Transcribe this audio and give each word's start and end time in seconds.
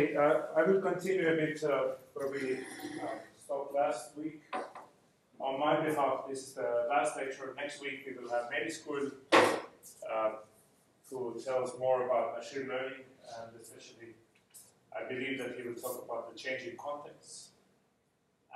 Okay, 0.00 0.16
uh, 0.16 0.40
I 0.56 0.62
will 0.62 0.80
continue 0.80 1.28
a 1.28 1.36
bit 1.36 1.62
uh, 1.62 1.92
where 2.14 2.30
we 2.30 2.54
uh, 2.54 3.06
stopped 3.36 3.74
last 3.74 4.16
week. 4.16 4.40
On 5.38 5.60
my 5.60 5.78
behalf, 5.84 6.24
this 6.26 6.38
is 6.38 6.54
the 6.54 6.86
last 6.88 7.18
lecture. 7.18 7.52
Next 7.54 7.82
week 7.82 8.06
we 8.06 8.14
will 8.16 8.30
have 8.30 8.44
Meelis 8.50 8.82
Kull, 8.82 9.10
uh, 10.10 10.30
who 11.10 11.38
tells 11.44 11.78
more 11.78 12.06
about 12.06 12.38
machine 12.38 12.66
learning, 12.66 13.04
and 13.36 13.60
especially, 13.60 14.14
I 14.98 15.06
believe 15.06 15.36
that 15.36 15.56
he 15.58 15.68
will 15.68 15.74
talk 15.74 16.02
about 16.06 16.32
the 16.32 16.38
changing 16.38 16.76
context 16.78 17.50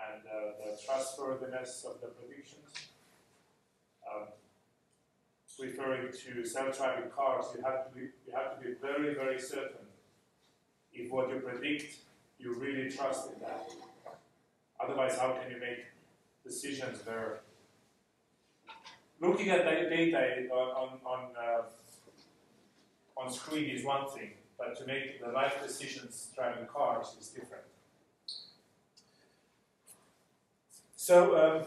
and 0.08 0.22
uh, 0.24 0.52
the 0.64 0.80
trustworthiness 0.82 1.84
of 1.86 2.00
the 2.00 2.06
predictions. 2.06 2.70
Um, 4.08 4.28
referring 5.60 6.10
to 6.10 6.46
self-driving 6.46 7.10
cars, 7.10 7.46
you 7.54 7.62
have 7.62 7.86
to 7.86 7.94
be 7.94 8.06
you 8.26 8.32
have 8.32 8.56
to 8.56 8.66
be 8.66 8.74
very 8.80 9.12
very 9.12 9.38
certain 9.38 9.83
if 10.94 11.10
what 11.10 11.28
you 11.30 11.40
predict 11.40 11.96
you 12.38 12.54
really 12.54 12.90
trust 12.90 13.32
in 13.32 13.40
that. 13.40 13.70
Otherwise, 14.80 15.18
how 15.18 15.32
can 15.32 15.50
you 15.50 15.58
make 15.58 15.84
decisions 16.44 17.00
there? 17.02 17.40
looking 19.20 19.48
at 19.48 19.64
the 19.64 19.88
data 19.88 20.48
on 20.52 20.98
on 21.04 21.20
uh, 21.38 21.62
on 23.16 23.32
screen 23.32 23.70
is 23.70 23.84
one 23.84 24.08
thing, 24.10 24.30
but 24.58 24.76
to 24.78 24.86
make 24.86 25.20
the 25.24 25.28
life 25.28 25.62
decisions 25.66 26.28
driving 26.34 26.66
cars 26.66 27.16
is 27.20 27.28
different. 27.28 27.64
So. 30.96 31.36
Um, 31.36 31.66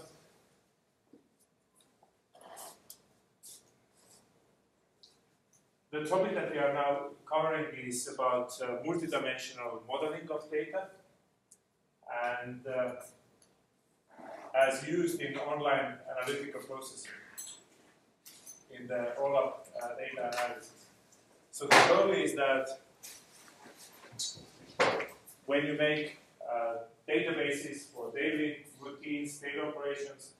The 5.89 6.03
topic 6.03 6.35
that 6.35 6.51
we 6.51 6.57
are 6.57 6.73
now 6.73 7.11
covering 7.25 7.67
is 7.87 8.09
about 8.13 8.51
uh, 8.61 8.83
multidimensional 8.85 9.87
modeling 9.87 10.27
of 10.29 10.51
data 10.51 10.87
and 12.35 12.59
uh, 12.67 12.91
as 14.53 14.85
used 14.85 15.21
in 15.21 15.37
online 15.37 15.93
analytical 16.11 16.59
processing 16.59 17.11
in 18.77 18.85
the 18.87 19.13
OLAP 19.17 19.53
uh, 19.81 19.87
data 19.97 20.29
analysis. 20.33 20.87
So 21.51 21.67
the 21.67 21.85
goal 21.87 22.11
is 22.11 22.35
that 22.35 22.67
when 25.45 25.67
you 25.67 25.77
make 25.77 26.17
uh, 26.51 26.79
databases 27.07 27.85
for 27.93 28.11
daily 28.11 28.65
routines, 28.81 29.37
data 29.37 29.67
operations, 29.67 30.33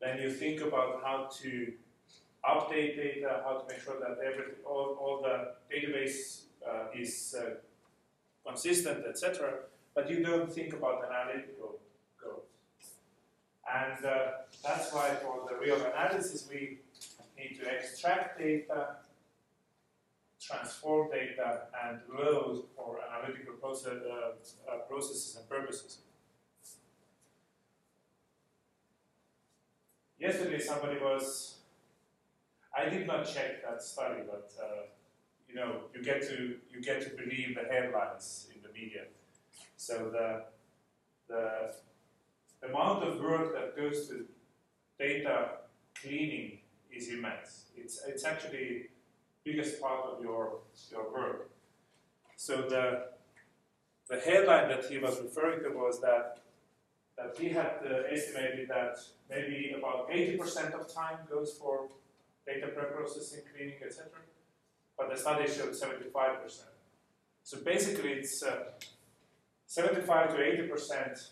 then 0.00 0.22
you 0.22 0.30
think 0.30 0.62
about 0.62 1.02
how 1.04 1.28
to 1.42 1.74
update 2.48 2.96
data, 2.96 3.42
how 3.44 3.58
to 3.58 3.64
make 3.68 3.82
sure 3.82 3.98
that 4.00 4.18
every, 4.24 4.44
all, 4.64 4.96
all 5.00 5.22
the 5.22 5.54
database 5.74 6.42
uh, 6.66 6.86
is 6.94 7.34
uh, 7.38 7.50
consistent, 8.46 9.04
etc. 9.06 9.54
But 9.94 10.10
you 10.10 10.22
don't 10.22 10.52
think 10.52 10.72
about 10.72 11.04
analytical 11.04 11.78
goals. 12.22 12.44
And 13.72 14.04
uh, 14.04 14.26
that's 14.64 14.92
why 14.92 15.10
for 15.22 15.48
the 15.48 15.56
real 15.56 15.76
analysis, 15.76 16.46
we 16.50 16.78
need 17.36 17.58
to 17.60 17.68
extract 17.68 18.38
data, 18.38 18.96
transform 20.40 21.10
data, 21.10 21.62
and 21.84 22.00
load 22.16 22.64
for 22.76 22.98
analytical 23.12 23.54
uh, 23.62 24.70
uh, 24.70 24.78
processes 24.88 25.36
and 25.38 25.48
purposes. 25.48 25.98
Yesterday, 30.18 30.58
somebody 30.58 30.98
was 30.98 31.55
I 32.76 32.88
did 32.88 33.06
not 33.06 33.26
check 33.26 33.62
that 33.64 33.82
study, 33.82 34.20
but 34.26 34.50
uh, 34.62 34.82
you 35.48 35.54
know, 35.54 35.82
you 35.94 36.02
get 36.02 36.22
to 36.28 36.56
you 36.70 36.82
get 36.82 37.00
to 37.02 37.10
believe 37.16 37.56
the 37.56 37.72
headlines 37.72 38.48
in 38.54 38.60
the 38.62 38.68
media. 38.68 39.04
So 39.76 40.10
the 40.10 40.44
the 41.28 41.72
amount 42.68 43.02
of 43.02 43.20
work 43.20 43.54
that 43.54 43.76
goes 43.76 44.08
to 44.08 44.26
data 44.98 45.48
cleaning 46.00 46.58
is 46.92 47.08
immense. 47.08 47.66
It's 47.76 48.02
it's 48.06 48.24
actually 48.24 48.88
biggest 49.44 49.80
part 49.80 50.04
of 50.04 50.22
your 50.22 50.58
your 50.90 51.10
work. 51.10 51.50
So 52.36 52.62
the 52.68 53.16
the 54.08 54.20
headline 54.20 54.68
that 54.68 54.84
he 54.84 54.98
was 54.98 55.20
referring 55.20 55.62
to 55.64 55.70
was 55.70 56.00
that 56.00 56.40
that 57.16 57.36
he 57.38 57.48
had 57.48 57.80
uh, 57.82 58.12
estimated 58.12 58.68
that 58.68 58.98
maybe 59.30 59.74
about 59.76 60.10
80% 60.10 60.74
of 60.74 60.92
time 60.92 61.18
goes 61.30 61.56
for 61.58 61.88
data 62.46 62.68
preprocessing, 62.68 63.42
cleaning, 63.52 63.76
etc. 63.84 64.06
But 64.96 65.10
the 65.10 65.16
study 65.16 65.46
showed 65.46 65.72
75%. 65.72 66.62
So 67.42 67.58
basically, 67.60 68.10
it's 68.12 68.42
uh, 68.42 68.70
75 69.66 70.30
to 70.30 70.36
80% 70.36 71.28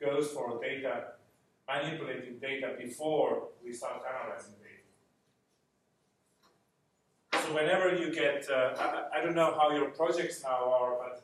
goes 0.00 0.28
for 0.30 0.60
data, 0.60 1.12
manipulating 1.68 2.38
data 2.38 2.74
before 2.78 3.48
we 3.64 3.72
start 3.72 4.02
analyzing 4.06 4.54
data. 4.60 4.66
So 7.46 7.54
whenever 7.54 7.94
you 7.94 8.12
get, 8.12 8.46
uh, 8.50 8.74
I, 8.78 9.18
I, 9.18 9.24
don't 9.24 9.34
know 9.34 9.54
how 9.58 9.70
your 9.70 9.90
projects 9.90 10.42
now 10.42 10.72
are, 10.72 10.96
but 10.98 11.22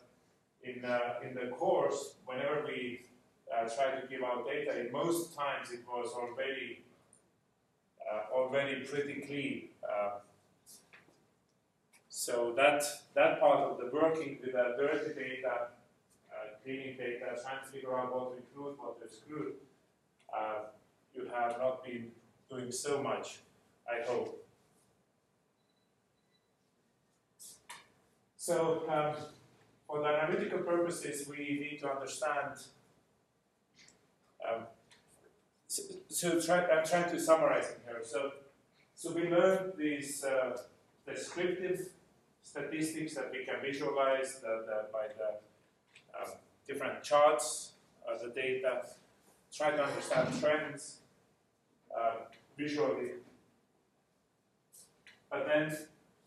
in, 0.62 0.84
uh, 0.84 1.14
in 1.26 1.34
the 1.34 1.48
course, 1.54 2.14
whenever 2.24 2.64
we 2.66 3.02
uh, 3.52 3.68
try 3.68 4.00
to 4.00 4.06
give 4.08 4.22
out 4.22 4.46
data, 4.46 4.80
in 4.80 4.92
most 4.92 5.36
times 5.36 5.70
it 5.72 5.80
was 5.86 6.12
already 6.14 6.81
already 8.32 8.84
pretty 8.84 9.22
clean. 9.26 9.68
Uh, 9.82 10.18
so 12.08 12.52
that, 12.56 12.84
that 13.14 13.40
part 13.40 13.60
of 13.70 13.78
the 13.78 13.90
working 13.92 14.38
with 14.42 14.52
the 14.52 14.76
dirty 14.78 15.14
data, 15.14 15.68
uh, 16.30 16.54
cleaning 16.62 16.96
data, 16.96 17.38
trying 17.42 17.64
to 17.64 17.70
figure 17.70 17.98
out 17.98 18.14
what 18.14 18.32
to 18.32 18.36
include, 18.38 18.78
what 18.78 18.98
to 18.98 19.04
exclude, 19.06 19.54
you 21.14 21.30
have 21.34 21.58
not 21.58 21.84
been 21.84 22.10
doing 22.50 22.70
so 22.70 23.02
much, 23.02 23.40
I 23.88 24.06
hope. 24.06 24.44
So 28.36 28.82
um, 28.88 29.14
for 29.86 30.00
the 30.00 30.08
analytical 30.08 30.60
purposes, 30.60 31.28
we 31.28 31.36
need 31.36 31.78
to 31.80 31.90
understand 31.90 32.58
um, 34.48 34.62
so, 36.08 36.40
try, 36.40 36.66
I'm 36.66 36.84
trying 36.84 37.10
to 37.10 37.20
summarize 37.20 37.70
it 37.70 37.80
here. 37.86 38.00
So, 38.04 38.32
so 38.94 39.12
we 39.12 39.28
learned 39.28 39.72
these 39.78 40.24
uh, 40.24 40.58
descriptive 41.06 41.88
statistics 42.42 43.14
that 43.14 43.30
we 43.32 43.44
can 43.44 43.56
visualize 43.62 44.40
the, 44.40 44.64
the, 44.66 44.86
by 44.92 45.06
the 45.16 45.30
um, 46.18 46.32
different 46.66 47.02
charts 47.02 47.72
of 48.06 48.20
the 48.20 48.28
data, 48.28 48.82
try 49.52 49.70
to 49.70 49.82
understand 49.82 50.28
trends 50.40 50.98
uh, 51.96 52.16
visually. 52.58 53.12
But 55.30 55.46
then 55.46 55.74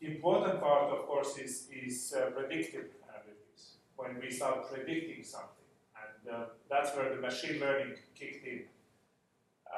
important 0.01 0.59
part, 0.59 0.91
of 0.91 1.05
course, 1.05 1.37
is, 1.37 1.67
is 1.71 2.15
uh, 2.17 2.31
predictive 2.31 2.85
analytics, 3.09 3.75
when 3.95 4.19
we 4.19 4.31
start 4.31 4.71
predicting 4.71 5.23
something. 5.23 5.49
And 5.95 6.35
uh, 6.35 6.45
that's 6.69 6.95
where 6.95 7.13
the 7.15 7.21
machine 7.21 7.59
learning 7.59 7.93
kicked 8.15 8.45
in 8.47 8.63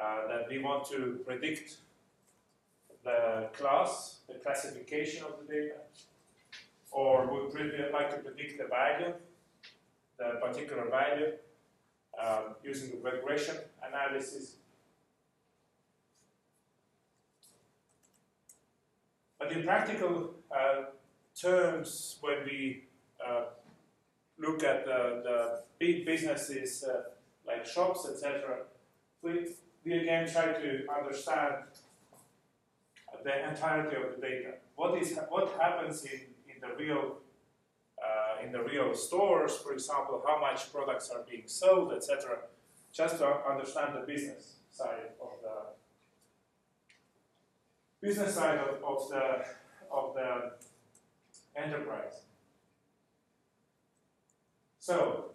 uh, 0.00 0.28
that 0.28 0.48
we 0.48 0.58
want 0.58 0.88
to 0.88 1.20
predict 1.26 1.78
the 3.04 3.48
class, 3.52 4.20
the 4.28 4.34
classification 4.34 5.24
of 5.24 5.34
the 5.40 5.52
data, 5.52 5.74
or 6.90 7.26
we 7.26 7.42
would 7.42 7.92
like 7.92 8.10
to 8.10 8.18
predict 8.18 8.58
the 8.58 8.66
value, 8.66 9.12
the 10.18 10.38
particular 10.40 10.88
value, 10.90 11.32
um, 12.22 12.54
using 12.62 13.02
regression 13.02 13.56
analysis. 13.86 14.56
But 19.38 19.52
in 19.52 19.62
practical 19.62 20.34
uh, 20.50 20.82
terms, 21.40 22.18
when 22.20 22.44
we 22.44 22.84
uh, 23.24 23.44
look 24.38 24.64
at 24.64 24.84
the, 24.84 25.22
the 25.24 25.60
big 25.78 26.04
businesses 26.04 26.84
uh, 26.84 27.02
like 27.46 27.64
shops, 27.64 28.08
etc., 28.08 28.58
we 29.84 29.92
again 29.94 30.28
try 30.30 30.52
to 30.52 30.86
understand 30.90 31.54
the 33.24 33.48
entirety 33.48 33.96
of 33.96 34.14
the 34.14 34.20
data. 34.20 34.54
What 34.76 35.00
is 35.00 35.18
what 35.28 35.50
happens 35.60 36.04
in, 36.04 36.20
in 36.48 36.60
the 36.60 36.74
real 36.76 37.18
uh, 38.02 38.44
in 38.44 38.52
the 38.52 38.62
real 38.62 38.94
stores, 38.94 39.56
for 39.56 39.72
example, 39.72 40.22
how 40.26 40.40
much 40.40 40.72
products 40.72 41.10
are 41.10 41.24
being 41.28 41.42
sold, 41.46 41.92
etc. 41.92 42.38
Just 42.92 43.18
to 43.18 43.26
understand 43.26 43.96
the 43.96 44.06
business 44.06 44.56
side 44.70 45.10
of 45.20 45.30
the 45.42 45.56
business 48.00 48.34
side 48.34 48.58
of, 48.58 48.82
of 48.84 49.08
the 49.10 49.44
of 49.90 50.14
the 50.14 50.52
enterprise. 51.56 52.22
So 54.78 55.32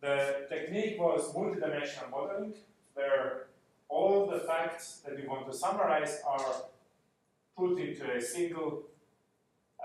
the 0.00 0.46
technique 0.48 1.00
was 1.00 1.32
multidimensional 1.34 2.10
modeling, 2.10 2.54
where 2.94 3.47
all 3.88 4.26
the 4.26 4.38
facts 4.40 5.00
that 5.04 5.16
we 5.16 5.26
want 5.26 5.50
to 5.50 5.56
summarize 5.56 6.20
are 6.26 6.64
put 7.56 7.78
into 7.78 8.10
a 8.10 8.20
single 8.20 8.84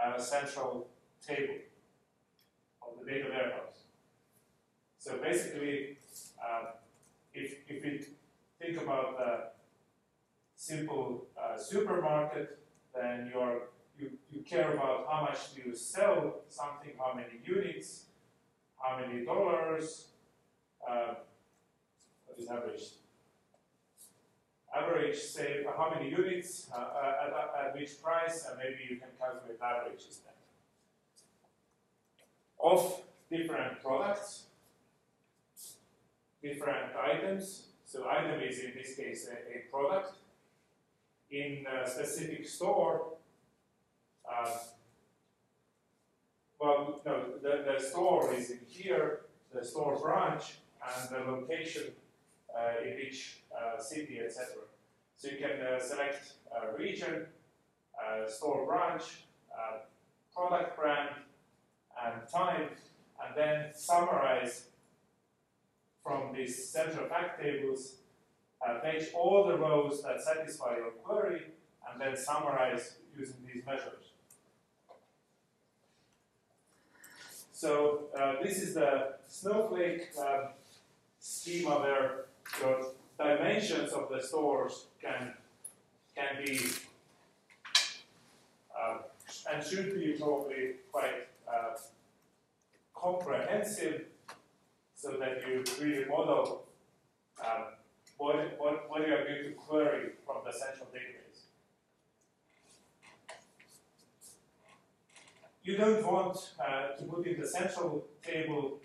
uh, 0.02 0.20
central 0.20 0.88
table. 1.26 1.56
of 2.82 3.00
the 3.00 3.12
data 3.12 3.30
warehouse. 3.30 3.84
So 4.98 5.18
basically, 5.18 5.98
uh, 6.42 6.72
if, 7.34 7.56
if 7.68 7.84
we 7.84 8.06
think 8.60 8.82
about 8.82 9.18
the 9.18 9.44
simple 10.56 11.28
uh, 11.38 11.58
supermarket, 11.58 12.60
then 12.96 13.32
you're, 13.34 13.64
you, 14.00 14.12
you 14.32 14.42
care 14.44 14.74
about 14.74 15.08
how 15.10 15.22
much 15.22 15.40
you 15.56 15.76
sell 15.76 16.42
something, 16.50 16.92
how 16.98 17.14
many 17.14 17.40
units, 17.44 18.06
how 18.78 19.00
many 19.00 19.26
dollars, 19.26 20.08
uh, 20.88 21.16
what 22.26 22.40
is 22.40 22.48
average? 22.48 23.03
Average, 24.76 25.18
say, 25.18 25.64
how 25.78 25.94
many 25.94 26.10
units, 26.10 26.68
uh, 26.74 26.78
uh 26.78 27.14
at, 27.26 27.66
at 27.68 27.76
which 27.76 28.02
price, 28.02 28.48
and 28.50 28.58
maybe 28.58 28.80
you 28.90 28.98
can 28.98 29.10
calculate 29.20 29.60
averages 29.62 30.22
then. 30.26 30.34
Of 32.60 33.02
different 33.30 33.84
products, 33.84 34.46
different 36.42 36.96
items. 36.96 37.68
So 37.86 38.08
item 38.10 38.42
is 38.42 38.60
in 38.60 38.74
this 38.76 38.96
case 38.96 39.28
a, 39.28 39.34
a 39.34 39.62
product. 39.72 40.16
In 41.30 41.66
a 41.68 41.90
specific 41.90 42.48
store, 42.48 43.14
uh, 44.30 44.50
well, 46.60 47.02
no, 47.06 47.26
the, 47.42 47.74
the 47.74 47.84
store 47.84 48.34
is 48.34 48.52
in 48.52 48.60
here, 48.68 49.22
the 49.54 49.66
store 49.66 50.00
branch, 50.00 50.56
and 50.82 51.10
the 51.10 51.32
location 51.32 51.92
uh, 52.56 52.84
in 52.84 52.96
which 52.96 53.43
city, 53.80 54.20
etc. 54.20 54.48
So 55.18 55.30
you 55.30 55.38
can 55.38 55.62
uh, 55.62 55.80
select 55.80 56.34
region, 56.78 57.28
store 58.28 58.66
branch, 58.66 59.26
product 60.34 60.76
brand, 60.78 61.10
and 62.04 62.28
time, 62.28 62.70
and 63.24 63.36
then 63.36 63.70
summarize 63.74 64.66
from 66.04 66.34
these 66.36 66.70
central 66.70 67.08
fact 67.08 67.42
tables, 67.42 67.96
uh, 68.66 68.80
fetch 68.82 69.14
all 69.14 69.48
the 69.48 69.58
rows 69.58 70.02
that 70.04 70.22
satisfy 70.22 70.76
your 70.78 70.92
query, 70.92 71.44
and 71.90 72.02
then 72.02 72.18
summarize 72.18 72.96
using 73.18 73.38
these 73.46 73.66
measures. 73.66 74.14
So 77.52 78.06
uh, 78.20 78.44
this 78.44 78.62
is 78.62 78.74
the 78.74 79.14
Snowflake 79.30 80.10
um, 80.20 80.50
schema 81.20 81.80
where 81.80 82.26
your 82.60 82.88
dimensions 83.18 83.92
of 83.94 84.10
the 84.10 84.22
stores 84.22 84.88
can 85.02 85.34
can 86.16 86.44
be 86.46 86.60
uh, 88.80 88.98
and 89.52 89.66
should 89.66 89.94
be 89.96 90.14
probably 90.20 90.76
quite 90.92 91.28
uh, 91.48 91.76
comprehensive 92.94 94.06
so 94.96 95.18
that 95.20 95.46
you 95.48 95.64
really 95.82 96.06
model 96.06 96.64
um, 97.44 97.64
what, 98.18 98.58
what, 98.58 98.90
what 98.90 99.08
you 99.08 99.14
are 99.14 99.26
going 99.26 99.44
to 99.44 99.52
query 99.52 100.12
from 100.26 100.38
the 100.46 100.52
central 100.52 100.88
database. 100.88 101.42
You 105.64 105.78
don't 105.78 106.06
want 106.06 106.38
uh, 106.60 106.96
to 106.98 107.04
put 107.04 107.26
in 107.26 107.40
the 107.40 107.48
central 107.48 108.06
table 108.22 108.80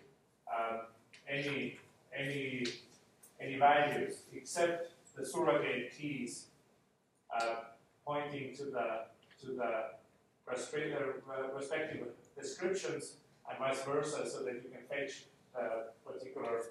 um, 0.52 0.80
any, 1.28 1.76
any, 2.16 2.64
any 3.40 3.58
values 3.58 4.22
except 4.34 4.92
the 5.16 5.24
surrogate 5.24 5.92
keys 5.96 6.46
uh, 7.34 7.56
pointing 8.06 8.54
to 8.56 8.64
the, 8.64 9.06
to 9.40 9.52
the 9.52 9.64
uh, 9.64 10.54
respective 11.54 12.06
descriptions 12.38 13.16
and 13.48 13.58
vice 13.58 13.82
versa 13.82 14.28
so 14.28 14.42
that 14.44 14.54
you 14.54 14.70
can 14.70 14.82
fetch 14.88 15.24
uh, 15.58 15.90
particular 16.04 16.62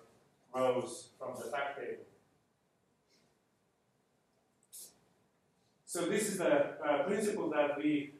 rows 0.53 1.09
from 1.19 1.35
the 1.35 1.49
fact 1.49 1.77
table. 1.77 2.03
So 5.85 6.05
this 6.05 6.29
is 6.29 6.37
the 6.37 6.77
uh, 6.83 7.03
principle 7.03 7.49
that 7.51 7.77
we 7.77 8.11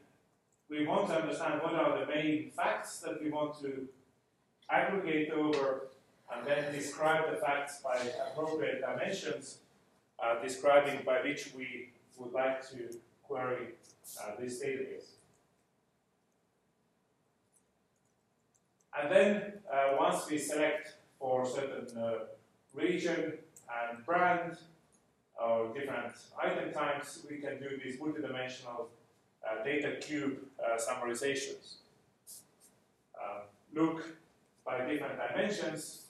we 0.70 0.86
want 0.86 1.08
to 1.08 1.16
understand 1.16 1.62
what 1.62 1.74
are 1.76 2.00
the 2.00 2.06
main 2.06 2.52
facts 2.56 3.00
that 3.00 3.22
we 3.22 3.30
want 3.30 3.60
to 3.62 3.88
aggregate 4.70 5.32
over 5.32 5.87
and 6.34 6.46
then 6.46 6.74
describe 6.74 7.30
the 7.32 7.38
facts 7.38 7.82
by 7.82 7.98
appropriate 8.32 8.82
dimensions, 8.82 9.60
uh, 10.22 10.42
describing 10.42 11.00
by 11.06 11.22
which 11.22 11.54
we 11.56 11.90
would 12.18 12.34
like 12.34 12.68
to 12.70 12.98
query 13.24 13.70
uh, 14.22 14.32
this 14.40 14.62
database. 14.62 15.18
And 19.00 19.12
then 19.12 19.54
uh, 19.72 19.96
once 20.00 20.30
we 20.30 20.38
select 20.38 20.96
for 21.20 21.46
certain 21.46 21.98
uh, 21.98 22.14
region 22.74 23.34
and 23.70 24.06
brand 24.06 24.58
or 25.42 25.72
different 25.74 26.14
item 26.42 26.74
types, 26.74 27.20
we 27.30 27.38
can 27.38 27.60
do 27.60 27.80
these 27.84 28.00
multidimensional 28.00 28.88
uh, 29.46 29.64
data 29.64 29.98
cube 30.02 30.40
uh, 30.60 30.78
summarizations. 30.78 31.76
Uh, 33.16 33.42
look 33.74 34.04
by 34.66 34.80
different 34.86 35.18
dimensions 35.18 36.07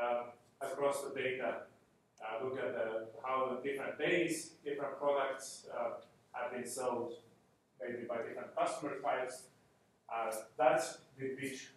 um, 0.00 0.24
across 0.60 1.02
the 1.02 1.14
data. 1.14 1.62
Uh, 2.20 2.44
look 2.44 2.58
at 2.58 2.72
the, 2.72 3.06
how 3.24 3.50
the 3.50 3.68
different 3.68 3.98
days, 3.98 4.52
different 4.64 4.96
products 4.98 5.66
have 6.32 6.52
been 6.52 6.66
sold, 6.66 7.14
maybe 7.80 8.04
by 8.08 8.18
different 8.18 8.54
customer 8.56 9.00
types. 9.02 9.48
that's 10.56 10.98
with 11.18 11.32
which 11.40 11.70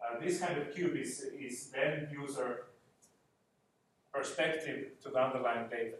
uh, 0.00 0.18
this 0.18 0.40
kind 0.40 0.58
of 0.58 0.74
cube 0.74 0.96
is, 0.96 1.26
is 1.38 1.70
the 1.70 1.86
end 1.86 2.08
user 2.10 2.66
perspective 4.12 4.98
to 5.02 5.10
the 5.10 5.18
underlying 5.18 5.68
data. 5.68 5.96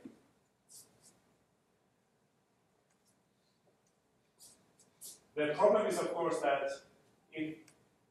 The 5.34 5.54
problem 5.56 5.86
is, 5.86 5.98
of 5.98 6.12
course, 6.12 6.38
that 6.40 6.68
if, 7.32 7.54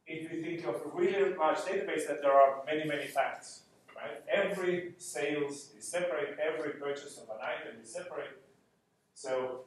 if 0.10 0.32
you 0.32 0.42
think 0.42 0.66
of 0.66 0.75
a 0.75 0.89
really 0.94 1.36
large 1.36 1.60
database, 1.60 2.08
that 2.08 2.22
there 2.22 2.34
are 2.34 2.63
many, 2.66 2.86
many 2.86 3.06
facts. 3.06 3.62
Right? 3.96 4.24
Every 4.32 4.94
sales 4.98 5.72
is 5.78 5.88
separate, 5.88 6.38
every 6.42 6.74
purchase 6.74 7.18
of 7.18 7.30
an 7.30 7.42
item 7.44 7.82
is 7.84 7.94
separate. 7.94 8.42
So 9.13 9.66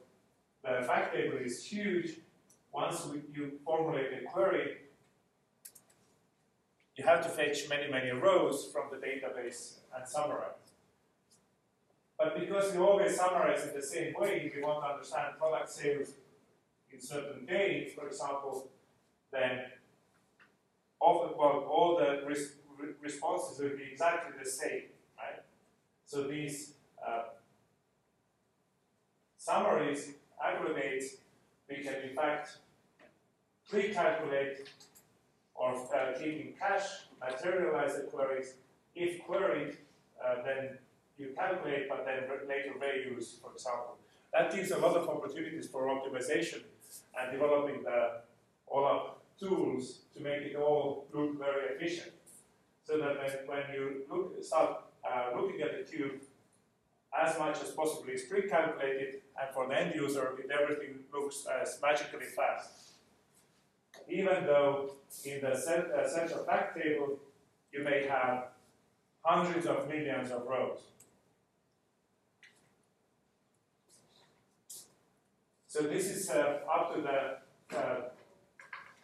the 0.63 0.83
fact 0.85 1.15
table 1.15 1.37
is 1.37 1.63
huge. 1.63 2.17
Once 2.73 3.05
we, 3.05 3.21
you 3.33 3.53
formulate 3.63 4.11
a 4.13 4.25
query, 4.25 4.77
you 6.95 7.03
have 7.03 7.23
to 7.23 7.29
fetch 7.29 7.69
many, 7.69 7.89
many 7.89 8.11
rows 8.11 8.69
from 8.71 8.85
the 8.91 8.97
database 8.97 9.79
and 9.95 10.07
summarize. 10.07 10.51
But 12.17 12.39
because 12.39 12.73
you 12.73 12.85
always 12.85 13.15
summarize 13.15 13.67
in 13.67 13.75
the 13.75 13.81
same 13.81 14.13
way, 14.17 14.43
if 14.45 14.55
you 14.55 14.63
want 14.63 14.83
to 14.83 14.93
understand 14.93 15.37
product 15.37 15.69
sales 15.69 16.13
in 16.91 16.99
certain 16.99 17.45
days, 17.45 17.93
for 17.93 18.07
example, 18.07 18.69
then 19.31 19.63
often, 20.99 21.37
well, 21.37 21.65
all 21.69 21.97
the 21.97 22.23
res 22.27 22.53
responses 23.01 23.59
will 23.59 23.77
be 23.77 23.83
exactly 23.91 24.31
the 24.41 24.49
same, 24.49 24.83
right? 25.17 25.41
So 26.05 26.23
these 26.23 26.73
uh, 27.05 27.23
summaries, 29.37 30.13
aggregates, 30.43 31.17
we 31.69 31.77
can 31.77 31.95
in 32.07 32.15
fact 32.15 32.57
pre-calculate 33.69 34.69
or 35.55 35.75
uh, 35.75 36.17
keeping 36.17 36.53
cache, 36.59 37.07
materialize 37.19 37.95
the 37.95 38.03
queries. 38.03 38.55
If 38.95 39.23
queried, 39.23 39.77
uh, 40.23 40.43
then 40.43 40.77
you 41.17 41.29
calculate, 41.35 41.87
but 41.89 42.05
then 42.05 42.23
later 42.47 42.73
reuse, 42.79 43.39
for 43.41 43.51
example. 43.53 43.97
That 44.33 44.53
gives 44.53 44.71
a 44.71 44.77
lot 44.77 44.95
of 44.95 45.07
opportunities 45.07 45.67
for 45.67 45.87
optimization 45.87 46.63
and 47.19 47.31
developing 47.31 47.83
the 47.83 48.21
OLAP 48.71 49.11
tools 49.39 49.99
to 50.15 50.21
make 50.21 50.41
it 50.41 50.55
all 50.55 51.07
look 51.13 51.37
very 51.37 51.75
efficient. 51.75 52.11
So 52.83 52.97
that 52.97 53.17
when, 53.47 53.63
you 53.73 54.01
look, 54.09 54.43
start 54.43 54.81
uh, 55.09 55.39
looking 55.39 55.61
at 55.61 55.71
the 55.77 55.89
cube, 55.89 56.21
as 57.17 57.37
much 57.39 57.61
as 57.61 57.71
possible 57.71 58.09
is 58.09 58.23
pre-calculated, 58.23 59.21
and 59.39 59.53
for 59.53 59.67
the 59.67 59.79
end 59.79 59.95
user, 59.95 60.35
it, 60.39 60.49
everything 60.51 60.99
looks 61.13 61.45
as 61.61 61.79
magically 61.81 62.25
fast 62.25 62.83
even 64.09 64.45
though 64.45 64.95
in 65.25 65.41
the 65.41 65.51
uh, 65.51 66.07
central 66.07 66.43
fact 66.45 66.77
table 66.77 67.19
you 67.71 67.83
may 67.83 68.05
have 68.07 68.45
hundreds 69.21 69.65
of 69.65 69.87
millions 69.87 70.31
of 70.31 70.45
rows. 70.45 70.79
So 75.67 75.83
this 75.83 76.05
is 76.05 76.29
uh, 76.29 76.59
up 76.71 76.93
to 76.93 77.01
the 77.01 77.75
uh, 77.75 77.95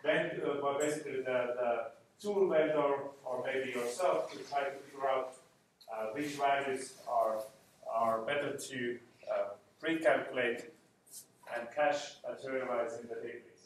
vendor, 0.04 0.46
uh, 0.46 0.60
well, 0.62 0.78
basically 0.80 1.18
the, 1.18 1.24
the, 1.24 1.86
tool 2.22 2.50
vendor 2.50 2.96
or 3.24 3.46
maybe 3.46 3.72
yourself 3.72 4.30
to 4.30 4.38
try 4.50 4.66
to 4.66 4.72
figure 4.72 5.08
out 5.08 5.36
uh, 5.90 6.08
which 6.08 6.32
values 6.32 6.96
are, 7.08 7.42
are 7.90 8.20
better 8.24 8.58
to 8.58 8.98
uh, 9.32 9.44
pre-calculate 9.80 10.74
and 11.56 11.66
cache 11.74 12.16
materialize 12.28 13.00
in 13.00 13.08
the 13.08 13.16
database. 13.16 13.60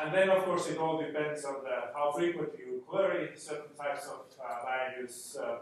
and 0.00 0.12
then, 0.12 0.28
of 0.28 0.44
course, 0.44 0.68
it 0.68 0.78
all 0.78 0.98
depends 1.00 1.44
on 1.44 1.62
the, 1.62 1.94
how 1.94 2.12
frequently 2.12 2.64
you 2.66 2.82
query 2.86 3.30
certain 3.36 3.74
types 3.76 4.06
of 4.06 4.24
uh, 4.40 4.64
values, 4.64 5.36
uh, 5.40 5.58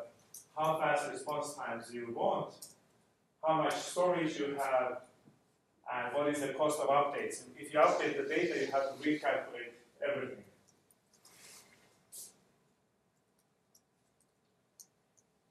how 0.57 0.79
fast 0.79 1.11
response 1.11 1.55
times 1.55 1.93
you 1.93 2.13
want, 2.15 2.55
how 3.47 3.63
much 3.63 3.75
storage 3.75 4.39
you 4.39 4.57
have, 4.57 5.01
and 5.95 6.15
what 6.15 6.29
is 6.29 6.41
the 6.41 6.49
cost 6.49 6.81
of 6.81 6.89
updates. 6.89 7.45
And 7.45 7.55
if 7.59 7.73
you 7.73 7.81
update 7.81 8.17
the 8.17 8.29
data, 8.35 8.61
you 8.61 8.67
have 8.73 8.97
to 8.97 9.09
recalculate 9.09 9.75
everything. 10.07 10.45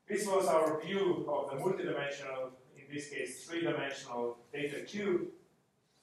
This 0.07 0.27
was 0.27 0.47
our 0.47 0.81
view 0.81 1.25
of 1.29 1.51
the 1.51 1.63
multidimensional, 1.63 2.51
in 2.75 2.93
this 2.93 3.09
case, 3.09 3.45
three-dimensional 3.45 4.37
data 4.51 4.81
cube. 4.81 5.27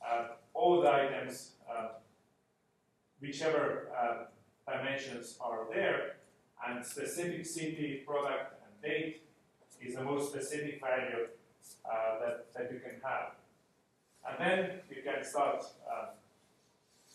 Uh, 0.00 0.28
all 0.54 0.80
the 0.80 0.90
items, 0.90 1.52
uh, 1.71 1.88
whichever 3.21 3.90
uh, 3.95 4.25
dimensions 4.71 5.37
are 5.40 5.66
there, 5.71 6.16
and 6.66 6.85
specific 6.85 7.45
city, 7.45 8.02
product, 8.07 8.54
and 8.64 8.83
date 8.83 9.23
is 9.83 9.95
the 9.95 10.02
most 10.02 10.30
specific 10.30 10.80
value 10.80 11.26
uh, 11.85 12.18
that, 12.21 12.47
that 12.54 12.73
you 12.73 12.80
can 12.80 13.00
have. 13.02 13.38
And 14.28 14.37
then 14.38 14.70
you 14.90 15.02
can 15.02 15.25
start 15.25 15.64
uh, 15.90 16.06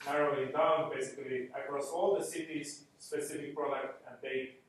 narrowing 0.05 0.51
down 0.51 0.91
basically 0.93 1.49
across 1.55 1.89
all 1.89 2.17
the 2.17 2.23
cities, 2.23 2.85
specific 2.97 3.55
product 3.55 4.01
and 4.09 4.21
date, 4.21 4.61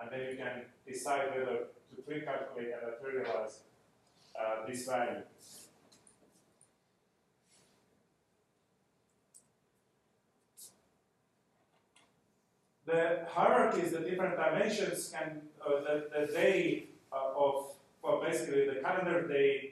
and 0.00 0.10
then 0.10 0.20
you 0.30 0.36
can 0.36 0.62
decide 0.86 1.30
whether 1.30 1.68
to 1.96 2.02
pre-calculate 2.06 2.72
and 2.72 2.92
materialize 2.92 3.60
uh, 4.38 4.66
this 4.66 4.86
value. 4.86 5.22
The 12.86 13.26
hierarchies, 13.28 13.92
the 13.92 14.00
different 14.00 14.36
dimensions, 14.36 15.14
can 15.14 15.42
uh, 15.64 15.80
the, 15.80 16.08
the 16.12 16.32
day 16.32 16.88
uh, 17.12 17.32
of 17.36 17.66
well, 18.02 18.22
basically 18.24 18.66
the 18.66 18.80
calendar 18.80 19.28
day. 19.28 19.69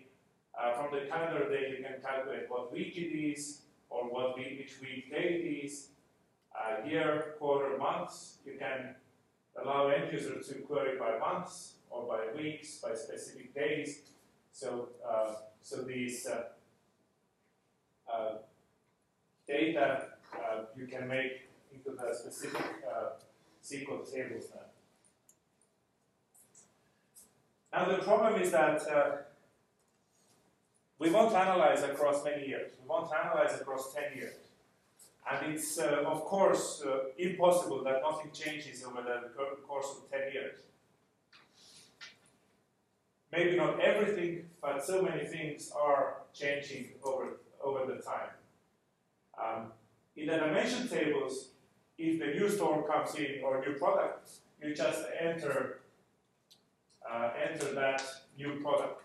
Uh, 0.59 0.73
from 0.73 0.93
the 0.93 1.07
calendar 1.07 1.49
day, 1.49 1.71
you 1.71 1.85
can 1.85 2.01
calculate 2.03 2.51
what 2.51 2.73
week 2.73 2.97
it 2.97 3.17
is, 3.17 3.61
or 3.91 4.05
what 4.05 4.37
week, 4.37 4.59
which 4.59 4.81
week 4.81 5.11
day 5.11 5.41
it 5.41 5.65
is. 5.65 5.89
Uh, 6.53 6.85
year, 6.85 7.35
quarter, 7.39 7.79
months. 7.79 8.39
You 8.45 8.55
can 8.59 8.97
allow 9.63 9.89
end 9.89 10.13
user 10.13 10.41
to 10.41 10.55
query 10.63 10.99
by 10.99 11.19
months 11.19 11.75
or 11.91 12.07
by 12.07 12.37
weeks, 12.37 12.79
by 12.79 12.95
specific 12.95 13.55
days. 13.55 14.01
So, 14.53 14.89
uh, 15.09 15.35
so 15.63 15.83
these 15.83 16.27
uh, 16.27 16.43
uh, 18.13 18.39
data 19.47 20.07
uh, 20.35 20.65
you 20.77 20.87
can 20.87 21.07
make 21.07 21.49
into 21.73 21.91
the 21.91 22.15
specific 22.15 22.63
SQL 23.65 24.13
tables 24.13 24.47
now. 24.53 24.63
Now 27.73 27.97
the 27.97 28.03
problem 28.03 28.41
is 28.41 28.51
that 28.51 29.28
we 30.99 31.11
want 31.11 31.31
to 31.31 31.39
analyze 31.39 31.83
across 31.83 32.25
many 32.25 32.47
years. 32.47 32.73
We 32.83 32.89
want 32.89 33.11
to 33.11 33.17
analyze 33.17 33.61
across 33.61 33.95
10 33.95 34.17
years. 34.17 34.35
And 35.31 35.53
it's, 35.53 35.79
uh, 35.79 36.05
of 36.07 36.25
course, 36.25 36.83
uh, 36.85 37.11
impossible 37.19 37.85
that 37.85 38.01
nothing 38.03 38.31
changes 38.33 38.83
over 38.85 39.03
the 39.03 39.29
course 39.67 39.87
of 39.97 40.11
10 40.11 40.33
years. 40.33 40.59
Maybe 43.31 43.57
not 43.57 43.79
everything, 43.81 44.47
but 44.61 44.85
so 44.85 45.03
many 45.03 45.27
things 45.27 45.71
are 45.79 46.23
changing 46.33 46.93
over, 47.05 47.41
over 47.63 47.87
the 47.87 48.01
time. 48.01 48.31
Um, 49.41 49.73
in 50.17 50.27
the 50.27 50.37
dimension 50.37 50.89
tables, 50.89 51.51
if 51.99 52.19
the 52.19 52.27
new 52.27 52.49
store 52.49 52.89
comes 52.89 53.15
in 53.17 53.43
or 53.45 53.65
new 53.65 53.75
product, 53.75 54.31
you 54.63 54.75
just 54.75 55.05
enter 55.21 55.81
uh, 57.09 57.31
enter 57.51 57.75
that 57.75 58.03
new 58.37 58.61
product. 58.61 59.03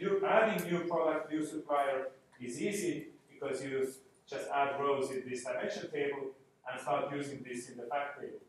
New, 0.00 0.24
adding 0.26 0.70
new 0.70 0.80
product, 0.80 1.32
new 1.32 1.44
supplier 1.44 2.08
is 2.40 2.60
easy 2.60 3.06
because 3.32 3.64
you 3.64 3.88
just 4.28 4.48
add 4.54 4.78
rows 4.80 5.10
in 5.10 5.22
this 5.28 5.44
dimension 5.44 5.90
table 5.90 6.32
and 6.70 6.80
start 6.80 7.12
using 7.14 7.44
this 7.48 7.70
in 7.70 7.76
the 7.76 7.84
fact 7.84 8.20
table. 8.20 8.40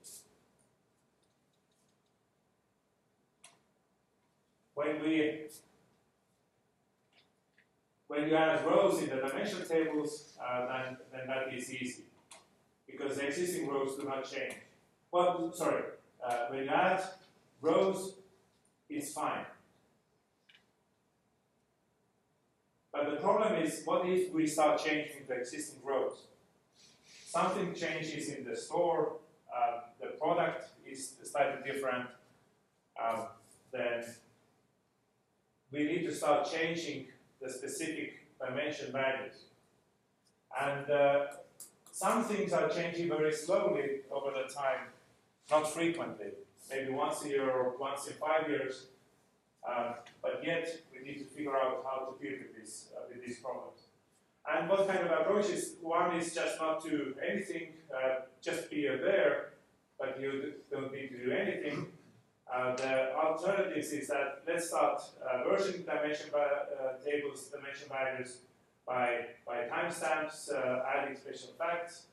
When 4.73 5.01
we 5.01 5.47
when 8.07 8.29
you 8.29 8.35
add 8.35 8.65
rows 8.65 9.01
in 9.01 9.09
the 9.09 9.15
dimension 9.15 9.67
tables, 9.67 10.37
uh, 10.41 10.65
then, 10.67 10.97
then 11.11 11.27
that 11.27 11.53
is 11.53 11.73
easy 11.73 12.03
because 12.85 13.17
the 13.17 13.27
existing 13.27 13.67
rows 13.67 13.97
do 13.97 14.05
not 14.05 14.29
change. 14.29 14.53
Well, 15.11 15.51
sorry, 15.53 15.83
uh, 16.25 16.45
when 16.49 16.63
you 16.63 16.69
add 16.69 17.03
rows 17.61 18.13
it's 18.89 19.13
fine. 19.13 19.45
But 22.97 23.11
the 23.11 23.17
problem 23.17 23.61
is, 23.61 23.83
what 23.85 24.07
if 24.07 24.33
we 24.33 24.47
start 24.47 24.83
changing 24.83 25.27
the 25.27 25.35
existing 25.35 25.79
rows? 25.83 26.23
Something 27.25 27.75
changes 27.75 28.29
in 28.29 28.43
the 28.43 28.55
store, 28.55 29.17
uh, 29.55 29.81
the 30.01 30.07
product 30.17 30.69
is 30.83 31.13
slightly 31.23 31.71
different, 31.71 32.07
um, 33.03 33.27
then 33.71 34.03
we 35.71 35.83
need 35.83 36.05
to 36.05 36.13
start 36.13 36.49
changing 36.51 37.07
the 37.39 37.51
specific 37.51 38.15
dimension 38.43 38.91
values. 38.91 39.35
And 40.59 40.89
uh, 40.89 41.25
some 41.91 42.23
things 42.23 42.51
are 42.51 42.67
changing 42.67 43.09
very 43.09 43.33
slowly 43.33 44.01
over 44.09 44.31
the 44.31 44.51
time, 44.51 44.87
not 45.51 45.71
frequently 45.71 46.31
maybe 46.69 46.91
once 46.91 47.23
a 47.23 47.29
year 47.29 47.49
or 47.49 47.77
once 47.77 48.07
in 48.07 48.13
five 48.13 48.49
years. 48.49 48.87
Um, 49.67 49.95
but 50.21 50.41
yet, 50.45 50.69
we 50.93 51.05
need 51.05 51.19
to 51.19 51.25
figure 51.25 51.55
out 51.55 51.83
how 51.85 52.05
to 52.05 52.23
deal 52.23 52.37
with, 52.39 52.55
this, 52.55 52.89
uh, 52.95 53.01
with 53.09 53.25
these 53.25 53.39
problems. 53.39 53.81
And 54.49 54.69
what 54.69 54.87
kind 54.87 54.99
of 54.99 55.11
approaches? 55.11 55.75
One 55.81 56.15
is 56.15 56.33
just 56.33 56.59
not 56.59 56.81
to 56.83 56.89
do 56.89 57.15
anything, 57.27 57.73
uh, 57.93 58.21
just 58.41 58.69
be 58.69 58.87
aware, 58.87 59.53
but 59.99 60.19
you 60.21 60.53
don't 60.71 60.91
need 60.93 61.09
to 61.09 61.25
do 61.25 61.31
anything. 61.31 61.87
Uh, 62.51 62.75
the 62.77 63.13
alternatives 63.13 63.91
is 63.91 64.07
that 64.07 64.41
let's 64.47 64.69
start 64.69 65.01
uh, 65.21 65.43
version 65.49 65.83
dimension 65.83 66.29
uh, 66.33 67.03
tables, 67.05 67.49
dimension 67.49 67.89
values 67.89 68.37
by, 68.87 69.25
by 69.45 69.67
timestamps, 69.67 70.49
uh, 70.53 70.83
adding 70.95 71.17
special 71.17 71.49
facts, 71.57 72.03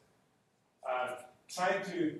trying 1.46 1.84
to 1.84 2.18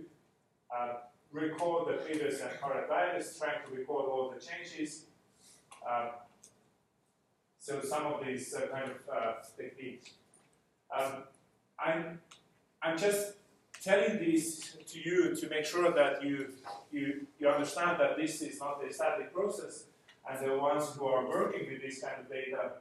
record 1.32 1.88
the 1.88 2.04
previous 2.04 2.40
and 2.40 2.50
current 2.60 2.88
values, 2.88 3.36
trying 3.36 3.66
to 3.66 3.74
record 3.74 4.04
all 4.04 4.32
the 4.32 4.40
changes. 4.40 5.06
Um, 5.88 6.10
so 7.58 7.80
some 7.82 8.06
of 8.06 8.24
these 8.24 8.54
uh, 8.54 8.66
kind 8.66 8.90
of 8.90 8.98
uh, 9.10 9.32
techniques. 9.56 10.10
Um, 10.94 11.24
I'm, 11.78 12.20
I'm 12.82 12.98
just 12.98 13.34
telling 13.82 14.18
this 14.18 14.76
to 14.86 14.98
you 14.98 15.34
to 15.34 15.48
make 15.48 15.64
sure 15.64 15.90
that 15.92 16.22
you, 16.22 16.52
you, 16.92 17.26
you 17.38 17.48
understand 17.48 17.98
that 18.00 18.16
this 18.16 18.42
is 18.42 18.60
not 18.60 18.82
a 18.88 18.92
static 18.92 19.32
process, 19.32 19.84
and 20.28 20.46
the 20.46 20.56
ones 20.56 20.90
who 20.96 21.06
are 21.06 21.26
working 21.28 21.70
with 21.70 21.82
this 21.82 22.00
kind 22.00 22.14
of 22.20 22.28
data 22.30 22.72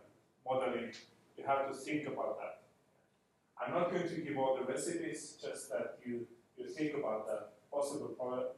modeling, 0.45 0.91
you 1.37 1.43
have 1.45 1.67
to 1.67 1.73
think 1.73 2.07
about 2.07 2.37
that. 2.39 2.61
I'm 3.61 3.73
not 3.73 3.91
going 3.91 4.07
to 4.07 4.15
give 4.15 4.37
all 4.37 4.57
the 4.57 4.65
recipes, 4.71 5.37
just 5.41 5.69
that 5.69 5.97
you, 6.05 6.27
you 6.57 6.67
think 6.67 6.93
about 6.95 7.27
that 7.27 7.49
possible 7.71 8.09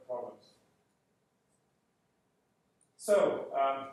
problems. 0.06 0.42
So, 2.96 3.46
um, 3.54 3.88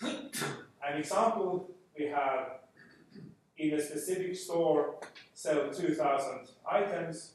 an 0.00 0.98
example 0.98 1.70
we 1.98 2.06
have 2.06 2.60
in 3.56 3.74
a 3.74 3.80
specific 3.80 4.36
store 4.36 4.94
sell 5.34 5.70
2,000 5.72 6.48
items 6.70 7.32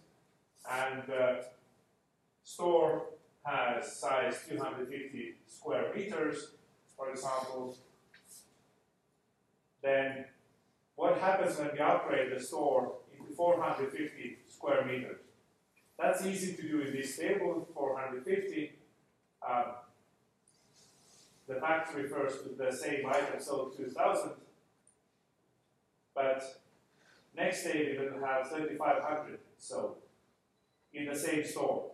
and 0.71 1.03
the 1.07 1.45
store 2.43 3.03
has 3.43 3.99
size 3.99 4.39
250 4.47 5.35
square 5.47 5.91
meters, 5.93 6.51
for 6.95 7.09
example, 7.09 7.75
then 9.81 10.25
what 10.95 11.17
happens 11.17 11.57
when 11.57 11.69
we 11.73 11.79
upgrade 11.79 12.31
the 12.33 12.41
store 12.41 12.93
into 13.11 13.33
450 13.33 14.37
square 14.49 14.85
meters? 14.85 15.17
That's 15.99 16.25
easy 16.25 16.55
to 16.55 16.61
do 16.61 16.81
in 16.81 16.93
this 16.93 17.17
table, 17.17 17.67
450. 17.73 18.71
Um, 19.47 19.63
the 21.47 21.55
fact 21.55 21.95
refers 21.95 22.41
to 22.43 22.49
the 22.57 22.71
same 22.71 23.05
item 23.05 23.39
sold 23.39 23.75
2000. 23.77 24.31
But 26.15 26.61
next 27.35 27.63
day 27.63 27.97
we 27.99 28.05
will 28.05 28.25
have 28.25 28.49
3500 28.49 29.39
sold 29.57 29.97
in 30.93 31.07
the 31.07 31.15
same 31.15 31.43
store. 31.43 31.91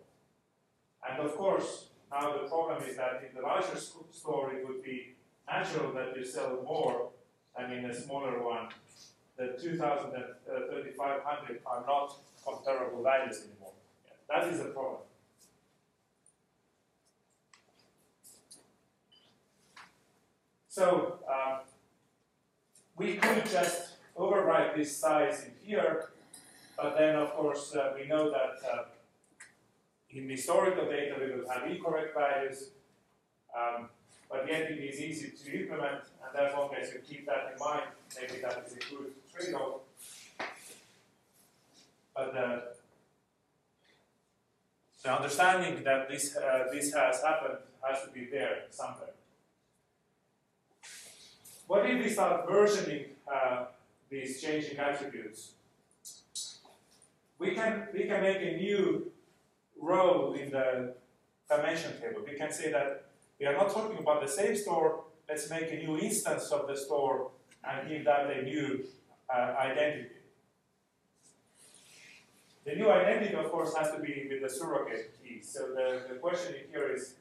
And 1.09 1.19
of 1.25 1.35
course, 1.35 1.87
now 2.11 2.33
the 2.33 2.47
problem 2.47 2.83
is 2.83 2.97
that 2.97 3.23
in 3.27 3.35
the 3.35 3.41
larger 3.41 3.77
store 3.77 4.53
it 4.53 4.67
would 4.67 4.83
be 4.83 5.15
natural 5.47 5.93
that 5.93 6.15
you 6.15 6.25
sell 6.25 6.61
more 6.63 7.09
than 7.57 7.71
in 7.71 7.85
a 7.85 7.93
smaller 7.93 8.43
one 8.43 8.69
the 9.39 9.57
2000 9.57 10.13
and 10.13 10.23
uh, 10.51 10.67
3500 10.69 11.61
are 11.65 11.83
not 11.87 12.13
comparable 12.43 13.01
values 13.01 13.45
anymore. 13.45 13.71
That 14.29 14.53
is 14.53 14.59
a 14.59 14.65
problem. 14.65 15.08
So 20.79 21.19
um, 21.27 21.59
we 22.95 23.15
could 23.15 23.43
just 23.45 23.97
overwrite 24.17 24.77
this 24.77 24.95
size 24.95 25.43
in 25.43 25.51
here, 25.61 26.11
but 26.77 26.97
then 26.97 27.17
of 27.17 27.31
course 27.31 27.75
uh, 27.75 27.91
we 27.97 28.07
know 28.07 28.31
that 28.31 28.53
uh, 28.65 28.83
in 30.11 30.29
historical 30.29 30.85
data 30.85 31.17
we 31.19 31.35
will 31.35 31.49
have 31.49 31.69
incorrect 31.69 32.15
values, 32.15 32.69
um, 33.53 33.89
but 34.31 34.47
yet 34.47 34.71
it 34.71 34.79
is 34.79 35.01
easy 35.01 35.31
to 35.31 35.63
implement, 35.63 35.99
and 36.23 36.31
therefore 36.33 36.71
as 36.81 36.93
you 36.93 36.99
keep 36.99 37.25
that 37.25 37.51
in 37.51 37.59
mind, 37.59 37.89
maybe 38.15 38.39
that 38.41 38.63
is 38.65 38.71
a 38.71 38.79
good 38.89 39.11
trade-off. 39.33 39.81
But 42.15 42.37
uh, 42.37 42.59
the 45.03 45.13
understanding 45.13 45.83
that 45.83 46.07
this, 46.07 46.37
uh, 46.37 46.69
this 46.71 46.93
has 46.93 47.21
happened 47.21 47.57
has 47.85 48.05
to 48.05 48.11
be 48.11 48.29
there 48.31 48.63
somewhere. 48.69 49.18
What 51.69 51.87
if 51.87 52.03
we 52.03 52.09
start 52.09 52.49
versioning 52.49 53.09
uh, 53.31 53.65
these 54.09 54.41
changing 54.41 54.79
attributes? 54.79 55.51
We 57.37 57.53
can, 57.53 57.89
we 57.93 58.05
can 58.05 58.23
make 58.23 58.37
a 58.37 58.57
new 58.57 59.11
row 59.79 60.33
in 60.33 60.49
the 60.49 60.95
dimension 61.47 61.91
table. 62.01 62.23
We 62.27 62.35
can 62.39 62.51
say 62.51 62.71
that 62.71 63.05
we 63.39 63.45
are 63.45 63.53
not 63.53 63.69
talking 63.71 63.99
about 63.99 64.19
the 64.19 64.27
same 64.27 64.57
store, 64.57 65.03
let's 65.29 65.47
make 65.51 65.71
a 65.71 65.75
new 65.75 65.99
instance 65.99 66.49
of 66.49 66.67
the 66.67 66.75
store 66.75 67.29
and 67.63 67.87
give 67.87 68.03
that 68.05 68.31
a 68.31 68.41
new 68.41 68.85
uh, 69.31 69.53
identity. 69.59 70.09
The 72.65 72.77
new 72.77 72.89
identity, 72.89 73.35
of 73.35 73.51
course, 73.51 73.75
has 73.75 73.91
to 73.91 73.99
be 73.99 74.27
with 74.27 74.41
the 74.41 74.49
surrogate 74.49 75.19
key. 75.21 75.43
So 75.43 75.67
the, 75.67 76.07
the 76.09 76.15
question 76.15 76.55
here 76.71 76.91
is, 76.91 77.13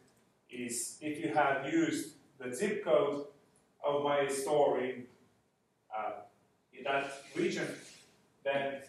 is 0.50 0.96
if 1.02 1.22
you 1.22 1.34
have 1.34 1.70
used 1.70 2.14
the 2.38 2.54
zip 2.54 2.82
code 2.82 3.26
of 3.88 4.04
my 4.04 4.28
store 4.28 4.80
in, 4.80 5.04
uh, 5.96 6.12
in 6.72 6.84
that 6.84 7.10
region, 7.34 7.68
then 8.44 8.82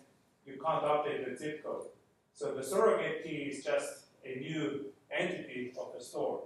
you 0.45 0.53
can't 0.63 0.83
update 0.83 1.29
the 1.29 1.35
zip 1.37 1.63
code. 1.63 1.85
So 2.33 2.53
the 2.53 2.63
surrogate 2.63 3.23
key 3.23 3.49
is 3.51 3.63
just 3.63 4.05
a 4.25 4.39
new 4.39 4.85
entity 5.11 5.73
of 5.79 5.93
the 5.97 6.03
store. 6.03 6.43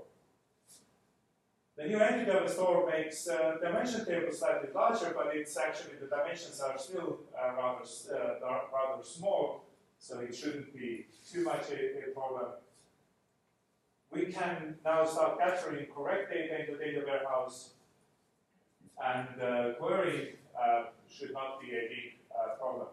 The 1.75 1.85
new 1.85 1.99
entity 1.99 2.29
of 2.31 2.47
the 2.47 2.53
store 2.53 2.87
makes 2.87 3.27
uh, 3.27 3.55
dimension 3.61 4.05
table 4.05 4.31
slightly 4.31 4.69
larger, 4.73 5.11
but 5.15 5.35
it's 5.35 5.57
actually 5.57 5.95
the 5.99 6.05
dimensions 6.05 6.61
are 6.61 6.77
still 6.77 7.19
uh, 7.35 7.55
rather 7.55 7.85
uh, 8.11 8.59
rather 8.71 9.03
small, 9.03 9.65
so 9.97 10.19
it 10.19 10.35
shouldn't 10.35 10.71
be 10.75 11.07
too 11.31 11.43
much 11.43 11.71
a, 11.71 12.09
a, 12.09 12.13
problem. 12.13 12.51
We 14.11 14.31
can 14.31 14.75
now 14.85 15.03
start 15.05 15.39
capturing 15.39 15.87
correct 15.87 16.31
data 16.31 16.63
in 16.63 16.73
the 16.73 16.77
data 16.77 17.01
warehouse, 17.07 17.71
and 19.01 19.41
uh, 19.41 19.73
querying 19.79 20.35
uh, 20.59 20.85
should 21.09 21.33
not 21.33 21.61
be 21.61 21.69
a 21.69 21.87
big 21.89 22.19
uh, 22.31 22.55
problem. 22.55 22.87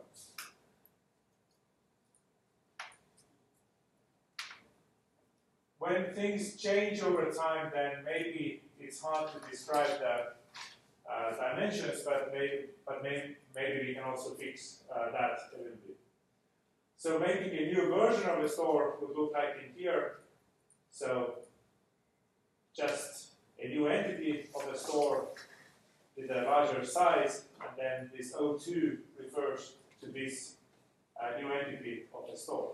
when 5.80 6.14
things 6.14 6.56
change 6.56 7.02
over 7.02 7.32
time, 7.32 7.72
then 7.74 8.04
maybe 8.04 8.62
it's 8.78 9.00
hard 9.00 9.30
to 9.32 9.50
describe 9.50 9.98
the 9.98 10.16
uh, 11.10 11.34
dimensions, 11.34 12.02
but 12.04 12.30
maybe, 12.32 12.66
but 12.86 13.02
maybe, 13.02 13.36
maybe 13.54 13.88
we 13.88 13.94
can 13.94 14.04
also 14.04 14.34
fix 14.34 14.84
uh, 14.94 15.10
that 15.10 15.38
a 15.54 15.56
little 15.56 15.78
bit. 15.86 15.96
So 16.96 17.18
making 17.18 17.58
a 17.58 17.72
new 17.72 17.88
version 17.88 18.28
of 18.28 18.42
the 18.42 18.48
store 18.48 18.98
would 19.00 19.16
look 19.16 19.32
like 19.32 19.56
in 19.64 19.72
here. 19.74 20.18
So 20.90 21.36
just 22.76 23.30
a 23.58 23.68
new 23.68 23.86
entity 23.86 24.50
of 24.54 24.70
the 24.70 24.78
store 24.78 25.28
a 26.28 26.42
larger 26.42 26.84
size, 26.84 27.44
and 27.60 27.70
then 27.78 28.10
this 28.14 28.34
O2 28.34 28.98
refers 29.18 29.74
to 30.00 30.06
this 30.08 30.56
uh, 31.20 31.38
new 31.40 31.50
entity 31.52 32.02
of 32.14 32.30
the 32.30 32.36
store. 32.36 32.72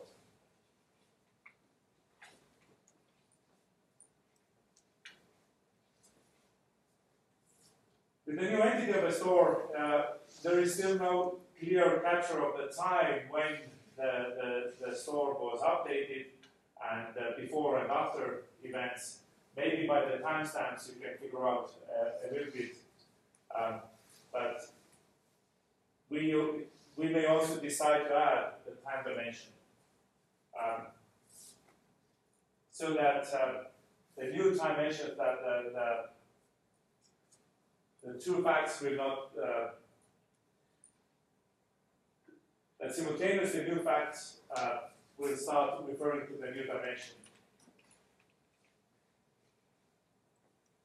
With 8.26 8.40
the 8.40 8.50
new 8.50 8.58
entity 8.58 8.92
of 8.98 9.04
a 9.04 9.12
store, 9.12 9.68
uh, 9.78 10.02
there 10.42 10.58
is 10.58 10.74
still 10.74 10.98
no 10.98 11.38
clear 11.60 12.00
capture 12.04 12.44
of 12.44 12.56
the 12.58 12.74
time 12.74 13.20
when 13.30 13.58
the, 13.96 14.72
the, 14.80 14.86
the 14.86 14.96
store 14.96 15.34
was 15.34 15.60
updated 15.60 16.26
and 16.92 17.16
uh, 17.16 17.40
before 17.40 17.78
and 17.78 17.90
after 17.90 18.42
events. 18.64 19.20
Maybe 19.56 19.86
by 19.86 20.04
the 20.04 20.18
timestamps 20.18 20.88
you 20.88 21.00
can 21.00 21.16
figure 21.20 21.46
out 21.48 21.70
uh, 21.88 22.28
a 22.28 22.32
little 22.32 22.52
bit. 22.52 22.76
Um, 23.54 23.80
but 24.32 24.60
we, 26.10 26.34
we 26.96 27.08
may 27.08 27.26
also 27.26 27.60
decide 27.60 28.04
to 28.08 28.14
add 28.14 28.44
the 28.64 28.72
time 28.82 29.04
dimension. 29.04 29.52
Um, 30.58 30.86
so 32.70 32.94
that 32.94 33.26
uh, 33.32 33.64
the 34.16 34.26
new 34.26 34.54
dimension 34.54 35.12
that 35.16 35.38
the, 35.42 35.70
the 35.72 36.04
the 38.06 38.18
two 38.20 38.42
facts 38.42 38.80
will 38.80 38.96
not, 38.96 39.30
uh, 39.42 39.68
that 42.78 42.94
simultaneously 42.94 43.64
new 43.64 43.80
facts 43.80 44.38
uh, 44.54 44.78
will 45.18 45.36
start 45.36 45.82
referring 45.88 46.26
to 46.28 46.34
the 46.34 46.52
new 46.52 46.64
dimension. 46.64 47.16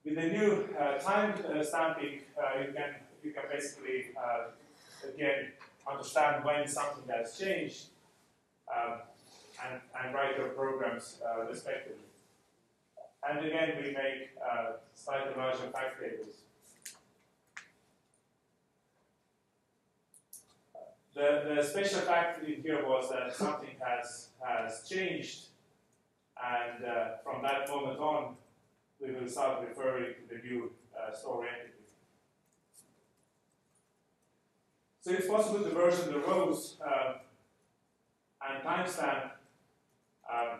With 0.03 0.15
the 0.15 0.23
new 0.23 0.67
uh, 0.79 0.97
time 0.97 1.35
uh, 1.45 1.63
stamping, 1.63 2.21
uh, 2.35 2.59
you 2.59 2.73
can 2.73 2.95
you 3.23 3.31
can 3.31 3.43
basically 3.51 4.05
uh, 4.17 4.49
again 5.07 5.51
understand 5.87 6.43
when 6.43 6.67
something 6.67 7.03
has 7.13 7.37
changed 7.37 7.85
um, 8.75 9.01
and, 9.63 9.79
and 9.99 10.13
write 10.13 10.37
your 10.37 10.49
programs 10.49 11.21
respectively. 11.47 11.97
And 13.27 13.45
again, 13.45 13.73
we 13.77 13.91
make 13.91 14.29
slightly 14.95 15.33
larger 15.37 15.69
fact 15.71 16.01
tables. 16.01 16.41
The, 21.13 21.55
the 21.55 21.63
special 21.63 21.99
fact 22.01 22.43
in 22.43 22.61
here 22.61 22.87
was 22.87 23.09
that 23.11 23.35
something 23.35 23.75
has, 23.85 24.29
has 24.41 24.87
changed, 24.87 25.47
and 26.41 26.85
uh, 26.85 27.17
from 27.23 27.43
that 27.43 27.67
moment 27.69 27.99
on, 27.99 28.35
we 29.01 29.11
will 29.11 29.27
start 29.27 29.67
referring 29.67 30.13
to 30.13 30.35
the 30.35 30.41
new 30.47 30.71
uh, 30.95 31.13
store 31.13 31.45
entity. 31.45 31.73
So 35.01 35.11
it's 35.11 35.27
possible 35.27 35.63
to 35.63 35.69
version 35.71 36.13
the 36.13 36.19
rows 36.19 36.77
uh, 36.85 37.13
and 38.47 38.63
timestamp, 38.63 39.31
um, 40.31 40.59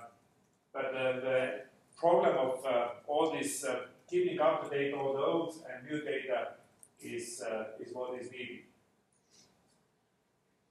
but 0.74 0.92
the, 0.92 1.22
the, 1.22 1.62
problem 1.98 2.36
of 2.36 2.66
uh, 2.66 2.88
all 3.06 3.32
this 3.32 3.64
uh, 3.64 3.82
keeping 4.10 4.40
up 4.40 4.64
to 4.64 4.76
date 4.76 4.92
all 4.92 5.14
the 5.14 5.20
old 5.20 5.54
and 5.72 5.88
new 5.88 6.02
data 6.02 6.54
is, 7.00 7.44
uh, 7.48 7.66
is 7.80 7.94
what 7.94 8.20
is 8.20 8.32
needed. 8.32 8.62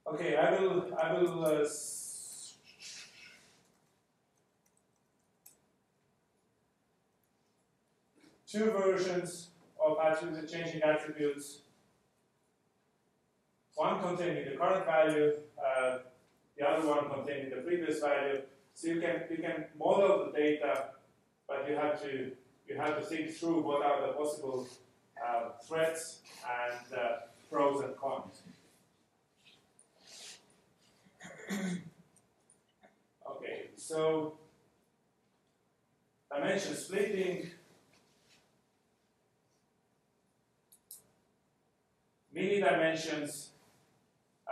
Okay, 0.05 0.35
I 0.35 0.59
will, 0.59 0.93
I 1.01 1.13
will 1.13 1.45
two 8.47 8.71
versions 8.71 9.49
of 9.83 9.97
attribute, 9.99 10.51
changing 10.51 10.81
attributes. 10.81 11.59
One 13.75 14.01
containing 14.01 14.45
the 14.45 14.57
current 14.57 14.85
value, 14.85 15.33
uh, 15.57 15.99
the 16.57 16.67
other 16.67 16.87
one 16.87 17.09
containing 17.09 17.49
the 17.49 17.57
previous 17.57 17.99
value. 17.99 18.41
So 18.73 18.87
you 18.87 19.01
can 19.01 19.23
you 19.29 19.37
can 19.37 19.65
model 19.77 20.25
the 20.25 20.31
data, 20.37 20.89
but 21.47 21.67
you 21.67 21.75
have 21.75 22.01
to 22.03 22.31
you 22.67 22.77
have 22.77 22.99
to 22.99 23.05
think 23.05 23.31
through 23.31 23.61
what 23.61 23.85
are 23.85 24.07
the 24.07 24.13
possible 24.13 24.67
uh, 25.25 25.49
threats 25.67 26.19
and 26.47 26.93
uh, 26.97 27.17
pros 27.49 27.83
and 27.83 27.95
cons. 27.97 28.41
okay, 33.29 33.69
so 33.75 34.37
dimension 36.33 36.75
splitting, 36.75 37.51
mini 42.33 42.59
dimensions. 42.59 43.49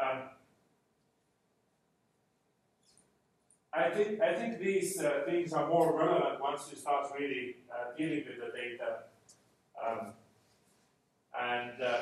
Um, 0.02 0.22
I 3.72 3.90
think 3.90 4.20
I 4.22 4.34
think 4.34 4.60
these 4.60 5.00
uh, 5.02 5.22
things 5.26 5.54
are 5.54 5.68
more 5.68 5.98
relevant 5.98 6.42
once 6.42 6.68
you 6.72 6.78
start 6.78 7.08
really 7.18 7.58
uh, 7.72 7.96
dealing 7.98 8.24
with 8.28 8.40
the 8.40 8.58
data, 8.58 9.04
um, 9.80 10.14
and 11.40 11.82
uh, 11.82 12.02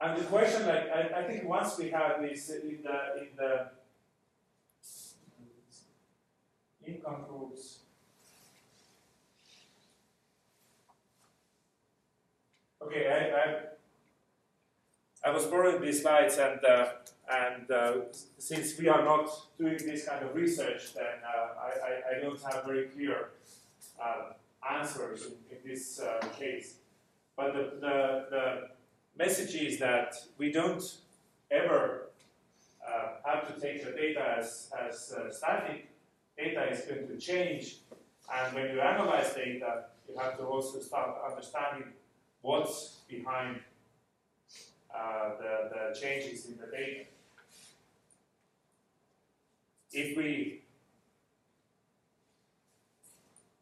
and 0.00 0.20
the 0.20 0.24
question, 0.24 0.66
like 0.66 0.88
I, 0.90 1.20
I 1.20 1.22
think, 1.24 1.48
once 1.48 1.76
we 1.78 1.90
have 1.90 2.22
this 2.22 2.48
in 2.50 2.78
the 2.82 3.22
in 3.22 3.28
the 3.36 3.70
income 6.86 7.24
groups. 7.28 7.80
Okay, 12.88 13.06
I, 13.06 15.28
I, 15.28 15.28
I 15.28 15.34
was 15.34 15.44
borrowing 15.44 15.82
these 15.82 16.00
slides, 16.00 16.38
and 16.38 16.64
uh, 16.64 16.86
and 17.30 17.70
uh, 17.70 17.92
since 18.38 18.78
we 18.78 18.88
are 18.88 19.04
not 19.04 19.28
doing 19.58 19.76
this 19.76 20.08
kind 20.08 20.24
of 20.24 20.34
research, 20.34 20.94
then 20.94 21.20
uh, 21.22 21.48
I, 21.60 22.16
I, 22.16 22.20
don't 22.22 22.42
have 22.42 22.64
very 22.64 22.86
clear 22.86 23.28
uh, 24.02 24.32
answers 24.72 25.26
in, 25.26 25.32
in 25.50 25.70
this 25.70 26.00
uh, 26.00 26.26
case. 26.28 26.76
But 27.36 27.52
the, 27.52 27.72
the, 27.78 28.24
the, 28.30 28.68
message 29.18 29.54
is 29.56 29.78
that 29.80 30.14
we 30.38 30.50
don't 30.50 30.96
ever 31.50 32.08
uh, 32.88 33.08
have 33.26 33.52
to 33.52 33.60
take 33.60 33.84
the 33.84 33.90
data 33.90 34.36
as, 34.38 34.70
as 34.80 35.14
static. 35.36 35.90
Data 36.38 36.70
is 36.70 36.86
going 36.86 37.06
to 37.06 37.18
change, 37.18 37.80
and 38.34 38.54
when 38.54 38.70
you 38.70 38.80
analyze 38.80 39.34
data, 39.34 39.84
you 40.08 40.18
have 40.18 40.38
to 40.38 40.44
also 40.44 40.80
start 40.80 41.16
understanding 41.28 41.92
what's 42.42 43.00
behind 43.08 43.60
uh, 44.94 45.30
the, 45.38 45.70
the 45.70 46.00
changes 46.00 46.46
in 46.46 46.56
the 46.56 46.66
data. 46.66 47.04
If 49.92 50.16
we 50.16 50.62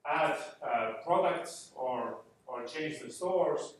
add 0.08 0.36
uh, 0.62 0.92
products 1.04 1.70
or, 1.74 2.18
or 2.46 2.64
change 2.64 3.00
the 3.00 3.10
stores, 3.10 3.74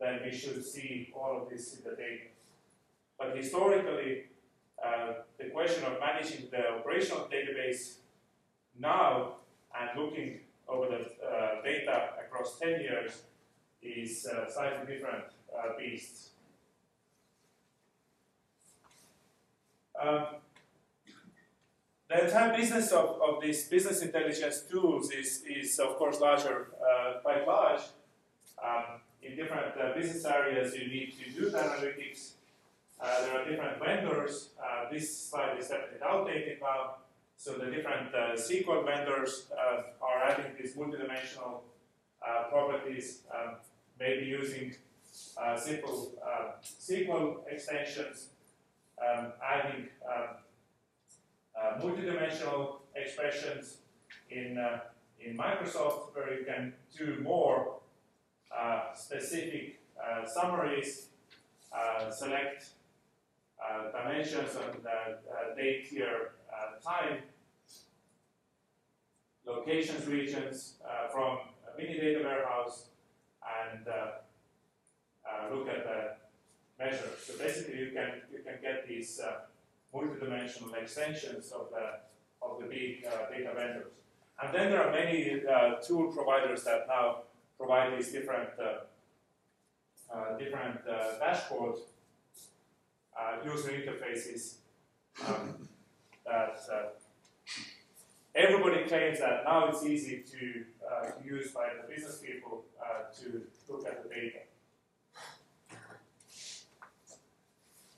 then 0.00 0.20
we 0.24 0.36
should 0.36 0.64
see 0.64 1.12
all 1.14 1.42
of 1.42 1.50
this 1.50 1.76
in 1.76 1.84
the 1.84 1.96
data. 1.96 2.24
But 3.18 3.36
historically, 3.36 4.24
uh, 4.84 5.12
the 5.38 5.46
question 5.46 5.84
of 5.84 5.98
managing 5.98 6.48
the 6.50 6.78
operational 6.78 7.28
database 7.28 7.96
now 8.78 9.34
and 9.78 10.00
looking 10.00 10.40
over 10.68 10.86
the 10.86 11.26
uh, 11.26 11.62
data 11.64 12.10
across 12.24 12.58
10 12.58 12.80
years 12.80 13.22
is 13.82 14.26
uh, 14.26 14.50
slightly 14.50 14.94
different 14.94 15.24
uh, 15.56 15.78
beasts. 15.78 16.30
Um, 20.00 20.26
the 22.08 22.24
entire 22.24 22.56
business 22.56 22.90
of, 22.92 23.20
of 23.20 23.42
these 23.42 23.68
business 23.68 24.00
intelligence 24.00 24.62
tools 24.62 25.10
is, 25.10 25.42
is 25.48 25.78
of 25.78 25.96
course 25.96 26.20
larger, 26.20 26.68
uh, 26.80 27.18
quite 27.20 27.46
large. 27.46 27.82
Um, 28.64 29.00
in 29.22 29.36
different 29.36 29.76
uh, 29.78 29.92
business 29.94 30.24
areas 30.24 30.74
you 30.74 30.88
need 30.88 31.12
to 31.18 31.30
do 31.30 31.50
the 31.50 31.58
analytics. 31.58 32.32
Uh, 33.00 33.20
there 33.20 33.40
are 33.40 33.48
different 33.48 33.78
vendors. 33.78 34.50
Uh, 34.58 34.90
this 34.90 35.28
slide 35.28 35.58
is 35.58 35.68
definitely 35.68 35.98
outdated 36.02 36.58
now. 36.60 36.96
So 37.36 37.52
the 37.52 37.66
different 37.66 38.12
uh, 38.14 38.34
SQL 38.34 38.84
vendors 38.84 39.46
uh, 39.52 39.82
are 40.02 40.24
adding 40.24 40.52
these 40.60 40.74
multidimensional 40.74 41.60
properties, 42.50 43.20
um, 43.32 43.56
maybe 43.98 44.26
using 44.26 44.74
simple 45.56 46.12
SQL 46.80 47.36
extensions, 47.50 48.28
um, 49.00 49.32
adding 49.42 49.88
um, 50.06 50.36
uh, 51.56 51.80
multidimensional 51.80 52.80
expressions 52.94 53.78
in, 54.30 54.58
uh, 54.58 54.80
in 55.20 55.36
Microsoft 55.36 56.14
where 56.14 56.38
you 56.38 56.44
can 56.44 56.72
do 56.96 57.18
more 57.22 57.76
uh, 58.56 58.94
specific 58.94 59.80
uh, 59.98 60.26
summaries, 60.26 61.06
uh, 61.72 62.10
select 62.10 62.70
uh, 63.62 63.90
dimensions 63.90 64.56
and 64.56 65.56
date 65.56 65.86
here, 65.90 66.32
time, 66.84 67.18
locations 69.44 70.06
regions 70.06 70.74
from 71.12 71.38
a 71.66 71.76
mini 71.76 71.98
data 71.98 72.20
warehouse 72.22 72.86
and 73.64 73.86
look 75.50 75.68
at 75.68 75.84
the 75.84 76.16
measures. 76.78 77.18
So 77.24 77.38
basically 77.38 77.78
you 77.78 77.90
can, 77.92 78.22
you 78.32 78.40
can 78.44 78.58
get 78.62 78.86
these 78.86 79.20
multidimensional 79.94 80.74
extensions 80.80 81.50
of 81.52 81.68
the, 81.70 82.00
of 82.42 82.60
the 82.60 82.66
big 82.66 83.04
uh, 83.06 83.30
data 83.30 83.52
vendors. 83.54 83.92
And 84.40 84.54
then 84.54 84.70
there 84.70 84.86
are 84.86 84.92
many 84.92 85.42
uh, 85.44 85.76
tool 85.76 86.12
providers 86.12 86.64
that 86.64 86.86
now 86.86 87.22
provide 87.56 87.98
these 87.98 88.12
different 88.12 88.50
uh, 88.58 88.84
uh 90.10 90.38
different 90.38 90.80
uh, 90.88 91.18
dashboard 91.18 91.76
uh, 93.18 93.44
user 93.44 93.70
interfaces 93.70 94.58
um, 95.26 95.68
that 96.24 96.58
everybody 98.38 98.84
claims 98.84 99.18
that 99.18 99.42
now 99.44 99.68
it's 99.68 99.84
easy 99.84 100.22
to, 100.22 100.38
to 100.38 101.24
use 101.24 101.50
by 101.50 101.66
the 101.80 101.92
business 101.92 102.18
people 102.18 102.64
uh, 102.80 103.12
to 103.20 103.42
look 103.68 103.84
at 103.84 104.02
the 104.04 104.08
data. 104.08 104.38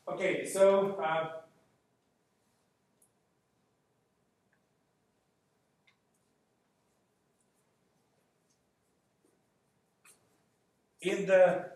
Okay, 0.08 0.46
so 0.46 0.98
uh, 1.04 1.28
in 11.02 11.26
the 11.26 11.66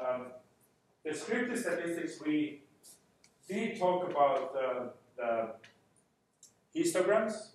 um, 0.00 0.26
descriptive 1.04 1.58
statistics, 1.58 2.20
we 2.24 2.60
did 3.48 3.78
talk 3.78 4.08
about 4.08 4.54
um, 4.56 4.90
the, 5.16 5.22
the 5.22 5.50
histograms, 6.74 7.50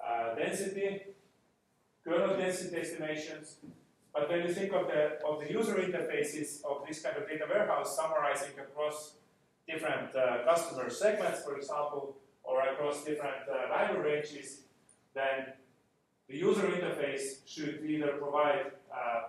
uh, 0.00 0.34
density, 0.34 1.02
kernel 2.04 2.36
density 2.36 2.76
estimations, 2.76 3.56
but 4.12 4.30
when 4.30 4.46
you 4.46 4.52
think 4.54 4.72
of 4.72 4.86
the, 4.86 5.18
of 5.26 5.40
the 5.40 5.50
user 5.50 5.74
interfaces 5.74 6.64
of 6.64 6.86
this 6.86 7.02
kind 7.02 7.16
of 7.16 7.28
data 7.28 7.44
warehouse 7.48 7.96
summarizing 7.96 8.58
across 8.58 9.16
different 9.68 10.14
uh, 10.16 10.44
customer 10.44 10.88
segments, 10.88 11.42
for 11.42 11.56
example, 11.56 12.16
or 12.42 12.60
across 12.60 13.04
different 13.04 13.48
uh, 13.48 13.68
value 13.68 14.00
ranges, 14.00 14.62
then 15.14 15.52
the 16.28 16.36
user 16.36 16.62
interface 16.62 17.46
should 17.46 17.84
either 17.84 18.12
provide 18.18 18.72
uh, 18.90 19.28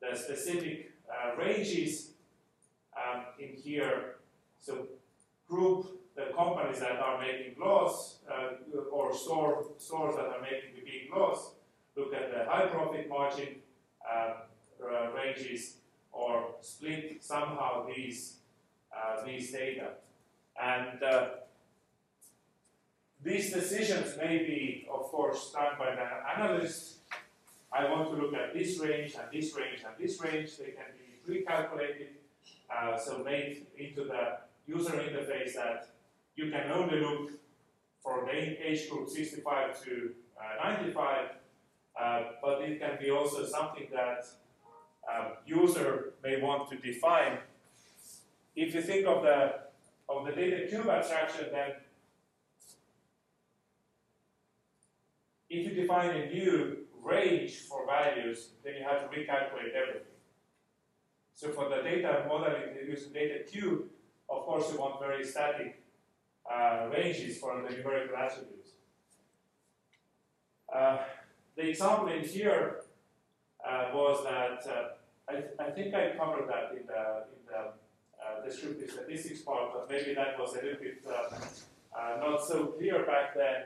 the 0.00 0.16
specific 0.16 0.92
uh, 1.10 1.36
ranges 1.36 2.10
um, 2.96 3.24
in 3.38 3.56
here, 3.56 4.16
so 4.60 4.86
group 5.48 6.01
the 6.14 6.32
companies 6.36 6.80
that 6.80 6.98
are 6.98 7.20
making 7.20 7.54
loss 7.58 8.18
uh, 8.30 8.78
or 8.90 9.14
store, 9.14 9.64
stores 9.78 10.16
that 10.16 10.26
are 10.26 10.40
making 10.42 10.74
the 10.74 10.82
big 10.82 11.10
loss, 11.14 11.54
look 11.96 12.14
at 12.14 12.30
the 12.32 12.44
high 12.50 12.66
profit 12.66 13.08
margin 13.08 13.56
um, 14.10 14.32
uh, 14.82 15.12
ranges 15.12 15.76
or 16.12 16.54
split 16.60 17.22
somehow 17.22 17.86
these, 17.86 18.36
uh, 18.94 19.24
these 19.24 19.52
data. 19.52 19.92
And 20.62 21.02
uh, 21.02 21.28
these 23.22 23.52
decisions 23.52 24.16
may 24.18 24.38
be, 24.38 24.86
of 24.92 25.02
course, 25.04 25.52
done 25.52 25.74
by 25.78 25.94
the 25.94 26.42
analyst. 26.42 26.96
I 27.72 27.90
want 27.90 28.10
to 28.10 28.16
look 28.22 28.34
at 28.34 28.52
this 28.52 28.78
range 28.78 29.14
and 29.14 29.24
this 29.32 29.56
range 29.56 29.80
and 29.86 29.94
this 29.98 30.20
range. 30.20 30.58
They 30.58 30.72
can 30.72 30.92
be 30.98 31.16
pre-calculated, 31.24 32.08
uh, 32.70 32.98
so 32.98 33.24
made 33.24 33.66
into 33.78 34.04
the 34.04 34.38
user 34.66 34.92
interface 34.92 35.54
that 35.54 35.88
you 36.36 36.50
can 36.50 36.70
only 36.70 37.00
look 37.00 37.30
for 38.02 38.24
the 38.24 38.32
age 38.32 38.88
group 38.88 39.08
65 39.08 39.84
to 39.84 40.10
uh, 40.38 40.70
95, 40.70 41.28
uh, 42.00 42.22
but 42.42 42.62
it 42.62 42.80
can 42.80 42.98
be 43.00 43.10
also 43.10 43.44
something 43.44 43.86
that 43.92 44.24
um, 45.10 45.32
user 45.46 46.14
may 46.22 46.40
want 46.40 46.68
to 46.70 46.76
define. 46.76 47.38
If 48.56 48.74
you 48.74 48.82
think 48.82 49.06
of 49.06 49.22
the 49.22 49.62
of 50.08 50.26
the 50.26 50.32
data 50.32 50.66
cube 50.68 50.88
abstraction, 50.88 51.46
then 51.52 51.72
If 55.52 55.66
you 55.66 55.82
define 55.82 56.16
a 56.16 56.30
new 56.32 56.78
range 57.04 57.56
for 57.68 57.84
values, 57.86 58.52
then 58.64 58.72
you 58.76 58.84
have 58.84 59.02
to 59.02 59.14
recalculate 59.14 59.74
everything. 59.76 60.16
So 61.34 61.50
for 61.50 61.68
the 61.68 61.82
data 61.82 62.24
modeling 62.26 62.74
using 62.88 63.12
data 63.12 63.44
cube, 63.44 63.84
of 64.30 64.46
course 64.46 64.72
you 64.72 64.78
want 64.78 64.98
very 64.98 65.22
static 65.22 65.81
uh, 66.50 66.88
ranges 66.92 67.38
for 67.38 67.62
the 67.62 67.76
numerical 67.76 68.16
attributes. 68.16 68.70
Uh, 70.74 70.98
the 71.56 71.68
example 71.68 72.08
in 72.08 72.24
here 72.24 72.80
uh, 73.68 73.90
was 73.92 74.24
that, 74.24 74.70
uh, 74.70 74.88
I, 75.28 75.62
I, 75.62 75.70
think 75.70 75.94
I 75.94 76.16
covered 76.16 76.48
that 76.48 76.72
in 76.72 76.86
the, 76.86 77.24
in 77.34 77.42
the 77.46 77.58
uh, 77.58 78.44
descriptive 78.44 78.90
statistics 78.90 79.42
part, 79.42 79.72
but 79.74 79.90
maybe 79.90 80.14
that 80.14 80.38
was 80.38 80.54
a 80.54 80.62
little 80.62 80.80
bit 80.80 81.04
uh, 81.06 82.16
not 82.18 82.44
so 82.44 82.66
clear 82.66 83.04
back 83.04 83.34
then 83.36 83.64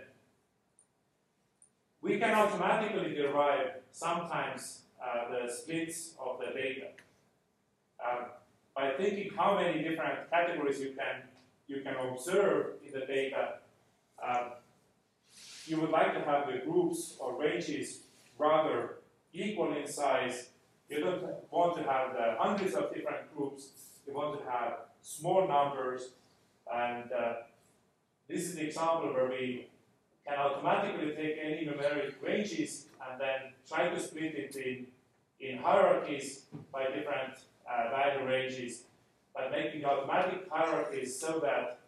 we 2.03 2.19
can 2.19 2.35
automatically 2.35 3.15
derive 3.15 3.71
sometimes 3.93 4.83
the 5.31 5.51
splits 5.51 6.15
of 6.21 6.39
the 6.41 6.53
data. 6.53 6.89
um, 8.05 8.27
by 8.75 8.91
thinking 8.91 9.31
how 9.37 9.57
many 9.57 9.83
different 9.83 10.31
categories 10.31 10.81
you 10.81 10.95
can 10.97 11.23
you 11.69 11.81
can 11.83 11.97
observe 11.97 12.75
in 12.85 12.93
the 12.93 13.07
data, 13.07 13.55
um, 14.23 14.53
you 15.67 15.81
would 15.81 15.91
like 15.91 16.15
to 16.15 16.21
have 16.21 16.47
the 16.47 16.59
groups 16.65 17.17
or 17.19 17.41
ranges 17.41 18.01
rather 18.39 18.97
equal 19.33 19.77
in 19.77 19.87
size. 19.87 20.51
You 20.89 21.01
don't 21.01 21.23
want 21.51 21.77
to 21.77 21.83
have 21.83 22.13
the 22.13 22.37
hundreds 22.39 22.75
of 22.75 22.95
different 22.95 23.35
groups. 23.37 23.71
You 24.07 24.15
want 24.15 24.39
to 24.39 24.51
have 24.51 24.73
small 25.03 25.49
numbers, 25.49 26.11
and 26.73 27.11
uh, 27.13 27.35
this 28.29 28.43
is 28.43 28.55
the 28.55 28.67
example 28.67 29.13
where 29.13 29.29
we 29.29 29.67
can 30.27 30.39
automatically 30.39 31.13
take 31.15 31.37
any 31.43 31.67
numeric 31.67 32.15
ranges 32.23 32.87
and 33.09 33.21
then 33.21 33.53
try 33.69 33.89
to 33.89 34.01
split 34.01 34.35
it 34.35 34.57
in, 34.57 34.87
in 35.41 35.59
hierarchies 35.59 36.43
by 36.73 36.85
different 36.87 37.35
uh, 37.69 37.91
value 37.91 38.27
ranges, 38.27 38.83
but 39.37 39.51
making 39.51 39.85
automatic 39.85 40.49
hierarchies 40.51 41.21
so 41.21 41.39
that 41.41 41.81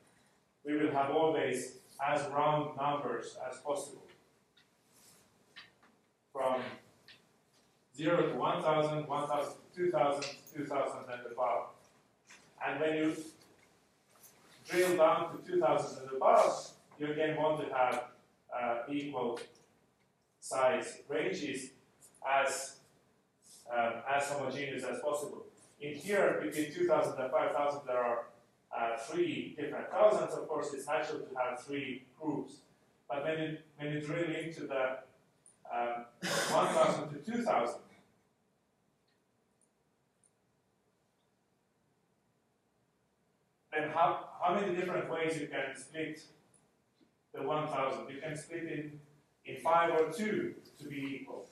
we 0.65 0.77
will 0.77 0.93
have 0.93 1.11
always 1.11 1.79
as 2.07 2.29
round 2.29 2.77
numbers 2.77 3.37
as 3.51 3.59
possible. 3.59 4.03
From 6.33 6.61
0 7.97 8.29
to 8.29 8.37
1000, 8.37 9.09
1000 9.09 9.53
to 9.75 9.85
2000, 9.85 10.25
2000 10.55 10.99
and 11.11 11.33
above. 11.33 11.71
And 12.65 12.81
when 12.81 12.95
you 12.95 13.17
drill 14.69 14.97
down 14.97 15.37
to 15.37 15.51
2000 15.51 16.03
and 16.03 16.17
above, 16.17 16.71
you 16.99 17.11
again 17.11 17.37
want 17.37 17.67
to 17.67 17.75
have 17.75 18.05
uh, 18.55 18.77
equal 18.91 19.41
size 20.41 20.99
ranges 21.09 21.71
as, 22.29 22.77
um, 23.75 23.95
as 24.09 24.29
homogeneous 24.29 24.85
as 24.85 25.01
possible. 25.01 25.48
In 25.81 25.95
here, 25.95 26.41
between 26.43 26.73
2000 26.73 27.21
and 27.21 27.31
5000, 27.31 27.81
there 27.87 28.03
are 28.03 28.25
uh, 28.77 28.97
three 28.97 29.55
different 29.57 29.91
thousands. 29.91 30.35
Of 30.35 30.49
course, 30.49 30.75
it's 30.75 30.87
natural 30.87 31.21
to 31.21 31.35
have 31.39 31.61
three 31.61 32.05
groups. 32.21 32.55
But 33.09 33.25
when 33.25 33.39
you, 33.39 33.57
when 33.77 33.93
you 33.93 34.01
drill 34.01 34.35
into 34.35 34.67
the 34.67 34.99
um, 35.73 36.05
1000 36.21 37.11
to 37.11 37.33
2000, 37.33 37.81
then 43.73 43.91
how, 43.91 44.25
how 44.43 44.55
many 44.55 44.75
different 44.75 45.09
ways 45.11 45.41
you 45.41 45.47
can 45.47 45.77
split 45.77 46.21
the 47.33 47.43
1000? 47.43 48.11
You 48.13 48.21
can 48.21 48.37
split 48.37 48.65
in, 48.65 49.01
in 49.47 49.61
5 49.61 50.01
or 50.01 50.13
2 50.13 50.55
to 50.81 50.89
be 50.89 51.21
equal. 51.21 51.47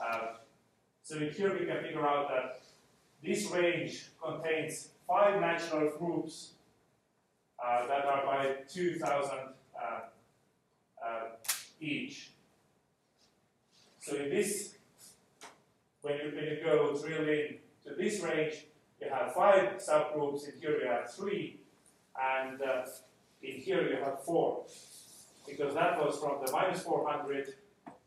Uh, 0.00 0.34
so 1.02 1.18
here 1.18 1.58
we 1.58 1.66
can 1.66 1.82
figure 1.82 2.06
out 2.06 2.28
that 2.28 2.60
this 3.22 3.50
range 3.50 4.10
contains 4.22 4.90
five 5.06 5.40
natural 5.40 5.90
groups 5.98 6.52
uh, 7.64 7.86
that 7.86 8.04
are 8.04 8.24
by 8.24 8.54
2,000 8.68 9.30
uh, 9.30 10.00
uh, 11.04 11.20
each. 11.80 12.30
So 14.00 14.16
in 14.16 14.30
this, 14.30 14.74
when 16.02 16.14
you, 16.14 16.32
when 16.34 16.44
you 16.44 16.58
go 16.64 16.96
drill 16.96 17.28
in 17.28 17.56
to 17.84 17.94
this 17.96 18.22
range, 18.22 18.66
you 19.00 19.08
have 19.10 19.32
five 19.34 19.76
subgroups, 19.76 20.48
in 20.48 20.60
here 20.60 20.80
you 20.80 20.88
have 20.88 21.12
three, 21.12 21.60
and 22.20 22.60
uh, 22.62 22.84
in 23.42 23.60
here 23.60 23.88
you 23.88 23.96
have 23.96 24.22
four. 24.24 24.64
Because 25.46 25.74
that 25.74 25.98
was 25.98 26.18
from 26.18 26.44
the 26.44 26.52
minus 26.52 26.82
400 26.82 27.54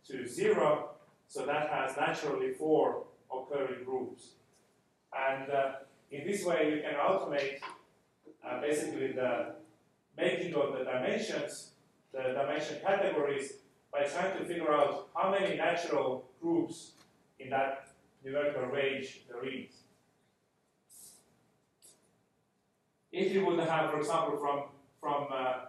to 0.08 0.28
zero, 0.28 0.92
so 1.28 1.46
that 1.46 1.70
has 1.70 1.96
naturally 1.98 2.54
four 2.54 3.04
occurring 3.34 3.84
groups. 3.84 4.32
And 5.14 5.52
uh, 5.52 5.72
in 6.12 6.26
this 6.26 6.44
way, 6.46 6.74
you 6.76 6.82
can 6.82 6.96
automate 6.96 7.60
uh, 8.46 8.62
basically 8.62 9.12
the 9.14 9.56
making 10.18 10.54
of 10.56 10.78
the 10.78 10.84
dimensions, 10.84 11.72
the 12.12 12.22
dimension 12.22 12.78
categories, 12.84 13.54
by 13.92 14.04
trying 14.04 14.38
to 14.38 14.46
figure 14.46 14.72
out 14.74 15.10
how 15.16 15.32
many 15.32 15.58
natural 15.58 16.26
groups 16.42 16.92
in 17.40 17.50
that 17.50 17.88
numerical 18.24 18.64
range 18.64 19.22
there 19.30 19.48
is. 19.48 19.70
If 23.12 23.34
you 23.34 23.46
would 23.46 23.60
have, 23.60 23.92
for 23.92 24.00
example, 24.00 24.38
from, 24.38 24.64
from 25.02 25.28
uh, 25.34 25.66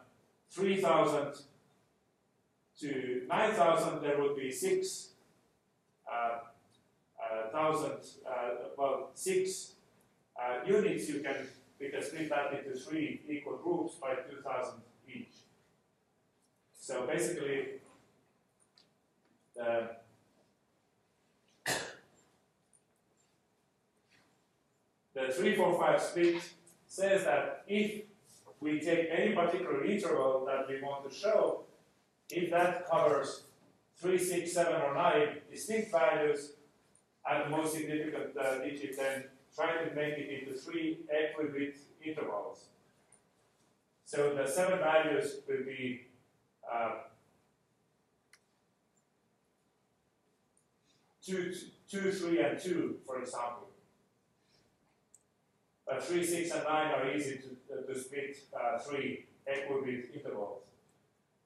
3,000 0.50 1.34
to 2.80 3.22
9,000, 3.28 4.02
there 4.02 4.20
would 4.20 4.36
be 4.36 4.50
six 4.52 5.08
uh, 6.10 6.38
thousand, 7.52 7.98
uh, 8.26 8.68
well, 8.76 9.10
six 9.14 9.72
uh, 10.36 10.64
units, 10.66 11.08
you 11.08 11.20
can, 11.20 11.36
we 11.80 11.88
can 11.88 12.02
split 12.02 12.28
that 12.30 12.52
into 12.52 12.78
three 12.78 13.20
equal 13.28 13.56
groups 13.56 13.94
by 14.00 14.14
2,000 14.14 14.74
each. 15.08 15.34
So 16.78 17.06
basically, 17.06 17.80
the 19.54 19.90
the 25.14 25.32
345 25.32 26.02
split 26.02 26.42
says 26.86 27.24
that 27.24 27.64
if 27.68 28.02
we 28.60 28.80
take 28.80 29.08
any 29.10 29.34
particular 29.34 29.84
interval 29.84 30.44
that 30.46 30.68
we 30.68 30.82
want 30.82 31.08
to 31.08 31.14
show, 31.14 31.64
if 32.30 32.50
that 32.50 32.88
covers 32.88 33.42
3, 33.98 34.18
6, 34.18 34.52
7, 34.52 34.80
or 34.82 34.94
9 34.94 35.28
distinct 35.50 35.92
values, 35.92 36.52
and 37.28 37.44
the 37.44 37.56
most 37.56 37.74
significant 37.74 38.36
uh, 38.36 38.58
digit, 38.58 38.96
then 38.96 39.24
try 39.54 39.84
to 39.84 39.94
make 39.94 40.14
it 40.14 40.42
into 40.42 40.58
three 40.58 41.00
equidistant 41.10 41.86
intervals. 42.04 42.66
So 44.04 44.34
the 44.34 44.46
seven 44.46 44.78
values 44.78 45.36
will 45.48 45.64
be 45.64 46.08
uh, 46.70 46.90
two, 51.24 51.54
two, 51.88 52.12
three, 52.12 52.42
and 52.42 52.58
two, 52.58 52.98
for 53.06 53.20
example. 53.20 53.68
But 55.86 56.02
three, 56.02 56.24
six, 56.24 56.50
and 56.50 56.64
nine 56.64 56.92
are 56.92 57.10
easy 57.10 57.38
to, 57.38 57.74
uh, 57.74 57.86
to 57.86 57.98
split 57.98 58.36
uh, 58.54 58.78
three 58.78 59.26
equidistant 59.46 60.14
intervals. 60.14 60.62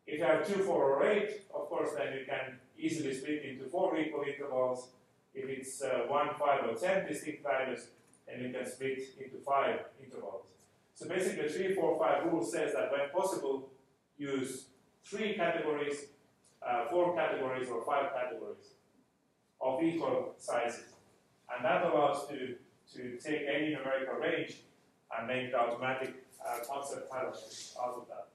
If 0.07 0.21
you 0.21 0.25
have 0.25 0.47
two, 0.47 0.62
four, 0.62 0.95
or 0.95 1.07
eight, 1.09 1.43
of 1.55 1.69
course, 1.69 1.91
then 1.97 2.12
you 2.15 2.25
can 2.27 2.59
easily 2.79 3.12
split 3.15 3.43
into 3.45 3.65
four 3.65 3.97
equal 3.97 4.23
intervals. 4.23 4.91
If 5.37 5.51
it's 5.51 5.83
uh, 5.83 6.09
1, 6.09 6.29
5, 6.38 6.64
or 6.64 6.75
10 6.75 7.07
distinct 7.07 7.42
values, 7.42 7.88
then 8.27 8.42
you 8.42 8.51
can 8.51 8.66
split 8.66 8.99
into 9.22 9.37
5 9.44 9.81
intervals. 10.03 10.44
So 10.94 11.07
basically, 11.07 11.46
3, 11.46 11.75
4, 11.75 11.99
5 11.99 12.33
rule 12.33 12.42
says 12.42 12.72
that 12.72 12.90
when 12.90 13.11
possible, 13.11 13.68
use 14.16 14.64
3 15.05 15.35
categories, 15.35 16.07
uh, 16.66 16.87
4 16.90 17.14
categories, 17.14 17.68
or 17.68 17.85
5 17.85 18.12
categories 18.14 18.72
of 19.61 19.83
equal 19.83 20.35
sizes. 20.38 20.94
And 21.55 21.62
that 21.64 21.85
allows 21.85 22.27
to, 22.29 22.57
to 22.94 23.18
take 23.18 23.42
any 23.46 23.75
numerical 23.75 24.14
range 24.14 24.62
and 25.16 25.29
make 25.29 25.53
the 25.53 25.59
automatic 25.59 26.14
uh, 26.44 26.61
concept 26.66 27.12
hierarchy 27.12 27.46
out 27.83 27.94
of 27.94 28.09
that. 28.09 28.29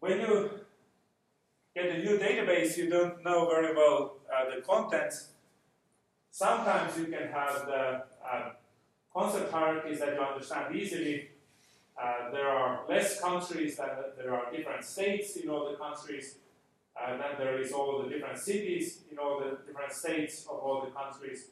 When 0.00 0.20
you 0.20 0.61
get 1.74 1.86
a 1.86 1.98
new 1.98 2.18
database, 2.18 2.76
you 2.76 2.88
don't 2.90 3.24
know 3.24 3.48
very 3.48 3.74
well 3.74 4.16
uh, 4.32 4.54
the 4.54 4.62
contents. 4.62 5.28
Sometimes 6.30 6.98
you 6.98 7.06
can 7.06 7.28
have 7.28 7.66
the 7.66 8.02
uh, 8.24 8.50
concept 9.12 9.52
hierarchies 9.52 10.00
that 10.00 10.14
you 10.14 10.20
understand 10.20 10.74
easily. 10.74 11.28
Uh, 12.00 12.30
there 12.30 12.48
are 12.48 12.80
less 12.88 13.20
countries 13.20 13.76
than 13.76 13.88
there 14.16 14.34
are 14.34 14.50
different 14.50 14.84
states 14.84 15.36
in 15.36 15.48
all 15.48 15.70
the 15.70 15.76
countries. 15.76 16.36
Uh, 17.00 17.16
then 17.16 17.32
there 17.38 17.60
is 17.60 17.72
all 17.72 18.02
the 18.02 18.08
different 18.08 18.38
cities 18.38 19.00
in 19.10 19.18
all 19.18 19.40
the 19.40 19.58
different 19.66 19.92
states 19.92 20.46
of 20.50 20.58
all 20.58 20.84
the 20.84 20.90
countries. 20.90 21.48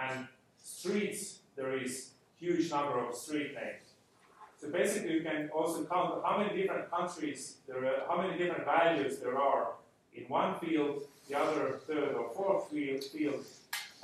And 0.00 0.26
streets, 0.56 1.40
there 1.56 1.76
is 1.76 2.12
huge 2.38 2.70
number 2.70 2.98
of 2.98 3.14
street 3.14 3.54
names. 3.54 3.91
So 4.62 4.70
basically, 4.70 5.14
you 5.14 5.22
can 5.22 5.50
also 5.52 5.82
count 5.86 6.22
how 6.24 6.38
many 6.38 6.56
different 6.56 6.88
countries 6.88 7.56
there 7.66 7.84
are, 7.84 8.06
how 8.06 8.22
many 8.22 8.38
different 8.38 8.64
values 8.64 9.18
there 9.18 9.36
are 9.36 9.72
in 10.14 10.22
one 10.28 10.56
field, 10.60 11.02
the 11.28 11.36
other 11.36 11.80
third 11.84 12.14
or 12.14 12.32
fourth 12.32 12.70
field, 12.70 13.02
field 13.02 13.44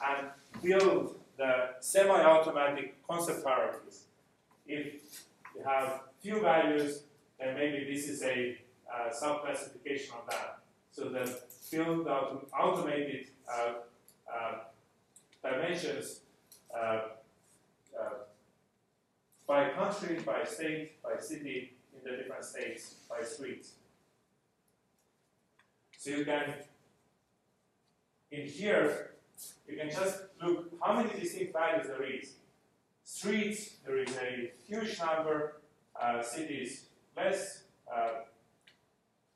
and 0.04 0.26
build 0.60 1.14
the 1.36 1.74
semi-automatic 1.78 2.96
concept 3.06 3.44
hierarchies. 3.46 4.06
If 4.66 4.94
you 5.54 5.62
have 5.64 6.00
few 6.20 6.40
values, 6.40 7.02
then 7.38 7.54
maybe 7.54 7.94
this 7.94 8.08
is 8.08 8.24
a 8.24 8.58
uh, 8.92 9.12
sub-classification 9.12 10.12
of 10.16 10.28
that. 10.28 10.58
So 10.90 11.04
the 11.04 11.38
build 11.70 12.08
out 12.08 12.48
automated 12.52 13.28
uh, 13.48 13.74
uh, 14.28 14.54
dimensions 15.40 16.22
uh, 16.76 16.98
by 19.48 19.70
country, 19.70 20.18
by 20.24 20.44
state, 20.44 21.02
by 21.02 21.18
city, 21.18 21.72
in 21.94 22.08
the 22.08 22.18
different 22.18 22.44
states, 22.44 22.96
by 23.08 23.24
streets. 23.24 23.72
So 25.96 26.10
you 26.10 26.24
can, 26.24 26.54
in 28.30 28.46
here, 28.46 29.12
you 29.66 29.76
can 29.76 29.90
just 29.90 30.20
look 30.40 30.70
how 30.82 31.00
many 31.02 31.18
distinct 31.18 31.54
values 31.54 31.86
there 31.88 32.04
is. 32.04 32.34
Streets, 33.04 33.76
there 33.86 33.98
is 33.98 34.14
a 34.18 34.52
huge 34.68 35.00
number, 35.00 35.62
uh, 36.00 36.22
cities 36.22 36.84
less, 37.16 37.62
uh, 37.92 38.10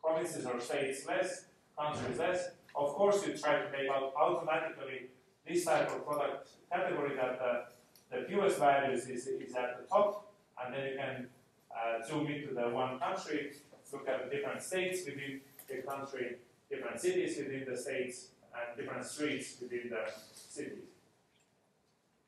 provinces 0.05 0.45
or 0.45 0.61
states 0.61 1.07
less, 1.07 1.47
countries 1.79 2.19
less. 2.19 2.51
Of 2.77 2.91
course, 2.91 3.27
you 3.27 3.37
try 3.37 3.63
to 3.63 3.71
make 3.71 3.91
out 3.91 4.13
automatically 4.15 5.09
this 5.49 5.65
type 5.65 5.91
of 5.91 6.07
product 6.07 6.49
category 6.71 7.17
that 7.17 7.39
the, 7.39 7.65
the 8.13 8.25
fewest 8.29 8.59
values 8.59 9.09
is, 9.09 9.27
is 9.27 9.55
at 9.55 9.81
the 9.81 9.87
top, 9.89 10.33
and 10.63 10.75
then 10.75 10.87
you 10.91 10.97
can 10.99 11.27
uh, 11.75 12.07
zoom 12.07 12.27
into 12.27 12.55
the 12.55 12.69
one 12.69 12.99
country, 12.99 13.53
look 13.93 14.09
at 14.09 14.25
the 14.25 14.37
different 14.37 14.63
states 14.63 15.01
within 15.07 15.41
the 15.69 15.83
country, 15.83 16.37
different 16.71 17.01
cities 17.01 17.39
within 17.39 17.65
the 17.69 17.77
states, 17.77 18.29
and 18.55 18.77
different 18.77 19.05
streets 19.05 19.57
within 19.61 19.91
the 19.91 20.05
cities. 20.35 20.85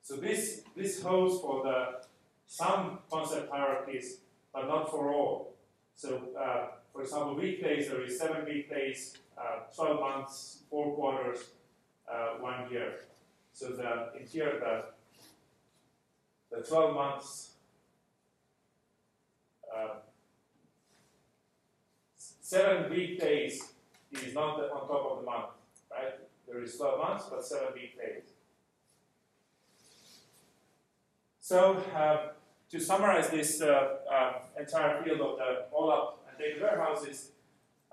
So 0.02 0.16
this, 0.16 0.62
this 0.76 1.02
holds 1.02 1.40
for 1.40 1.62
the 1.62 2.04
some 2.46 2.98
concept 3.10 3.50
hierarchies, 3.50 4.18
but 4.52 4.68
not 4.68 4.90
for 4.90 5.12
all. 5.12 5.54
So, 5.94 6.20
uh, 6.38 6.66
for 6.92 7.02
example, 7.02 7.36
weekdays, 7.36 7.88
there 7.88 8.02
is 8.04 8.18
seven 8.18 8.44
weekdays, 8.44 9.16
uh, 9.36 9.60
12 9.74 10.00
months, 10.00 10.58
four 10.70 10.94
quarters, 10.94 11.38
uh, 12.10 12.38
one 12.40 12.70
year. 12.70 13.00
So 13.52 13.68
the, 13.70 14.18
in 14.20 14.26
here, 14.26 14.58
the, 14.60 14.93
the 16.56 16.62
12 16.62 16.94
months, 16.94 17.50
uh, 19.74 19.96
seven 22.40 22.90
weekdays 22.90 23.72
is 24.12 24.34
not 24.34 24.60
on 24.60 24.88
top 24.88 25.10
of 25.10 25.18
the 25.20 25.24
month, 25.24 25.46
right? 25.90 26.14
There 26.46 26.62
is 26.62 26.76
12 26.76 26.98
months, 26.98 27.24
but 27.30 27.44
seven 27.44 27.68
weekdays. 27.74 28.24
So, 31.40 31.76
uh, 31.94 32.32
to 32.70 32.80
summarize 32.80 33.28
this 33.30 33.60
uh, 33.60 33.96
uh, 34.10 34.32
entire 34.58 35.02
field 35.02 35.20
of 35.20 35.38
the 35.38 35.66
OLAP 35.76 36.14
and 36.28 36.38
data 36.38 36.60
warehouses, 36.60 37.30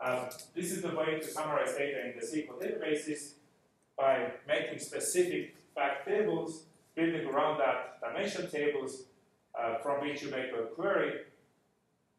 um, 0.03 0.29
this 0.55 0.71
is 0.71 0.81
the 0.81 0.95
way 0.95 1.19
to 1.19 1.27
summarize 1.27 1.73
data 1.75 2.05
in 2.05 2.13
the 2.19 2.25
SQL 2.25 2.59
databases 2.59 3.33
by 3.97 4.31
making 4.47 4.79
specific 4.79 5.55
fact 5.75 6.07
tables, 6.07 6.63
building 6.95 7.25
around 7.27 7.59
that 7.59 7.99
dimension 8.01 8.49
tables 8.49 9.03
uh, 9.59 9.77
from 9.77 10.01
which 10.01 10.21
you 10.21 10.31
make 10.31 10.51
a 10.53 10.63
query, 10.75 11.21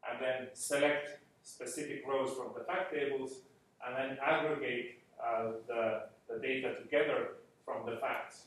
and 0.09 0.21
then 0.21 0.47
select 0.53 1.19
specific 1.43 2.03
rows 2.07 2.35
from 2.35 2.51
the 2.57 2.63
fact 2.63 2.93
tables, 2.93 3.41
and 3.85 3.95
then 3.95 4.17
aggregate 4.25 4.99
uh, 5.21 5.51
the, 5.67 6.03
the 6.29 6.39
data 6.39 6.75
together 6.81 7.35
from 7.65 7.85
the 7.85 7.97
facts. 7.97 8.45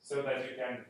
So 0.00 0.22
that 0.22 0.42
you 0.42 0.56
can 0.56 0.84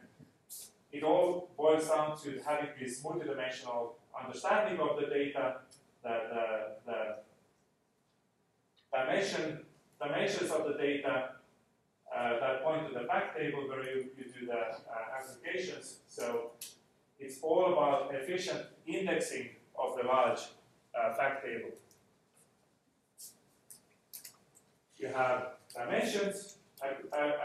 it 0.93 1.03
all 1.03 1.49
boils 1.57 1.89
down 1.89 2.19
to 2.19 2.39
having 2.47 2.69
this 2.79 3.03
multidimensional 3.03 3.95
understanding 4.23 4.79
of 4.79 5.01
the 5.01 5.07
data, 5.07 5.57
the, 6.03 6.21
the, 6.31 6.93
the 8.93 8.99
dimension, 8.99 9.61
dimensions 10.01 10.51
of 10.51 10.67
the 10.67 10.75
data 10.75 11.31
uh, 12.15 12.41
that 12.41 12.65
point 12.65 12.89
to 12.89 12.99
the 12.99 13.07
fact 13.07 13.37
table 13.37 13.69
where 13.69 13.85
you, 13.85 14.07
you 14.17 14.25
do 14.25 14.47
the 14.47 14.53
uh, 14.53 15.19
aggregations. 15.19 15.99
So 16.09 16.51
it's 17.19 17.39
all 17.43 17.73
about 17.73 18.15
efficient 18.15 18.67
indexing 18.87 19.51
of 19.79 19.97
the 19.97 20.07
large 20.07 20.41
uh, 20.95 21.15
fact 21.15 21.45
table. 21.45 21.71
You 24.99 25.09
have 25.09 25.55
dimensions, 25.75 26.57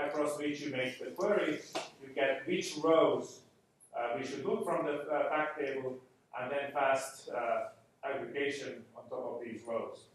across 0.04 0.38
which 0.40 0.62
you 0.62 0.72
make 0.72 1.00
the 1.00 1.12
query, 1.12 1.60
you 2.02 2.14
get 2.14 2.48
which 2.48 2.74
rows 2.84 3.42
uh, 3.98 4.16
we 4.18 4.26
should 4.26 4.46
look 4.46 4.64
from 4.64 4.86
the 4.86 5.00
uh, 5.10 5.30
fact 5.30 5.60
table, 5.60 5.98
and 6.40 6.52
then 6.52 6.72
fast 6.72 7.30
uh, 7.30 7.70
aggregation 8.04 8.84
on 8.96 9.10
top 9.10 9.38
of 9.38 9.42
these 9.44 9.62
rows. 9.66 10.06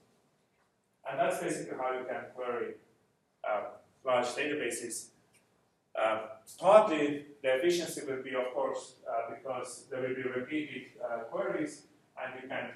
And 1.09 1.19
that's 1.19 1.43
basically 1.43 1.77
how 1.77 1.93
you 1.93 2.05
can 2.05 2.27
query 2.35 2.75
uh, 3.49 3.63
large 4.05 4.27
databases. 4.27 5.07
Uh, 5.95 6.21
partly 6.59 7.27
the 7.43 7.57
efficiency 7.57 8.01
will 8.07 8.23
be, 8.23 8.35
of 8.35 8.53
course, 8.55 8.95
uh, 9.09 9.35
because 9.35 9.85
there 9.91 10.01
will 10.01 10.15
be 10.15 10.23
repeated 10.23 10.83
queries, 11.31 11.83
and 12.23 12.43
you 12.43 12.49
can 12.49 12.71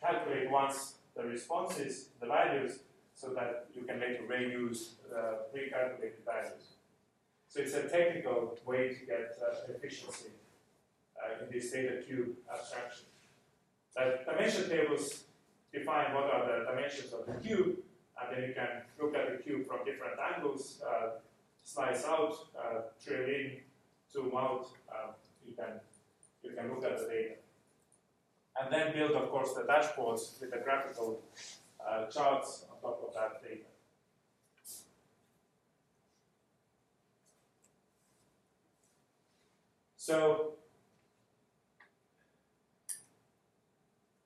calculate 0.00 0.50
once 0.50 0.94
the 1.16 1.22
responses, 1.22 2.08
the 2.20 2.26
values, 2.26 2.80
so 3.14 3.34
that 3.34 3.66
you 3.74 3.82
can 3.82 4.00
later 4.00 4.22
reuse 4.28 4.94
uh, 5.14 5.44
pre-calculated 5.52 6.24
values. 6.24 6.76
So 7.48 7.60
it's 7.60 7.74
a 7.74 7.82
technical 7.88 8.56
way 8.64 8.94
to 8.94 9.06
get 9.06 9.36
uh, 9.42 9.72
efficiency 9.74 10.30
uh, 11.18 11.44
in 11.44 11.52
this 11.52 11.70
data 11.70 12.02
cube 12.06 12.36
abstraction. 12.50 13.06
The 13.94 14.20
dimension 14.24 14.70
tables 14.70 15.24
define 15.72 16.14
what 16.14 16.32
are 16.32 16.46
the 16.46 16.64
dimensions 16.70 17.12
of 17.12 17.26
the 17.26 17.34
cube, 17.46 17.78
and 18.20 18.36
then 18.36 18.48
you 18.48 18.54
can 18.54 18.82
look 19.00 19.14
at 19.14 19.30
the 19.30 19.42
cube 19.42 19.66
from 19.66 19.84
different 19.84 20.14
angles, 20.34 20.82
uh, 20.86 21.18
slice 21.62 22.04
out, 22.04 22.36
uh, 22.58 22.80
drill 23.04 23.28
in, 23.28 23.58
zoom 24.12 24.32
out. 24.36 24.66
Uh, 24.90 25.12
you 25.46 25.54
can 25.54 25.80
you 26.42 26.50
can 26.52 26.68
look 26.68 26.84
at 26.84 26.98
the 26.98 27.04
data, 27.04 27.34
and 28.60 28.72
then 28.72 28.92
build, 28.92 29.12
of 29.12 29.30
course, 29.30 29.52
the 29.54 29.62
dashboards 29.62 30.40
with 30.40 30.50
the 30.50 30.58
graphical 30.58 31.22
uh, 31.86 32.06
charts 32.06 32.66
on 32.70 32.80
top 32.80 33.02
of 33.06 33.14
that 33.14 33.42
data. 33.42 33.64
So 39.96 40.54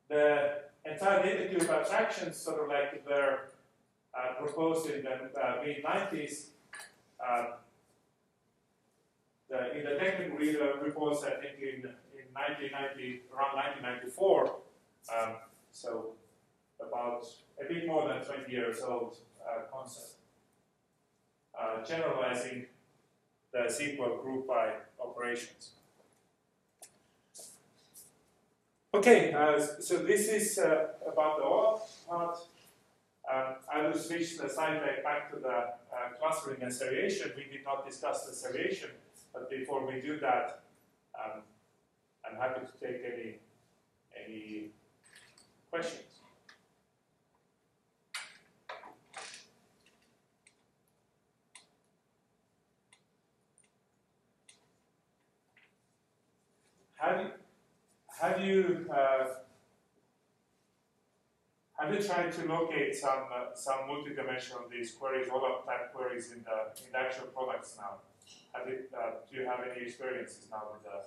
the 0.08 0.62
entire 0.84 1.22
data 1.22 1.48
cube 1.48 1.68
abstractions 1.68 2.36
sort 2.36 2.62
of 2.62 2.68
like 2.68 3.04
were 3.06 3.40
uh, 4.16 4.34
proposed 4.34 4.90
in 4.90 5.02
the 5.04 5.10
uh, 5.10 5.62
mid 5.64 5.82
90s. 5.82 6.46
Uh, 7.24 7.46
the, 9.48 9.76
in 9.76 9.84
the 9.84 9.96
technical 9.96 10.38
reports, 10.82 11.22
I 11.24 11.30
think 11.40 11.58
in, 11.60 11.84
in 12.14 12.26
1990, 12.32 13.22
around 13.32 13.56
1994, 13.56 14.56
um, 15.14 15.36
so 15.70 16.12
about 16.80 17.26
a 17.60 17.72
bit 17.72 17.86
more 17.86 18.08
than 18.08 18.24
20 18.24 18.50
years 18.50 18.80
old 18.80 19.16
uh, 19.46 19.62
concept, 19.72 20.14
uh, 21.58 21.84
generalizing 21.84 22.66
the 23.52 23.60
SQL 23.60 24.22
group 24.22 24.46
by 24.48 24.72
operations. 25.00 25.70
Okay, 28.92 29.32
uh, 29.32 29.58
so 29.58 29.98
this 29.98 30.28
is 30.28 30.58
uh, 30.58 30.86
about 31.10 31.38
the 31.38 31.44
OLAP 31.44 31.80
part. 32.08 32.38
Um, 33.32 33.56
I 33.72 33.86
will 33.86 33.94
switch 33.98 34.36
the 34.36 34.48
slide 34.48 34.80
back, 34.80 35.02
back 35.02 35.30
to 35.32 35.40
the 35.40 35.48
uh, 35.48 35.72
clustering 36.20 36.62
and 36.62 36.72
seriation. 36.72 37.32
We 37.36 37.44
did 37.44 37.64
not 37.64 37.86
discuss 37.86 38.26
the 38.26 38.34
seriation, 38.34 38.90
but 39.32 39.48
before 39.48 39.86
we 39.86 40.00
do 40.00 40.18
that, 40.20 40.64
um, 41.18 41.42
I'm 42.24 42.36
happy 42.38 42.66
to 42.66 42.86
take 42.86 43.02
any, 43.04 43.38
any 44.26 44.66
questions. 45.70 46.02
Have 56.96 57.20
you, 57.20 57.30
have 58.20 58.40
you, 58.40 58.86
uh, 58.94 59.24
have 61.78 61.92
you 61.92 62.00
tried 62.00 62.32
to 62.32 62.46
locate 62.46 62.94
some 62.94 63.24
uh, 63.34 63.54
some 63.54 63.88
multidimensional 63.88 64.70
these 64.70 64.92
queries, 64.92 65.28
OLAP 65.28 65.66
type 65.66 65.92
queries 65.92 66.30
in 66.30 66.44
the 66.44 66.70
in 66.84 66.92
the 66.92 66.98
actual 66.98 67.26
products 67.26 67.76
now? 67.76 67.98
Have 68.52 68.68
uh, 68.68 69.10
do 69.28 69.36
you 69.36 69.46
have 69.46 69.60
any 69.68 69.86
experiences 69.86 70.46
now 70.50 70.62
with 70.72 70.82
the 70.84 70.98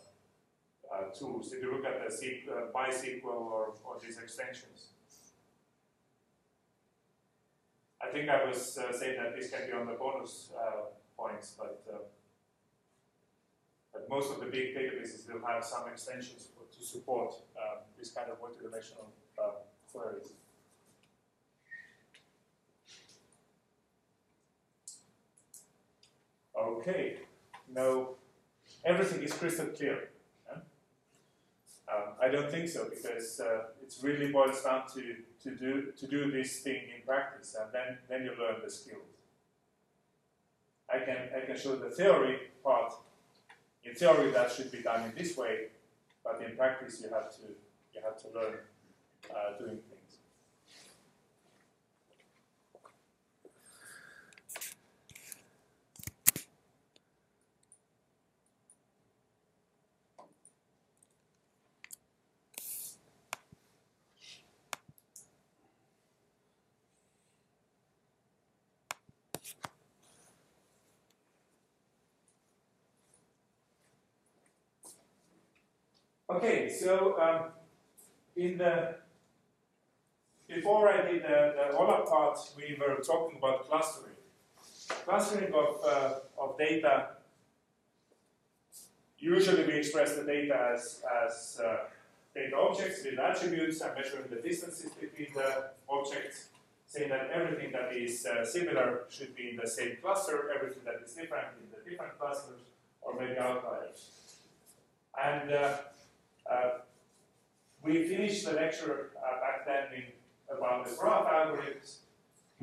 uh, 0.94 1.10
tools? 1.18 1.50
Did 1.50 1.62
you 1.64 1.72
look 1.72 1.86
at 1.86 2.00
the 2.04 2.14
SQL, 2.14 2.70
uh, 2.70 2.78
MySQL 2.78 3.24
or, 3.26 3.74
or 3.84 3.98
these 4.04 4.18
extensions? 4.18 4.88
I 8.02 8.12
think 8.12 8.30
I 8.30 8.46
was 8.46 8.78
uh, 8.78 8.92
saying 8.92 9.18
that 9.22 9.36
this 9.36 9.50
can 9.50 9.68
be 9.68 9.74
on 9.74 9.88
the 9.88 9.94
bonus 9.94 10.52
uh, 10.54 10.92
points, 11.18 11.56
but 11.58 11.84
but 13.94 14.10
most 14.10 14.32
of 14.32 14.42
the 14.42 14.48
big 14.48 14.76
databases 14.76 15.32
will 15.32 15.44
have 15.48 15.64
some 15.64 15.88
extensions 15.88 16.50
for, 16.54 16.64
to 16.78 16.86
support 16.86 17.34
um, 17.58 17.80
this 17.98 18.12
kind 18.12 18.30
of 18.30 18.38
multidimensional 18.40 19.08
queries. 19.92 20.34
Okay, 26.78 27.18
now 27.74 28.10
everything 28.86 29.24
is 29.24 29.34
crystal 29.34 29.68
clear. 29.68 30.10
Yeah? 30.48 30.60
Um, 31.92 32.14
I 32.22 32.28
don't 32.30 32.52
think 32.52 32.70
so 32.70 32.88
because 32.90 33.40
uh, 33.40 33.64
it's 33.82 34.04
really 34.04 34.32
boils 34.32 34.64
down 34.64 34.84
to, 34.94 35.16
to 35.44 35.56
do 35.56 35.92
to 35.98 36.08
do 36.08 36.32
this 36.32 36.60
thing 36.60 36.82
in 36.96 37.06
practice, 37.06 37.56
and 37.60 37.72
then 37.74 37.98
then 38.08 38.24
you 38.26 38.32
learn 38.40 38.62
the 38.64 38.70
skills. 38.70 39.18
I 40.90 41.00
can, 41.00 41.18
I 41.36 41.46
can 41.46 41.58
show 41.58 41.76
the 41.76 41.90
theory 41.90 42.40
part. 42.64 42.94
In 43.84 43.94
theory, 43.94 44.32
that 44.32 44.52
should 44.52 44.72
be 44.72 44.82
done 44.82 45.04
in 45.04 45.14
this 45.18 45.36
way, 45.38 45.68
but 46.24 46.42
in 46.42 46.56
practice, 46.56 47.02
you 47.02 47.10
have 47.10 47.30
to, 47.36 47.42
you 47.94 48.02
have 48.04 48.22
to 48.22 48.28
learn 48.38 48.54
uh, 49.30 49.58
doing 49.58 49.78
things. 49.78 49.97
Okay, 76.38 76.70
so 76.70 77.20
um, 77.20 77.50
in 78.36 78.60
the 78.60 78.94
before 80.48 80.88
I 80.88 81.02
did 81.02 81.24
the, 81.24 81.56
the 81.58 81.76
OLAP 81.76 82.08
part, 82.08 82.38
we 82.56 82.78
were 82.80 83.02
talking 83.02 83.40
about 83.40 83.68
clustering. 83.68 84.14
Clustering 85.04 85.52
of, 85.52 85.84
uh, 85.84 86.20
of 86.40 86.56
data. 86.60 87.08
Usually, 89.18 89.66
we 89.66 89.74
express 89.80 90.16
the 90.16 90.26
data 90.26 90.74
as, 90.76 91.02
as 91.26 91.60
uh, 91.60 91.78
data 92.36 92.56
objects 92.56 93.04
with 93.04 93.18
attributes 93.18 93.82
and 93.82 93.96
measuring 93.96 94.30
the 94.30 94.36
distances 94.48 94.92
between 94.92 95.34
the 95.34 95.72
objects, 95.90 96.50
saying 96.86 97.10
that 97.10 97.32
everything 97.32 97.72
that 97.72 97.94
is 97.94 98.28
uh, 98.28 98.46
similar 98.46 99.06
should 99.10 99.36
be 99.36 99.50
in 99.50 99.56
the 99.56 99.68
same 99.68 99.98
cluster, 100.04 100.52
everything 100.56 100.84
that 100.86 101.02
is 101.04 101.14
different 101.14 101.48
in 101.60 101.68
the 101.72 101.90
different 101.90 102.16
clusters, 102.20 102.62
or 103.02 103.20
maybe 103.20 103.40
outliers. 103.40 104.12
And 105.20 105.52
uh, 106.50 106.70
we 107.84 108.08
finished 108.08 108.46
the 108.46 108.54
lecture 108.54 109.12
uh, 109.18 109.40
back 109.40 109.66
then 109.66 109.86
in, 109.96 110.56
about 110.56 110.88
the 110.88 110.96
graph 110.96 111.26
algorithms. 111.26 111.98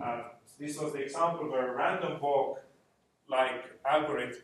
Uh, 0.03 0.23
this 0.59 0.79
was 0.79 0.93
the 0.93 1.03
example 1.03 1.51
where 1.51 1.73
a 1.73 1.77
random 1.77 2.21
walk-like 2.21 3.65
algorithm 3.85 4.43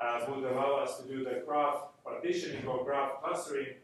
uh, 0.00 0.24
would 0.28 0.44
allow 0.44 0.76
us 0.76 0.98
to 0.98 1.08
do 1.08 1.24
the 1.24 1.42
graph 1.46 1.82
partitioning 2.04 2.66
or 2.66 2.84
graph 2.84 3.22
clustering 3.22 3.74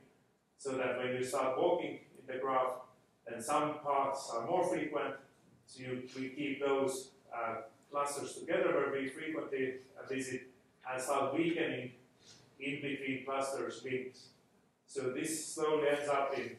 so 0.59 0.73
that 0.73 0.99
when 0.99 1.15
you 1.15 1.25
start 1.25 1.59
walking 1.59 1.99
in 2.19 2.35
the 2.35 2.41
graph, 2.41 2.77
then 3.29 3.43
some 3.43 3.77
paths 3.85 4.31
are 4.35 4.47
more 4.47 4.65
frequent, 4.65 5.15
so 5.67 5.83
you, 5.83 6.03
we 6.17 6.29
keep 6.31 6.61
those 6.61 7.11
uh, 7.35 7.57
clusters 7.91 8.35
together 8.35 8.73
where 8.73 8.93
we 8.93 9.09
frequently 9.09 9.75
visit 10.09 10.43
and 10.91 11.03
start 11.03 11.35
weakening 11.37 11.91
in 12.61 12.81
between 12.81 13.25
clusters 13.25 13.83
links 13.85 14.29
so 14.95 15.11
this 15.11 15.55
slowly 15.55 15.89
ends 15.89 16.09
up 16.09 16.33
in, 16.39 16.51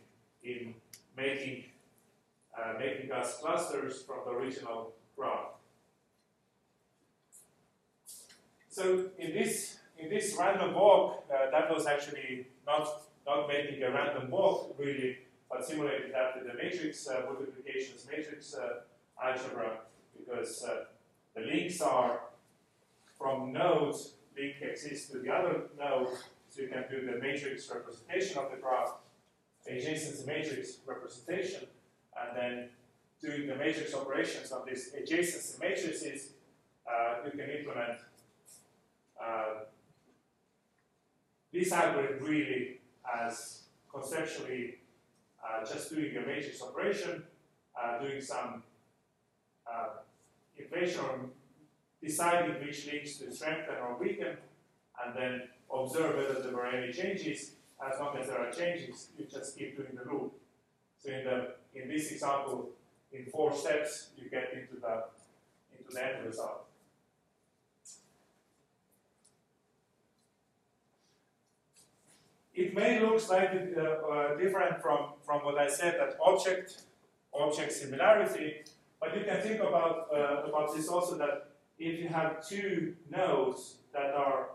in 0.44 0.74
making, 1.16 1.64
uh, 2.54 2.74
making 2.78 3.10
us 3.10 3.38
clusters 3.40 4.02
from 4.02 4.18
the 4.26 4.32
original 4.32 4.92
graph. 5.16 5.52
So 8.68 9.06
in 9.18 9.32
this, 9.32 9.78
in 9.98 10.10
this 10.10 10.36
random 10.38 10.74
walk, 10.74 11.24
uh, 11.34 11.50
that 11.50 11.74
was 11.74 11.88
actually 11.88 12.48
not, 12.68 13.04
not 13.26 13.48
making 13.48 13.82
a 13.84 13.92
random 13.92 14.30
walk 14.30 14.76
really, 14.78 15.20
but 15.50 15.66
simulated 15.66 16.14
that 16.14 16.36
with 16.36 16.52
the 16.52 16.62
matrix 16.62 17.08
uh, 17.08 17.22
multiplications 17.26 18.06
matrix 18.12 18.54
uh, 18.54 18.82
algebra, 19.24 19.78
because 20.20 20.62
uh, 20.68 20.84
the 21.36 21.42
links 21.42 21.80
are 21.80 22.20
from 23.18 23.54
nodes, 23.54 24.16
link 24.38 24.56
exists 24.62 25.10
to 25.12 25.20
the 25.20 25.34
other 25.34 25.62
node, 25.80 26.10
so 26.56 26.62
you 26.62 26.70
can 26.70 26.86
do 26.90 27.06
the 27.06 27.20
matrix 27.20 27.70
representation 27.70 28.38
of 28.38 28.50
the 28.50 28.58
graph, 28.58 28.94
adjacency 29.70 30.26
matrix 30.26 30.78
representation, 30.86 31.68
and 32.18 32.38
then 32.38 32.70
doing 33.22 33.48
the 33.48 33.56
matrix 33.56 33.94
operations 33.94 34.52
on 34.54 34.62
these 34.66 34.92
adjacency 34.94 35.60
matrices, 35.60 36.30
uh, 36.90 37.16
you 37.26 37.32
can 37.32 37.50
implement 37.50 38.00
uh, 39.22 39.66
this 41.52 41.72
algorithm 41.74 42.26
really 42.26 42.80
as 43.22 43.64
conceptually 43.94 44.76
uh, 45.44 45.66
just 45.66 45.90
doing 45.90 46.16
a 46.16 46.22
matrix 46.22 46.62
operation, 46.62 47.24
uh, 47.82 48.00
doing 48.00 48.22
some 48.22 48.64
uh, 49.70 49.88
inflation 50.58 51.02
or 51.02 51.20
deciding 52.02 52.66
which 52.66 52.88
links 52.88 53.18
to 53.18 53.34
strengthen 53.34 53.76
or 53.76 53.98
weaken, 54.00 54.38
and 55.04 55.16
then 55.18 55.42
observe 55.84 56.16
whether 56.16 56.42
there 56.42 56.54
were 56.54 56.68
any 56.68 56.92
changes. 56.92 57.52
As 57.86 58.00
long 58.00 58.18
as 58.18 58.28
there 58.28 58.40
are 58.40 58.52
changes, 58.52 59.10
you 59.18 59.26
just 59.26 59.58
keep 59.58 59.76
doing 59.76 59.96
the 59.96 60.10
loop. 60.10 60.34
So 61.00 61.12
in 61.12 61.26
the 61.26 61.56
in 61.74 61.90
this 61.90 62.12
example, 62.12 62.70
in 63.12 63.26
four 63.26 63.54
steps, 63.54 64.10
you 64.18 64.30
get 64.30 64.54
into 64.54 64.80
the 64.82 65.04
into 65.78 65.94
the 65.94 66.06
end 66.06 66.26
result. 66.26 66.66
It 72.56 72.74
may 72.74 73.02
look 73.02 73.20
slightly 73.20 73.76
uh, 73.76 73.82
uh, 73.82 74.38
different 74.38 74.82
from, 74.82 75.10
from 75.26 75.44
what 75.44 75.58
I 75.58 75.68
said 75.70 75.96
that 76.00 76.18
object 76.26 76.84
object 77.34 77.74
similarity, 77.74 78.62
but 79.02 79.14
you 79.16 79.26
can 79.26 79.42
think 79.42 79.60
about 79.60 80.08
uh, 80.14 80.50
about 80.50 80.74
this 80.74 80.88
also 80.88 81.18
that 81.18 81.50
if 81.78 82.00
you 82.00 82.08
have 82.08 82.48
two 82.48 82.96
nodes 83.12 83.76
that 83.94 84.14
are 84.14 84.52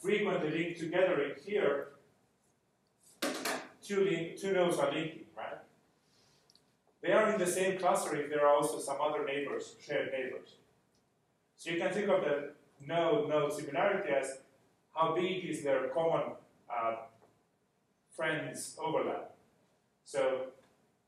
frequently 0.00 0.50
linked 0.50 0.80
together 0.80 1.22
in 1.22 1.32
here, 1.44 1.88
two, 3.82 4.04
link, 4.04 4.38
two 4.38 4.52
nodes 4.52 4.78
are 4.78 4.92
linking, 4.92 5.24
right? 5.36 5.58
They 7.02 7.12
are 7.12 7.32
in 7.32 7.38
the 7.38 7.46
same 7.46 7.78
cluster 7.78 8.16
if 8.16 8.30
there 8.30 8.46
are 8.46 8.54
also 8.54 8.78
some 8.78 8.98
other 9.00 9.24
neighbors, 9.24 9.76
shared 9.80 10.10
neighbors. 10.12 10.56
So 11.56 11.70
you 11.70 11.78
can 11.78 11.92
think 11.92 12.08
of 12.08 12.22
the 12.22 12.52
node-node 12.86 13.52
similarity 13.52 14.10
as 14.12 14.38
how 14.94 15.14
big 15.14 15.44
is 15.44 15.62
their 15.62 15.88
common 15.88 16.32
uh, 16.70 16.96
friends 18.14 18.76
overlap. 18.82 19.34
So 20.04 20.46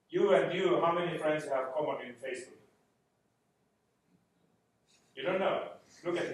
you 0.09 0.35
and 0.35 0.53
you, 0.53 0.81
how 0.81 0.93
many 0.93 1.19
friends 1.19 1.45
you 1.45 1.51
have 1.51 1.73
common 1.73 2.07
in 2.07 2.15
Facebook? 2.15 2.59
You 5.15 5.23
don't 5.23 5.39
know. 5.39 5.69
Look 6.05 6.17
at 6.17 6.29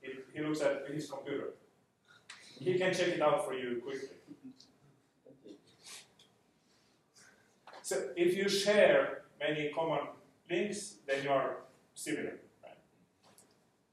him 0.00 0.12
he 0.32 0.40
looks 0.40 0.60
at 0.60 0.86
his 0.92 1.10
computer. 1.10 1.54
He 2.58 2.78
can 2.78 2.92
check 2.92 3.08
it 3.08 3.22
out 3.22 3.44
for 3.44 3.54
you 3.54 3.80
quickly. 3.82 4.16
So 7.82 8.10
if 8.16 8.36
you 8.36 8.48
share 8.48 9.22
many 9.40 9.70
common 9.74 10.06
links, 10.48 10.96
then 11.06 11.24
you 11.24 11.30
are 11.30 11.56
similar. 11.94 12.38
Right? 12.62 12.78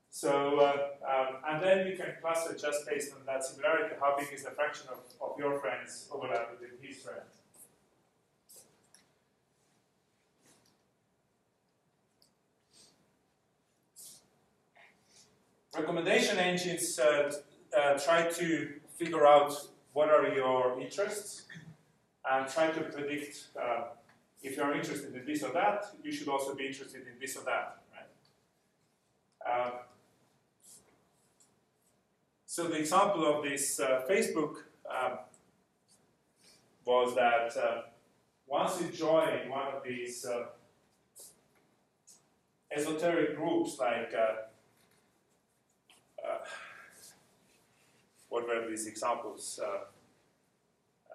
So, 0.09 0.59
uh, 0.59 0.89
um, 1.07 1.37
and 1.47 1.63
then 1.63 1.87
you 1.87 1.97
can 1.97 2.13
cluster 2.21 2.55
just 2.55 2.85
based 2.87 3.13
on 3.13 3.25
that 3.25 3.43
similarity, 3.43 3.95
how 3.99 4.15
big 4.17 4.31
is 4.33 4.43
the 4.43 4.51
fraction 4.51 4.87
of, 4.91 4.99
of 5.21 5.39
your 5.39 5.59
friends 5.59 6.09
overlap 6.11 6.51
with 6.51 6.69
his 6.81 7.01
friends. 7.01 7.36
Recommendation 15.77 16.37
engines 16.37 16.99
uh, 16.99 17.31
uh, 17.77 17.97
try 17.99 18.29
to 18.29 18.73
figure 18.95 19.25
out 19.27 19.53
what 19.93 20.09
are 20.09 20.27
your 20.27 20.79
interests 20.79 21.43
and 22.29 22.47
try 22.47 22.69
to 22.71 22.81
predict 22.81 23.47
uh, 23.61 23.83
if 24.43 24.57
you're 24.57 24.73
interested 24.73 25.15
in 25.15 25.25
this 25.25 25.43
or 25.43 25.51
that, 25.53 25.85
you 26.03 26.11
should 26.11 26.27
also 26.27 26.55
be 26.55 26.67
interested 26.67 27.01
in 27.01 27.19
this 27.19 27.35
or 27.37 27.43
that. 27.45 27.77
Right? 29.45 29.65
Um, 29.65 29.71
so 32.45 32.67
the 32.67 32.77
example 32.77 33.25
of 33.25 33.43
this 33.43 33.79
uh, 33.79 34.03
Facebook 34.09 34.55
um, 34.89 35.19
was 36.85 37.15
that 37.15 37.55
uh, 37.57 37.81
once 38.47 38.81
you 38.81 38.89
join 38.89 39.49
one 39.49 39.67
of 39.67 39.83
these 39.83 40.25
uh, 40.25 40.45
esoteric 42.71 43.35
groups 43.35 43.77
like 43.79 44.13
what 48.29 48.47
were 48.47 48.69
these 48.69 48.87
examples? 48.87 49.59
Uh, 49.63 49.85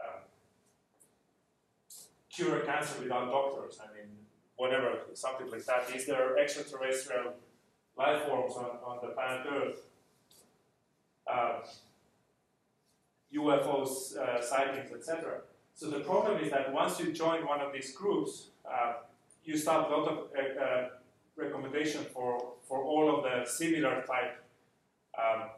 um, 0.01 0.21
cure 2.31 2.61
cancer 2.61 3.01
without 3.03 3.31
doctors. 3.31 3.79
I 3.83 3.95
mean, 3.95 4.09
whatever, 4.57 4.99
something 5.15 5.51
like 5.51 5.65
that. 5.67 5.95
Is 5.95 6.07
there 6.07 6.39
extraterrestrial 6.39 7.35
life 7.97 8.23
forms 8.25 8.55
on, 8.55 8.71
on 8.85 8.99
the 9.03 9.09
planet 9.09 9.47
Earth? 9.51 9.81
Uh, 11.27 11.61
UFOs 13.35 14.17
uh, 14.17 14.43
sightings, 14.43 14.93
etc. 14.93 15.41
So 15.75 15.89
the 15.89 16.01
problem 16.01 16.43
is 16.43 16.51
that 16.51 16.73
once 16.73 17.01
you 17.01 17.13
join 17.13 17.47
one 17.47 17.61
of 17.61 17.73
these 17.73 17.95
groups, 17.95 18.49
uh, 18.71 18.95
you 19.45 19.57
start 19.57 19.91
a 19.91 19.97
lot 19.97 20.09
of 20.09 20.19
uh, 20.19 20.63
uh 20.63 20.89
recommendation 21.35 22.05
for, 22.13 22.53
for 22.69 22.85
all 22.85 23.17
of 23.17 23.25
the 23.25 23.51
similar 23.51 24.05
type 24.07 24.45
um, 25.19 25.49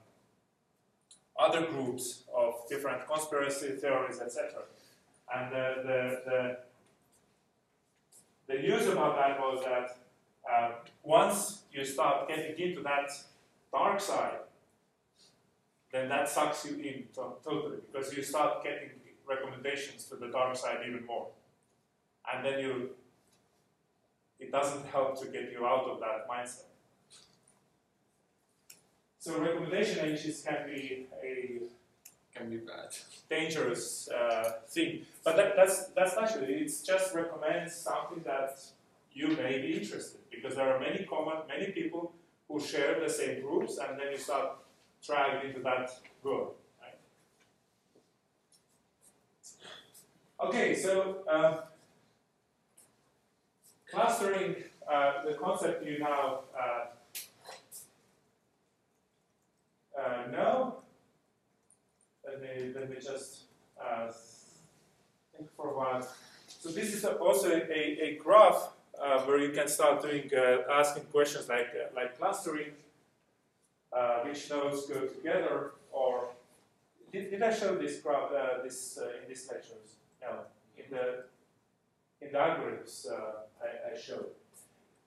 other 1.38 1.66
groups 1.66 2.24
of 2.34 2.54
different 2.68 3.06
conspiracy 3.06 3.70
theories, 3.72 4.20
etc. 4.20 4.62
And 5.34 5.52
the, 5.52 5.74
the, 5.82 6.20
the, 6.26 6.58
the 8.54 8.60
news 8.60 8.86
about 8.86 9.16
that 9.16 9.38
was 9.40 9.64
that 9.64 9.96
uh, 10.50 10.72
once 11.02 11.62
you 11.72 11.84
start 11.84 12.28
getting 12.28 12.58
into 12.58 12.82
that 12.82 13.10
dark 13.72 14.00
side, 14.00 14.38
then 15.92 16.08
that 16.08 16.28
sucks 16.28 16.64
you 16.66 16.76
in 16.76 17.04
to 17.14 17.34
totally 17.44 17.78
because 17.90 18.14
you 18.16 18.22
start 18.22 18.62
getting 18.62 18.90
recommendations 19.26 20.04
to 20.04 20.16
the 20.16 20.28
dark 20.28 20.56
side 20.56 20.78
even 20.86 21.04
more. 21.06 21.28
And 22.32 22.44
then 22.44 22.58
you, 22.60 22.90
it 24.38 24.50
doesn't 24.50 24.86
help 24.86 25.20
to 25.20 25.26
get 25.28 25.52
you 25.52 25.64
out 25.66 25.86
of 25.88 26.00
that 26.00 26.28
mindset. 26.28 26.73
So 29.24 29.40
recommendation 29.40 30.00
engines 30.00 30.42
can 30.46 30.66
be 30.66 31.06
a 31.22 31.62
can 32.36 32.50
be 32.50 32.58
bad. 32.58 32.94
dangerous 33.30 34.10
uh, 34.10 34.60
thing. 34.68 35.06
But 35.24 35.36
that, 35.36 35.56
that's 35.56 35.86
that's 35.96 36.14
actually 36.18 36.52
it's 36.56 36.82
just 36.82 37.14
recommends 37.14 37.74
something 37.74 38.22
that 38.26 38.60
you 39.14 39.28
may 39.28 39.62
be 39.62 39.78
interested 39.80 40.20
because 40.30 40.56
there 40.56 40.68
are 40.70 40.78
many 40.78 41.06
common 41.06 41.38
many 41.48 41.72
people 41.72 42.12
who 42.48 42.60
share 42.60 43.00
the 43.00 43.08
same 43.08 43.40
groups, 43.40 43.78
and 43.78 43.98
then 43.98 44.08
you 44.12 44.18
start 44.18 44.58
dragged 45.02 45.46
into 45.46 45.60
that 45.60 45.90
group. 46.22 46.54
Right? 46.82 46.98
Okay, 50.48 50.74
so 50.74 51.22
um, 51.30 51.60
clustering 53.90 54.56
uh, 54.86 55.24
the 55.24 55.32
concept 55.32 55.86
you 55.86 55.98
now 55.98 56.40
uh, 59.96 60.02
uh, 60.02 60.30
know. 60.30 60.76
Let 62.26 62.40
me 62.40 62.72
let 62.74 62.90
me 62.90 62.96
just 62.96 63.42
uh, 63.80 64.10
think 65.36 65.50
for 65.56 65.70
a 65.70 65.76
while. 65.76 66.08
So 66.48 66.70
this 66.70 66.94
is 66.94 67.04
also 67.04 67.50
a, 67.50 67.80
a 68.06 68.18
graph 68.22 68.70
uh, 69.02 69.20
where 69.22 69.38
you 69.38 69.50
can 69.50 69.68
start 69.68 70.02
doing 70.02 70.30
uh, 70.36 70.62
asking 70.70 71.04
questions 71.04 71.48
like 71.48 71.68
uh, 71.74 71.94
like 71.94 72.18
clustering, 72.18 72.72
uh, 73.92 74.20
which 74.20 74.48
nodes 74.50 74.86
go 74.86 75.06
together, 75.06 75.72
or 75.92 76.28
did, 77.12 77.30
did 77.30 77.42
I 77.42 77.52
show 77.52 77.76
this 77.76 78.00
graph 78.00 78.30
this 78.62 78.98
in 78.98 79.28
these 79.28 79.46
lectures? 79.50 79.96
No, 80.22 80.30
in 80.78 80.84
the 80.90 81.24
in 82.22 82.32
the 82.32 82.38
algorithms 82.38 83.06
I, 83.62 83.92
I, 83.92 84.00
showed. 84.00 84.26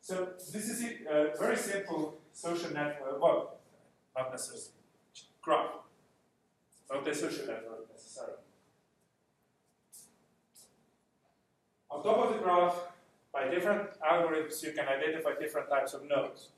So 0.01 0.29
this 0.38 0.69
is 0.69 0.83
a 1.09 1.33
very 1.39 1.57
simple 1.57 2.19
social 2.31 2.71
network. 2.71 3.19
Well, 3.19 3.55
not 4.15 4.31
necessarily 4.31 4.76
graph, 5.47 5.75
not 6.91 7.05
the 7.05 7.15
social 7.15 7.47
network 7.47 7.89
necessarily. 7.89 8.43
On 11.89 12.03
top 12.03 12.17
of 12.17 12.33
the 12.33 12.39
graph, 12.39 12.75
by 13.31 13.47
different 13.47 13.89
algorithms, 14.01 14.61
you 14.61 14.73
can 14.73 14.85
identify 14.89 15.31
different 15.39 15.69
types 15.69 15.93
of 15.93 16.03
nodes. 16.03 16.49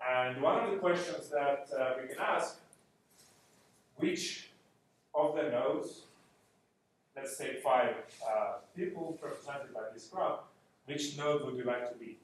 And 0.00 0.40
one 0.40 0.64
of 0.64 0.70
the 0.70 0.78
questions 0.78 1.28
that 1.28 1.68
uh, 1.78 1.90
we 2.00 2.08
can 2.08 2.16
ask, 2.18 2.56
which 3.96 4.48
of 5.14 5.36
the 5.36 5.42
nodes, 5.42 6.04
let's 7.14 7.36
say 7.36 7.56
five 7.62 7.96
uh, 8.26 8.52
people 8.74 9.18
represented 9.22 9.74
by 9.74 9.82
this 9.92 10.06
graph, 10.06 10.38
which 10.86 11.18
node 11.18 11.44
would 11.44 11.56
you 11.56 11.64
like 11.64 11.92
to 11.92 11.98
be? 11.98 12.16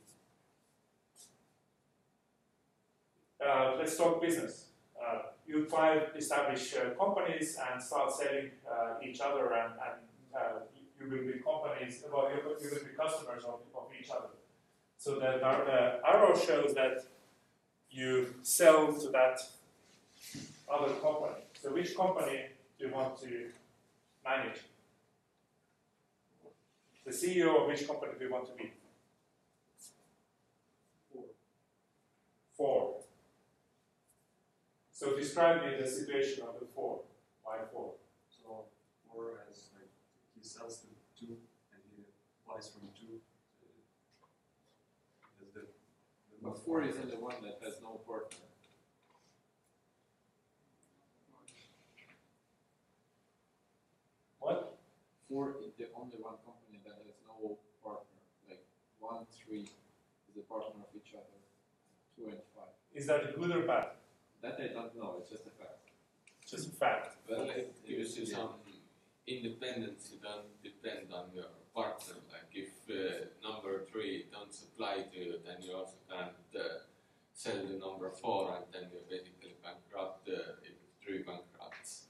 Uh, 3.47 3.74
let's 3.78 3.95
talk 3.99 4.22
business. 4.22 4.68
Uh, 4.99 5.34
you 5.47 5.66
five 5.66 6.11
establish 6.16 6.74
uh, 6.74 6.90
companies 6.99 7.59
and 7.70 7.82
start 7.82 8.12
selling 8.12 8.51
uh, 8.70 8.95
each 9.03 9.20
other 9.20 9.53
and, 9.53 9.72
and 9.72 9.99
you 11.01 11.11
will 11.11 11.32
be 11.32 11.38
companies, 11.40 12.03
well, 12.12 12.30
you 12.30 12.36
you 12.62 12.70
will 12.70 12.84
be 12.84 12.95
customers 12.97 13.45
of, 13.45 13.61
of 13.74 13.86
each 13.99 14.11
other. 14.11 14.28
So 14.97 15.14
the, 15.16 15.38
the 15.38 16.01
arrow 16.09 16.36
shows 16.36 16.74
that 16.74 17.05
you 17.90 18.34
sell 18.42 18.92
to 18.92 19.09
that 19.11 19.38
other 20.68 20.95
company. 20.95 21.45
So 21.61 21.72
which 21.72 21.97
company 21.97 22.47
do 22.78 22.86
you 22.86 22.92
want 22.92 23.20
to 23.20 23.51
manage? 24.24 24.61
The 27.05 27.12
CEO 27.12 27.62
of 27.62 27.68
which 27.68 27.86
company 27.86 28.12
do 28.18 28.24
you 28.24 28.32
want 28.32 28.47
to 28.47 28.55
be? 28.55 28.72
Four. 31.12 31.24
Four. 32.57 32.93
So 34.95 35.16
describe 35.16 35.62
me 35.62 35.74
the 35.76 35.88
situation 35.88 36.45
of 36.45 36.55
the 36.61 36.66
four. 36.72 37.01
Why 37.42 37.59
four? 37.72 37.95
So 38.30 38.66
four 39.11 39.42
has 39.49 39.66
like 39.74 39.90
he 40.38 40.47
sells 40.47 40.78
to 40.82 40.86
two 41.18 41.34
and 41.74 41.82
he 41.90 42.05
buys 42.47 42.70
from 42.70 42.86
two. 42.95 43.18
The, 45.53 45.61
the 45.61 45.66
but 46.40 46.64
four 46.64 46.84
is 46.84 46.95
the 46.95 47.18
one 47.18 47.34
that 47.42 47.59
has 47.64 47.82
no 47.82 47.99
partner. 48.07 48.47
What? 54.38 54.78
Four 55.28 55.57
is 55.66 55.74
the 55.76 55.88
only 55.99 56.22
one 56.22 56.38
company 56.47 56.78
that 56.86 57.03
has 57.05 57.18
no 57.26 57.59
partner. 57.82 58.22
Like 58.49 58.62
one, 59.01 59.26
three 59.34 59.66
is 60.30 60.36
a 60.38 60.47
partner 60.47 60.86
of 60.86 60.95
each 60.95 61.14
other. 61.14 61.42
Two 62.14 62.26
and 62.30 62.38
five. 62.55 62.70
Is 62.95 63.09
that 63.09 63.36
good 63.36 63.51
or 63.51 63.66
bad? 63.66 64.04
That 64.45 64.61
I 64.61 64.74
don't 64.74 64.95
know, 64.95 65.16
it's 65.20 65.30
just 65.30 65.47
a 65.47 65.55
fact. 65.57 65.88
Just 66.47 66.68
a 66.68 66.76
fact. 66.76 67.16
Well, 67.26 67.49
it 67.49 67.74
gives 67.88 68.18
you 68.18 68.26
some 68.26 68.51
independence, 69.26 70.11
you 70.12 70.18
don't 70.20 70.53
depend 70.62 71.09
on 71.14 71.30
your 71.34 71.49
partner. 71.74 72.20
Like 72.30 72.53
if 72.53 72.68
uh, 72.90 73.24
number 73.42 73.86
three 73.90 74.26
don't 74.30 74.53
supply 74.53 75.07
to 75.11 75.18
you, 75.18 75.34
then 75.47 75.62
you 75.62 75.74
also 75.74 75.97
can't 76.11 76.45
uh, 76.55 76.84
sell 77.32 77.57
the 77.57 77.78
number 77.78 78.11
four 78.11 78.55
and 78.55 78.66
then 78.70 78.90
you 78.92 79.01
basically 79.09 79.55
bankrupt 79.64 80.28
uh, 80.28 80.61
if 80.62 80.76
three 81.03 81.22
bankrupts. 81.22 82.03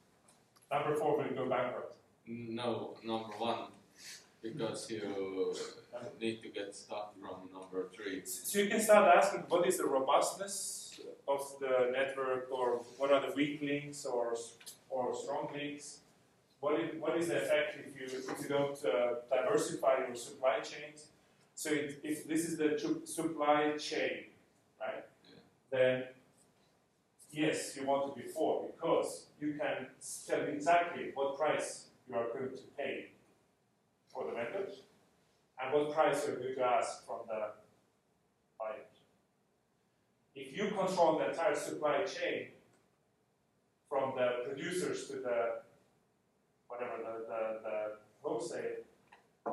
Number 0.72 0.96
four 0.96 1.18
will 1.18 1.36
go 1.36 1.48
bankrupt. 1.48 1.94
No, 2.26 2.96
number 3.04 3.34
one, 3.38 3.68
because 4.42 4.90
you 4.90 5.54
need 6.20 6.42
to 6.42 6.48
get 6.48 6.74
stuff 6.74 7.10
from 7.20 7.48
number 7.52 7.90
three. 7.94 8.22
So 8.24 8.58
you 8.58 8.68
can 8.68 8.80
start 8.80 9.16
asking 9.16 9.44
what 9.46 9.68
is 9.68 9.78
the 9.78 9.86
robustness 9.86 10.83
of 11.26 11.40
the 11.60 11.90
network 11.92 12.48
or 12.50 12.82
what 12.98 13.12
are 13.12 13.20
the 13.20 13.32
weak 13.34 13.60
links 13.62 14.04
or, 14.04 14.34
or 14.90 15.14
strong 15.14 15.48
links? 15.54 15.98
What 16.60 16.80
is, 16.80 17.00
what 17.00 17.16
is 17.16 17.28
the 17.28 17.36
effect 17.36 17.76
if 17.86 18.00
you, 18.00 18.18
if 18.18 18.40
you 18.42 18.48
don't 18.48 18.78
uh, 18.84 19.14
diversify 19.30 20.06
your 20.06 20.16
supply 20.16 20.60
chains? 20.60 21.08
So 21.54 21.70
it, 21.70 22.00
if 22.02 22.26
this 22.26 22.44
is 22.48 22.56
the 22.56 22.78
supply 23.04 23.76
chain, 23.78 24.24
right? 24.80 25.04
Yeah. 25.28 25.36
Then 25.70 26.04
yes, 27.30 27.76
you 27.76 27.86
want 27.86 28.14
to 28.14 28.22
be 28.22 28.28
four 28.28 28.66
because 28.74 29.26
you 29.40 29.54
can 29.54 29.86
tell 30.26 30.42
exactly 30.42 31.10
what 31.14 31.38
price 31.38 31.86
you 32.08 32.14
are 32.16 32.28
going 32.32 32.50
to 32.50 32.62
pay 32.76 33.06
for 34.12 34.24
the 34.24 34.32
vendors 34.32 34.82
and 35.60 35.72
what 35.72 35.92
price 35.92 36.24
you're 36.26 36.36
going 36.36 36.54
to 36.54 36.64
ask 36.64 37.06
from 37.06 37.20
the 37.28 37.50
if 40.34 40.56
you 40.56 40.68
control 40.68 41.18
the 41.18 41.30
entire 41.30 41.54
supply 41.54 42.04
chain 42.04 42.48
from 43.88 44.14
the 44.16 44.44
producers 44.44 45.06
to 45.08 45.14
the 45.14 45.62
whatever 46.68 46.96
the, 46.98 47.24
the, 47.28 47.60
the 47.62 47.76
wholesale, 48.20 48.82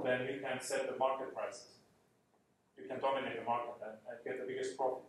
then 0.03 0.21
you 0.21 0.39
can 0.41 0.59
set 0.59 0.91
the 0.91 0.97
market 0.97 1.34
prices. 1.36 1.67
You 2.77 2.88
can 2.88 2.99
dominate 2.99 3.38
the 3.38 3.45
market 3.45 3.75
and, 3.86 3.97
and 4.09 4.17
get 4.25 4.39
the 4.39 4.51
biggest 4.51 4.75
profit. 4.75 5.03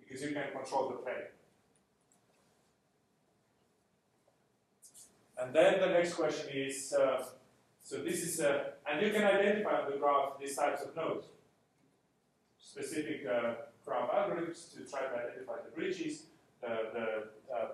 Because 0.00 0.22
you 0.22 0.30
can 0.32 0.50
control 0.52 0.88
the 0.88 1.02
trade. 1.02 1.28
And 5.38 5.54
then 5.54 5.80
the 5.80 5.88
next 5.88 6.14
question 6.14 6.48
is, 6.52 6.94
uh, 6.98 7.24
so 7.84 7.98
this 7.98 8.22
is, 8.22 8.40
a, 8.40 8.72
and 8.90 9.04
you 9.06 9.12
can 9.12 9.22
identify 9.22 9.82
on 9.82 9.90
the 9.90 9.98
graph 9.98 10.40
these 10.40 10.56
types 10.56 10.80
of 10.82 10.96
nodes. 10.96 11.26
Specific 12.58 13.26
uh, 13.26 13.56
graph 13.84 14.10
algorithms 14.10 14.72
to 14.72 14.90
try 14.90 15.00
to 15.00 15.14
identify 15.14 15.56
the 15.62 15.70
bridges, 15.74 16.22
the, 16.62 16.88
the 16.94 17.54
uh, 17.54 17.68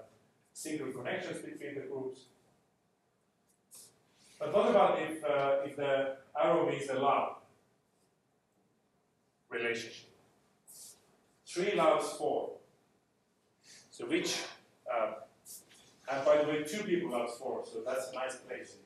single 0.53 0.91
connections 0.91 1.39
between 1.39 1.77
the 1.77 1.83
groups. 1.83 2.23
But 4.41 4.53
what 4.53 4.71
about 4.71 4.99
if, 5.01 5.23
uh, 5.23 5.59
if 5.65 5.77
the 5.77 6.17
arrow 6.37 6.69
means 6.69 6.91
a 6.91 6.95
love 6.95 7.37
relationship? 9.49 10.11
Three 11.47 11.77
loves 11.77 12.11
four. 12.15 12.55
So 13.93 14.07
which, 14.07 14.39
uh, 14.93 15.13
and 16.11 16.25
by 16.25 16.43
the 16.43 16.49
way, 16.49 16.65
two 16.65 16.83
people 16.83 17.13
loves 17.13 17.39
four, 17.39 17.65
so 17.65 17.83
that's 17.87 18.11
a 18.11 18.15
nice 18.15 18.37
place. 18.37 18.77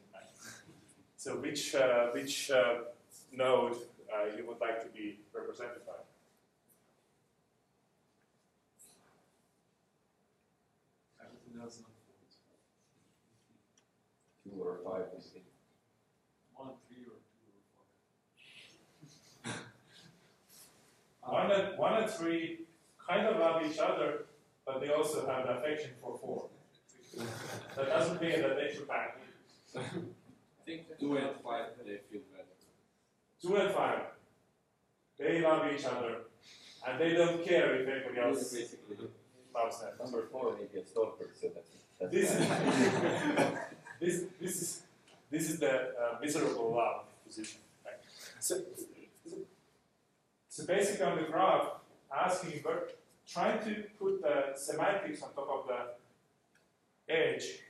So 1.25 1.37
which 1.37 1.75
uh, 1.75 2.09
which 2.13 2.51
uh, 2.51 2.81
node 3.33 3.77
uh, 4.13 4.37
you 4.37 4.47
would 4.47 4.61
like 4.61 4.83
to 4.83 4.89
be 4.91 5.21
represented 5.33 5.81
by? 5.87 5.95
Everything 11.25 11.63
else. 11.63 11.79
Two 14.45 14.51
or 14.63 14.81
five, 14.85 15.07
I 15.17 15.21
think. 15.33 15.47
One, 16.57 16.73
three, 16.87 17.05
or 17.09 17.17
two, 17.33 17.49
or 19.47 19.51
five. 19.51 19.63
One 21.33 21.51
and 21.53 21.79
one 21.79 22.03
and 22.03 22.11
three 22.11 22.67
kind 23.09 23.27
of 23.29 23.39
love 23.39 23.63
each 23.65 23.79
other, 23.79 24.27
but 24.67 24.79
they 24.83 24.91
also 24.91 25.27
have 25.27 25.47
the 25.47 25.53
affection 25.57 25.93
for 26.03 26.19
four. 26.19 26.49
That 27.77 27.89
doesn't 27.89 28.21
mean 28.21 28.43
that 28.43 28.57
they 28.57 28.75
should 28.75 28.87
back. 28.87 29.19
I 30.65 30.67
think 30.67 30.99
two 30.99 31.17
and 31.19 31.37
five 31.45 31.67
they 31.85 31.99
feel 32.11 32.23
better. 32.33 32.49
Two 33.43 33.57
and 33.57 33.75
five, 33.75 34.01
they 35.19 35.43
love 35.43 35.71
each 35.71 35.85
other, 35.85 36.23
and 36.89 36.99
they 36.99 37.13
don't 37.13 37.45
care 37.45 37.75
if 37.75 37.87
anybody 37.87 38.17
Yes, 38.17 38.37
else 38.37 38.53
basically. 38.55 38.97
loves 39.55 39.81
them. 39.81 39.91
Number 40.03 40.27
four, 40.33 40.57
maybe 40.57 40.83
a 40.83 40.87
stalker, 40.87 41.29
so 41.39 41.49
that's, 41.55 41.69
that's 42.01 42.13
This 42.13 42.31
this 44.01 44.25
this 44.41 44.63
is 44.63 44.83
this 45.31 45.51
is 45.51 45.61
the 45.61 45.75
uh, 46.01 46.19
miserable 46.23 46.75
love 46.75 47.05
position. 47.27 47.61
Right? 47.85 48.01
So, 48.41 48.63
so 50.49 50.65
basically 50.65 51.05
on 51.05 51.17
the 51.19 51.25
graph, 51.25 51.67
asking 52.11 52.61
but 52.65 52.97
trying 53.29 53.63
to 53.65 53.85
put 53.99 54.23
the 54.23 54.57
semantics 54.57 55.21
on 55.23 55.35
top 55.35 55.51
of 55.51 55.69
the 55.69 57.13
edge 57.15 57.61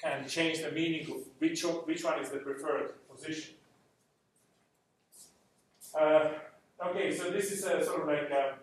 can 0.00 0.26
change 0.28 0.62
the 0.62 0.70
meaning 0.70 1.10
of 1.10 1.18
which 1.38 1.62
which 1.62 2.04
one 2.04 2.20
is 2.20 2.30
the 2.30 2.38
preferred 2.38 2.94
position. 3.10 3.54
Uh, 5.98 6.28
okay, 6.86 7.14
so 7.14 7.30
this 7.30 7.50
is 7.52 7.64
a 7.64 7.84
sort 7.84 8.02
of 8.02 8.08
like 8.08 8.30
um, 8.30 8.54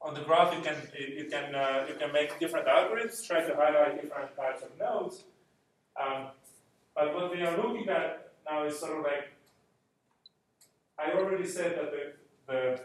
on 0.00 0.14
the 0.14 0.20
graph 0.20 0.54
you 0.54 0.62
can 0.62 0.76
you 0.98 1.24
can 1.30 1.54
uh, 1.54 1.86
you 1.88 1.94
can 1.94 2.12
make 2.12 2.38
different 2.38 2.66
algorithms, 2.66 3.26
try 3.26 3.40
to 3.40 3.54
highlight 3.54 4.00
different 4.00 4.36
types 4.36 4.62
of 4.62 4.70
nodes. 4.78 5.24
Um, 6.00 6.26
but 6.94 7.14
what 7.14 7.30
we 7.30 7.42
are 7.42 7.56
looking 7.56 7.88
at 7.88 8.32
now 8.48 8.64
is 8.64 8.78
sort 8.78 8.98
of 8.98 9.04
like 9.04 9.30
I 10.98 11.12
already 11.12 11.46
said 11.46 11.76
that 11.78 11.90
the 11.90 12.12
the 12.46 12.80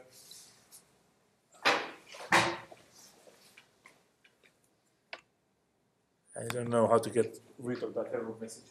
I 6.39 6.47
don't 6.47 6.69
know 6.69 6.87
how 6.87 6.97
to 6.97 7.09
get 7.09 7.37
of 7.59 7.93
that 7.93 8.09
error 8.13 8.33
message. 8.39 8.63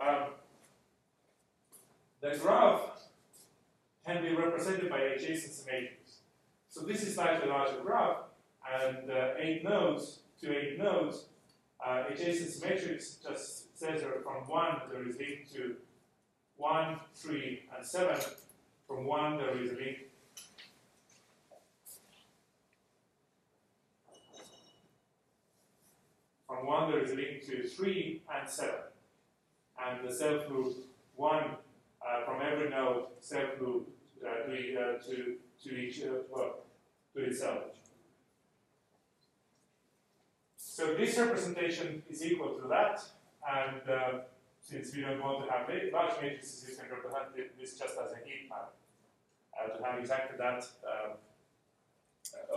Um, 0.00 0.28
the 2.20 2.38
graph 2.38 2.80
can 4.06 4.22
be 4.22 4.34
represented 4.34 4.88
by 4.88 5.00
adjacency 5.00 5.66
matrix. 5.66 6.20
So 6.68 6.82
this 6.82 7.02
is 7.02 7.14
slightly 7.14 7.48
larger 7.48 7.80
graph, 7.82 8.18
and 8.72 9.10
uh, 9.10 9.34
eight 9.38 9.64
nodes 9.64 10.20
to 10.40 10.56
eight 10.56 10.78
nodes, 10.78 11.26
uh, 11.84 12.04
adjacency 12.10 12.62
matrix 12.62 13.16
just 13.16 13.78
says 13.78 14.02
that 14.02 14.22
from 14.22 14.48
one 14.48 14.76
there 14.90 15.06
is 15.08 15.16
link 15.16 15.50
to 15.52 15.76
one, 16.56 17.00
three, 17.14 17.62
and 17.76 17.84
seven. 17.86 18.20
From 18.86 19.06
one 19.06 19.38
there 19.38 19.60
is 19.60 19.72
a 19.72 19.74
link. 19.74 19.98
From 26.60 26.68
one 26.68 26.90
there 26.90 27.02
is 27.02 27.12
a 27.12 27.14
link 27.14 27.46
to 27.46 27.66
three 27.66 28.20
and 28.30 28.46
seven, 28.46 28.80
and 29.82 30.06
the 30.06 30.12
self 30.12 30.50
loop 30.50 30.76
one 31.16 31.56
uh, 32.06 32.24
from 32.26 32.42
every 32.42 32.68
node 32.68 33.04
self 33.20 33.58
loop 33.58 33.88
uh, 34.22 34.46
to, 34.46 34.76
uh, 34.78 34.98
to 35.02 35.36
to 35.64 35.74
each 35.74 36.02
uh, 36.02 36.20
well 36.30 36.56
to 37.14 37.24
itself. 37.24 37.62
So 40.58 40.94
this 40.94 41.16
representation 41.16 42.02
is 42.10 42.22
equal 42.22 42.58
to 42.60 42.68
that, 42.68 43.02
and 43.50 43.80
uh, 43.88 44.18
since 44.60 44.94
we 44.94 45.00
don't 45.00 45.22
want 45.22 45.46
to 45.46 45.50
have 45.50 45.66
large 45.94 46.20
matrices, 46.20 46.68
you 46.68 46.76
can 46.76 46.90
represent 46.90 47.58
this 47.58 47.78
just 47.78 47.94
as 47.94 48.12
a 48.12 48.16
heat 48.16 48.50
map 48.50 48.72
uh, 49.56 49.78
to 49.78 49.82
have 49.82 49.98
exactly 49.98 50.36
that, 50.36 50.66
um, 50.84 51.16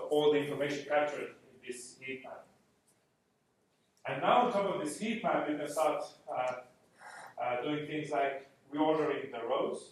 all 0.10 0.34
the 0.34 0.39
information 0.39 0.86
captured 0.89 1.36
in 1.54 1.66
this 1.66 1.95
heat 2.01 2.22
map. 2.26 2.43
And 4.06 4.22
now 4.22 4.45
on 4.45 4.51
top 4.51 4.66
of 4.66 4.84
this 4.84 4.99
heat 4.99 5.24
map, 5.24 5.49
you 5.49 5.58
can 5.58 5.68
start 5.68 6.04
uh, 6.30 6.54
uh, 7.41 7.62
doing 7.62 7.88
things 7.88 8.12
like 8.12 8.49
reordering 8.74 9.32
the 9.32 9.47
rows, 9.47 9.91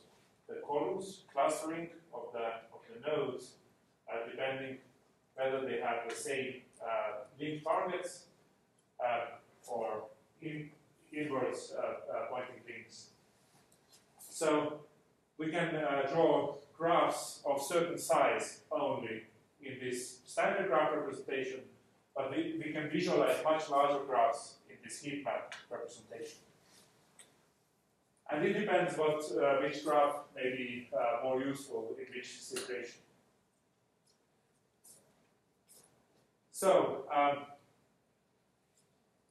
the 0.50 0.56
columns, 0.68 1.22
clustering 1.34 1.90
of 2.14 2.24
the, 2.34 2.46
of 2.74 2.82
the 2.94 3.08
nodes, 3.08 3.54
uh, 4.12 4.30
depending 4.30 4.78
whether 5.36 5.62
they 5.66 5.80
have 5.80 6.10
the 6.10 6.16
same 6.16 6.56
uh, 6.84 7.24
linked 7.40 7.64
targets 7.64 8.26
uh, 9.00 9.38
or 9.68 10.04
in, 10.42 10.70
inwards 11.14 11.74
uh, 11.78 12.26
pointing 12.30 12.62
links. 12.68 13.12
So 14.20 14.82
we 15.38 15.52
can 15.52 15.72
draw 16.12 16.56
graphs 16.78 17.42
of 17.46 17.62
certain 17.62 17.98
size 17.98 18.62
only 18.72 19.24
in 19.64 19.78
this 19.82 20.20
standard 20.26 20.68
graph 20.68 20.92
representation, 20.94 21.60
but 22.16 22.32
we, 22.32 22.62
we 22.64 22.72
can 22.72 22.90
visualize 22.90 23.38
much 23.44 23.70
larger 23.70 24.04
graphs 24.06 24.56
in 24.70 24.76
this 24.84 25.02
heat 25.02 25.24
map 25.24 25.54
representation. 25.70 26.40
And 28.30 28.46
it 28.46 28.54
depends 28.54 28.98
what 28.98 29.24
uh, 29.32 29.62
which 29.62 29.84
graph 29.84 30.16
may 30.36 30.52
be 30.52 30.90
uh, 30.94 31.24
more 31.24 31.42
useful 31.42 31.96
in 32.00 32.06
which 32.16 32.40
situation. 32.40 33.02
So, 36.52 37.06
um, 37.14 37.46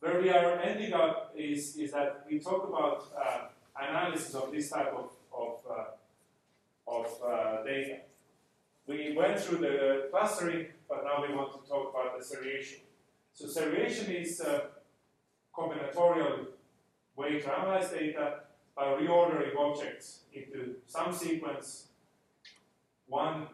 where 0.01 0.21
we 0.21 0.31
are 0.31 0.59
ending 0.61 0.93
up 0.93 1.33
is, 1.37 1.77
is 1.77 1.93
that 1.93 2.25
we 2.29 2.41
talk 2.41 2.69
about 2.69 3.05
uh, 3.17 3.49
analysis 3.81 4.35
of 4.35 4.51
this 4.51 4.71
type 4.71 4.93
of, 4.93 5.11
of, 5.33 5.61
uh, 5.71 6.91
of 6.91 7.07
uh, 7.23 7.63
data. 7.65 7.99
We 8.87 9.15
went 9.17 9.39
through 9.39 9.59
the 9.59 10.09
clustering, 10.11 10.67
but 10.91 11.05
now 11.05 11.25
we 11.27 11.33
want 11.33 11.53
to 11.53 11.71
talk 11.71 11.95
about 11.95 12.19
the 12.19 12.25
seriation. 12.25 12.81
So 13.33 13.47
seriation 13.47 14.11
is 14.11 14.41
a 14.41 14.65
combinatorial 15.57 16.49
way 17.15 17.39
to 17.41 17.59
analyze 17.59 17.91
data 17.91 18.41
by 18.77 18.87
reordering 18.87 19.57
objects 19.57 20.23
into 20.35 20.75
some 20.87 21.13
sequence, 21.13 21.87
one, 23.07 23.47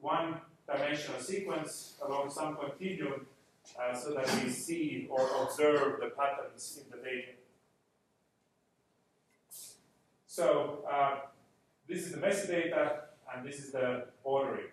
one 0.00 0.40
dimensional 0.66 1.20
sequence 1.20 1.94
along 2.04 2.30
some 2.30 2.56
continuum 2.56 3.26
uh, 3.78 3.94
so 3.94 4.14
that 4.14 4.26
we 4.42 4.50
see 4.50 5.06
or 5.10 5.28
observe 5.42 6.00
the 6.00 6.10
patterns 6.10 6.80
in 6.82 6.90
the 6.90 7.04
data. 7.04 7.32
So 10.26 10.84
uh, 10.90 11.16
this 11.88 12.06
is 12.06 12.12
the 12.12 12.18
messy 12.18 12.48
data 12.48 13.02
and 13.32 13.46
this 13.46 13.58
is 13.60 13.72
the 13.72 14.06
ordering. 14.24 14.68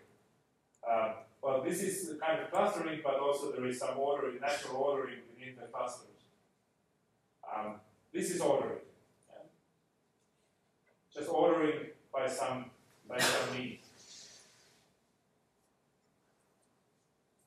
Uh, 0.90 1.14
well, 1.42 1.62
this 1.64 1.82
is 1.82 2.20
kind 2.20 2.42
of 2.42 2.52
clustering, 2.52 3.00
but 3.04 3.20
also 3.20 3.52
there 3.52 3.66
is 3.68 3.80
some 3.80 3.98
ordering, 3.98 4.40
natural 4.42 4.78
ordering 4.78 5.20
within 5.30 5.56
the 5.56 5.68
clusters. 5.68 6.08
Um, 7.56 7.76
this 8.14 8.32
is 8.32 8.42
ordering. 8.42 8.80
yeah. 9.30 9.44
Just 11.14 11.30
ordering 11.30 11.88
by 12.14 12.28
some 12.28 12.66
by 13.08 13.18
some 13.20 13.58
means. 13.58 13.80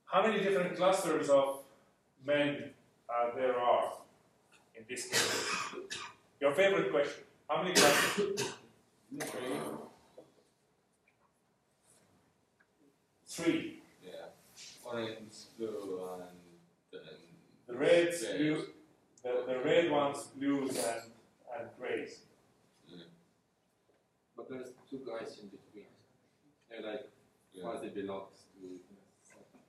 How 0.06 0.26
many 0.26 0.42
different 0.42 0.76
clusters 0.76 1.28
of 1.28 1.60
men 2.24 2.70
uh, 3.08 3.34
there 3.36 3.58
are 3.58 3.92
in 4.76 4.84
this 4.88 5.06
case? 5.08 5.46
Your 6.40 6.52
favorite 6.52 6.90
question. 6.90 7.24
How 7.48 7.62
many 7.62 7.74
clusters? 7.74 8.54
Three. 13.26 13.79
Yeah, 14.92 14.98
orange, 14.98 15.34
blue, 15.58 16.00
and 16.12 16.22
then 16.92 17.00
The 17.68 17.74
reds, 17.74 18.22
Yes. 18.22 18.36
blue, 18.36 18.66
the, 19.22 19.44
the 19.46 19.58
red 19.60 19.90
ones, 19.90 20.24
blues, 20.36 20.76
and, 20.76 21.02
and 21.56 21.68
grays. 21.78 22.20
But 24.36 24.48
there's 24.48 24.70
two 24.88 25.00
guys 25.06 25.38
in 25.42 25.48
between. 25.48 25.84
They're 26.68 26.82
like 26.90 27.08
yeah. 27.52 27.62
quasi 27.62 27.88
belongs 27.88 28.46
to 28.54 28.80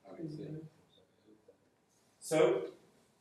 how 0.08 0.16
you 0.22 0.30
say. 0.30 0.62
So, 2.20 2.62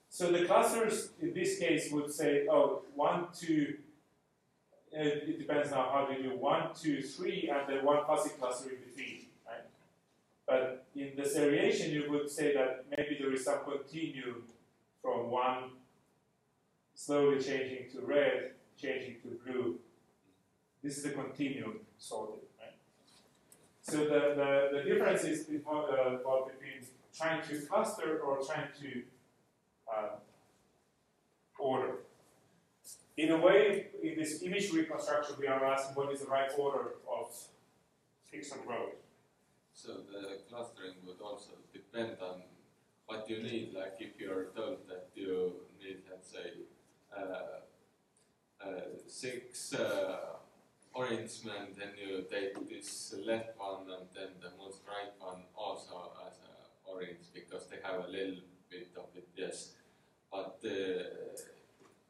so 0.09 0.31
the 0.31 0.45
clusters 0.45 1.11
in 1.21 1.35
this 1.35 1.59
case 1.59 1.91
would 1.91 2.13
say, 2.13 2.47
oh, 2.49 2.83
one, 2.95 3.27
two, 3.39 3.79
uh, 4.97 5.01
it 5.03 5.39
depends 5.39 5.71
now 5.71 5.89
how 5.93 6.07
we 6.09 6.23
do 6.23 6.37
one, 6.37 6.69
two, 6.81 7.03
three, 7.03 7.51
and 7.53 7.69
then 7.69 7.85
one 7.85 8.05
fuzzy 8.07 8.31
cluster 8.39 8.71
in 8.71 8.77
between, 8.77 9.19
right? 9.19 9.19
But 9.19 9.20
in 10.95 11.13
the 11.17 11.29
seriation, 11.29 11.93
you 11.93 12.11
would 12.11 12.29
say 12.29 12.55
that 12.55 12.85
maybe 12.91 13.17
there 13.21 13.33
is 13.33 13.45
some 13.45 13.61
continuum 13.65 14.43
from 15.03 15.31
one 15.31 15.71
slowly 16.95 17.43
changing 17.43 17.91
to 17.93 18.05
red, 18.05 18.53
changing 18.81 19.17
to 19.23 19.29
blue. 19.45 19.79
This 20.83 20.97
is 20.99 21.05
the 21.05 21.11
continuum 21.11 21.81
right? 22.59 22.75
So 23.83 23.99
the, 23.99 24.35
the, 24.37 24.79
the 24.79 24.83
difference 24.83 25.25
is 25.25 25.45
between, 25.45 25.63
uh, 25.67 26.19
between 26.47 26.87
trying 27.17 27.43
to 27.49 27.61
cluster 27.67 28.19
or 28.19 28.39
trying 28.45 28.69
to 28.81 29.03
uh, 29.93 30.09
order. 31.59 31.99
In 33.17 33.31
a 33.31 33.37
way, 33.37 33.89
in 34.03 34.19
this 34.19 34.43
image 34.43 34.73
reconstruction, 34.73 35.37
we 35.39 35.47
are 35.47 35.65
asking 35.65 35.95
what 35.95 36.13
is 36.13 36.21
the 36.21 36.27
right 36.27 36.51
order 36.59 36.95
of 37.11 37.35
and 38.33 38.67
rows. 38.67 38.95
So 39.83 39.93
the 40.13 40.41
clustering 40.51 40.97
would 41.07 41.23
also 41.25 41.53
depend 41.73 42.19
on 42.21 42.43
what 43.07 43.31
you 43.31 43.43
need. 43.43 43.73
Like 43.73 43.97
if 43.99 44.21
you're 44.21 44.53
told 44.55 44.87
that 44.89 45.09
you 45.15 45.55
need, 45.81 46.03
let's 46.11 46.31
say, 46.31 46.69
uh, 47.17 47.65
uh, 48.63 48.69
six 49.07 49.73
uh, 49.73 50.37
orange 50.93 51.33
men, 51.47 51.73
then 51.79 51.93
you 51.97 52.27
take 52.31 52.53
this 52.69 53.15
left 53.25 53.57
one 53.57 53.89
and 53.89 54.07
then 54.15 54.37
the 54.43 54.53
most 54.63 54.81
right 54.87 55.15
one 55.19 55.45
also 55.57 56.13
as 56.29 56.37
a 56.45 56.93
orange 56.93 57.33
because 57.33 57.67
they 57.69 57.79
have 57.83 58.05
a 58.05 58.09
little 58.09 58.43
bit 58.69 58.89
of 58.99 59.09
it, 59.17 59.29
yes. 59.35 59.71
But 60.31 60.61
uh, 60.63 61.41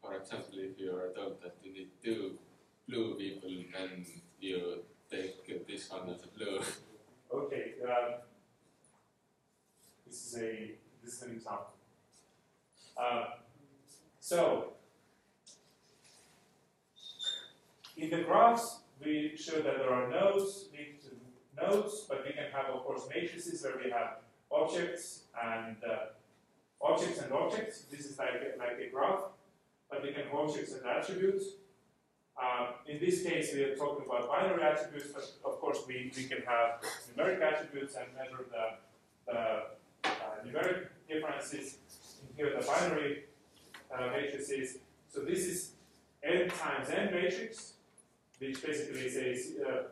for 0.01 0.17
example, 0.17 0.55
if 0.55 0.77
you 0.77 0.91
are 0.91 1.13
told 1.15 1.41
that 1.41 1.55
you 1.63 1.71
need 1.71 1.91
two 2.03 2.37
blue 2.89 3.15
people, 3.15 3.49
then 3.71 4.05
you 4.41 4.83
take 5.09 5.67
this 5.67 5.89
one 5.89 6.09
as 6.09 6.21
a 6.25 6.37
blue. 6.37 6.59
Okay, 7.33 7.73
um, 7.85 8.15
this 10.05 10.25
is 10.25 10.37
a 10.37 10.71
this 11.03 11.13
is 11.13 11.21
an 11.23 11.31
example. 11.31 11.73
Um, 12.97 13.23
so 14.19 14.73
in 17.95 18.09
the 18.09 18.23
graphs, 18.23 18.79
we 19.03 19.33
show 19.37 19.61
that 19.61 19.77
there 19.77 19.93
are 19.93 20.09
nodes 20.09 20.65
linked 20.73 21.03
to 21.03 21.11
nodes, 21.61 22.05
but 22.09 22.25
we 22.25 22.33
can 22.33 22.51
have, 22.51 22.65
of 22.73 22.83
course, 22.83 23.03
matrices 23.13 23.63
where 23.63 23.77
we 23.83 23.89
have 23.91 24.17
objects 24.51 25.23
and 25.41 25.77
uh, 25.89 26.07
objects 26.81 27.21
and 27.21 27.31
objects. 27.31 27.83
This 27.89 28.01
is 28.01 28.19
like 28.19 28.29
a, 28.29 28.59
like 28.59 28.77
a 28.85 28.91
graph, 28.91 29.21
but 29.89 30.03
we 30.03 30.11
can 30.11 30.23
have 30.23 30.33
objects 30.33 30.73
and 30.73 30.85
attributes. 30.85 31.45
Um, 32.41 32.69
in 32.87 32.99
this 32.99 33.21
case, 33.21 33.53
we 33.53 33.63
are 33.63 33.75
talking 33.75 34.03
about 34.05 34.27
binary 34.27 34.63
attributes, 34.63 35.11
but 35.13 35.31
of 35.45 35.59
course, 35.59 35.79
we, 35.87 36.11
we 36.17 36.23
can 36.23 36.41
have 36.47 36.81
numeric 37.15 37.39
attributes 37.39 37.95
and 37.95 38.07
measure 38.17 38.45
the, 38.49 39.31
the 39.31 40.09
uh, 40.09 40.43
numeric 40.43 40.87
differences. 41.07 41.77
In 42.21 42.35
here, 42.35 42.59
the 42.59 42.65
binary 42.65 43.25
uh, 43.93 44.07
matrices. 44.07 44.79
So 45.07 45.21
this 45.21 45.45
is 45.45 45.71
n 46.23 46.49
times 46.49 46.89
n 46.89 47.13
matrix, 47.13 47.73
which 48.39 48.63
basically 48.63 49.07
says 49.09 49.53
uh, 49.63 49.83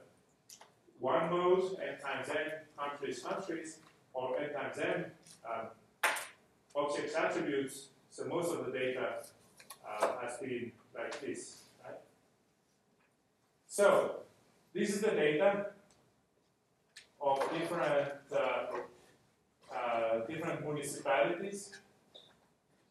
one 1.00 1.30
mode, 1.30 1.78
n 1.80 2.00
times 2.02 2.30
n 2.30 2.52
countries, 2.76 3.20
countries, 3.20 3.78
or 4.14 4.40
n 4.40 4.52
times 4.54 4.78
n 4.80 5.06
um, 5.48 5.68
objects 6.76 7.14
attributes. 7.16 7.90
So 8.10 8.26
most 8.26 8.52
of 8.52 8.66
the 8.66 8.72
data 8.72 9.18
uh, 9.88 10.08
has 10.22 10.38
been 10.38 10.72
like 10.96 11.20
this. 11.22 11.59
So 13.80 14.16
this 14.74 14.90
is 14.90 15.00
the 15.00 15.12
data 15.12 15.68
of 17.22 17.40
different 17.58 18.12
uh, 18.30 18.76
uh, 19.74 20.26
different 20.28 20.66
municipalities 20.68 21.72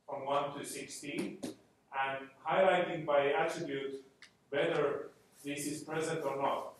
from 0.08 0.24
1 0.24 0.58
to 0.58 0.64
16 0.64 1.40
and 1.44 2.18
highlighting 2.40 3.04
by 3.04 3.32
attribute 3.32 4.02
whether 4.48 5.10
this 5.44 5.66
is 5.66 5.82
present 5.82 6.24
or 6.24 6.36
not. 6.40 6.72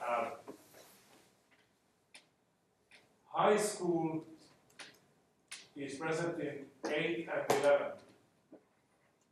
Um, 0.00 0.28
high 3.26 3.58
school 3.58 4.24
is 5.76 5.96
present 5.96 6.40
in 6.40 6.64
8 6.90 7.28
and 7.28 7.60
11. 7.60 7.86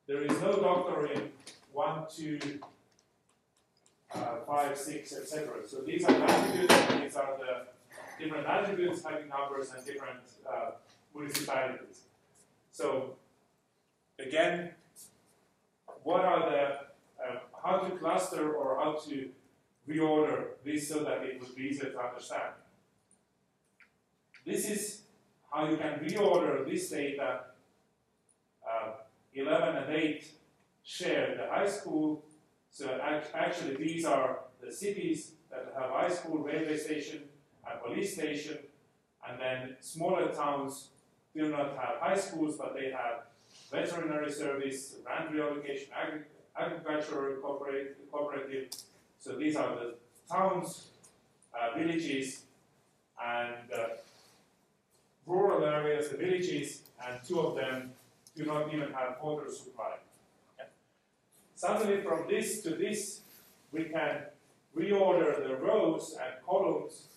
There 0.06 0.22
is 0.22 0.38
no 0.42 0.60
doctor 0.60 1.06
in 1.06 1.30
1, 1.72 2.04
2, 2.14 2.60
uh, 4.22 4.44
5, 4.46 4.78
6, 4.78 5.12
etc. 5.12 5.48
So 5.66 5.80
these 5.82 6.04
are 6.04 6.14
attributes, 6.22 6.74
and 6.74 7.02
these 7.02 7.16
are 7.16 7.36
the 7.38 8.22
different 8.22 8.46
attributes 8.46 9.02
having 9.04 9.28
numbers 9.28 9.72
and 9.76 9.84
different 9.84 10.20
uh, 10.48 10.70
municipalities. 11.14 12.02
So 12.72 13.16
again, 14.18 14.70
what 16.02 16.24
are 16.24 16.50
the 16.50 16.62
uh, 17.22 17.38
how 17.62 17.78
to 17.78 17.96
cluster 17.96 18.54
or 18.54 18.76
how 18.82 18.92
to 19.08 19.28
reorder 19.88 20.44
this 20.64 20.88
so 20.88 21.04
that 21.04 21.22
it 21.22 21.40
would 21.40 21.54
be 21.54 21.64
easier 21.64 21.90
to 21.90 22.00
understand. 22.00 22.54
This 24.44 24.68
is 24.68 25.02
how 25.50 25.68
you 25.68 25.76
can 25.76 26.00
reorder 26.00 26.68
this 26.68 26.90
data. 26.90 27.40
Uh, 28.66 28.92
11 29.34 29.76
and 29.76 29.92
8 29.92 30.30
share 30.82 31.36
the 31.36 31.46
high 31.54 31.68
school. 31.68 32.24
So 32.76 33.00
act- 33.02 33.30
actually, 33.34 33.74
these 33.76 34.04
are 34.04 34.40
the 34.60 34.70
cities 34.70 35.32
that 35.50 35.72
have 35.80 35.90
high 35.92 36.10
school, 36.10 36.40
railway 36.40 36.76
station, 36.76 37.22
and 37.66 37.80
police 37.80 38.12
station, 38.12 38.58
and 39.26 39.40
then 39.40 39.76
smaller 39.80 40.30
towns 40.30 40.88
do 41.34 41.48
not 41.48 41.68
have 41.78 41.94
high 42.00 42.18
schools, 42.18 42.56
but 42.58 42.74
they 42.74 42.90
have 42.90 43.22
veterinary 43.72 44.30
service, 44.30 44.96
land 45.06 45.34
reallocation, 45.34 45.88
agri- 45.90 46.26
agricultural 46.54 47.36
cooperative. 47.40 48.68
So 49.20 49.36
these 49.38 49.56
are 49.56 49.74
the 49.74 49.94
towns, 50.30 50.88
uh, 51.58 51.78
villages, 51.78 52.42
and 53.18 53.72
uh, 53.72 53.86
rural 55.26 55.64
areas, 55.64 56.10
the 56.10 56.18
villages, 56.18 56.82
and 57.08 57.24
two 57.26 57.40
of 57.40 57.56
them 57.56 57.92
do 58.36 58.44
not 58.44 58.70
even 58.74 58.92
have 58.92 59.16
water 59.22 59.50
supply. 59.50 59.94
Suddenly, 61.56 62.02
from 62.02 62.28
this 62.28 62.62
to 62.64 62.70
this, 62.70 63.22
we 63.72 63.84
can 63.84 64.24
reorder 64.76 65.42
the 65.42 65.56
rows 65.56 66.14
and 66.22 66.34
columns 66.44 67.08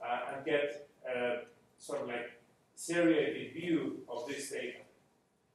uh, 0.00 0.32
and 0.32 0.44
get 0.46 0.88
uh, 1.04 1.38
sort 1.78 2.02
of 2.02 2.06
like 2.06 2.30
seriated 2.76 3.52
view 3.54 3.98
of 4.08 4.28
this 4.28 4.50
data. 4.50 4.78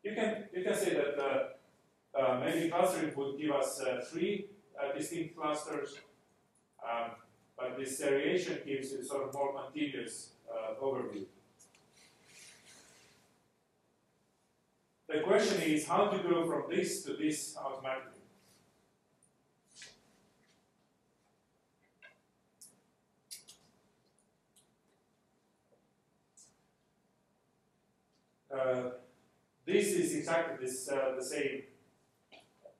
You 0.04 0.14
can 0.14 0.44
you 0.54 0.62
can 0.62 0.76
say 0.76 0.94
that 0.94 1.18
uh, 1.18 2.20
uh, 2.20 2.40
maybe 2.44 2.70
clustering 2.70 3.16
would 3.16 3.40
give 3.40 3.52
us 3.52 3.80
uh, 3.80 4.04
three 4.12 4.48
uh, 4.78 4.94
distinct 4.94 5.38
clusters, 5.38 5.98
um, 6.84 7.12
but 7.58 7.78
this 7.78 7.98
seriation 7.98 8.60
gives 8.66 8.92
you 8.92 9.04
sort 9.06 9.30
of 9.30 9.34
more 9.34 9.54
continuous 9.64 10.32
overview. 10.82 11.26
The 15.08 15.22
question 15.22 15.62
is 15.62 15.88
how 15.88 16.08
to 16.08 16.18
go 16.20 16.46
from 16.46 16.64
this 16.70 17.04
to 17.04 17.14
this 17.14 17.56
automatically. 17.58 18.17
This 29.66 29.88
is 29.88 30.16
exactly 30.16 30.66
this, 30.66 30.90
uh, 30.90 31.14
the 31.18 31.24
same 31.24 31.64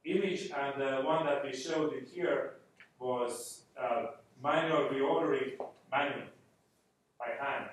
image, 0.06 0.52
and 0.52 0.82
the 0.82 1.02
one 1.04 1.26
that 1.26 1.44
we 1.44 1.54
showed 1.54 1.94
in 1.94 2.06
here 2.06 2.56
was 3.00 3.62
uh, 3.80 4.08
manual 4.42 4.90
reordering 4.90 5.54
manually 5.92 6.30
by 7.20 7.28
hand, 7.40 7.70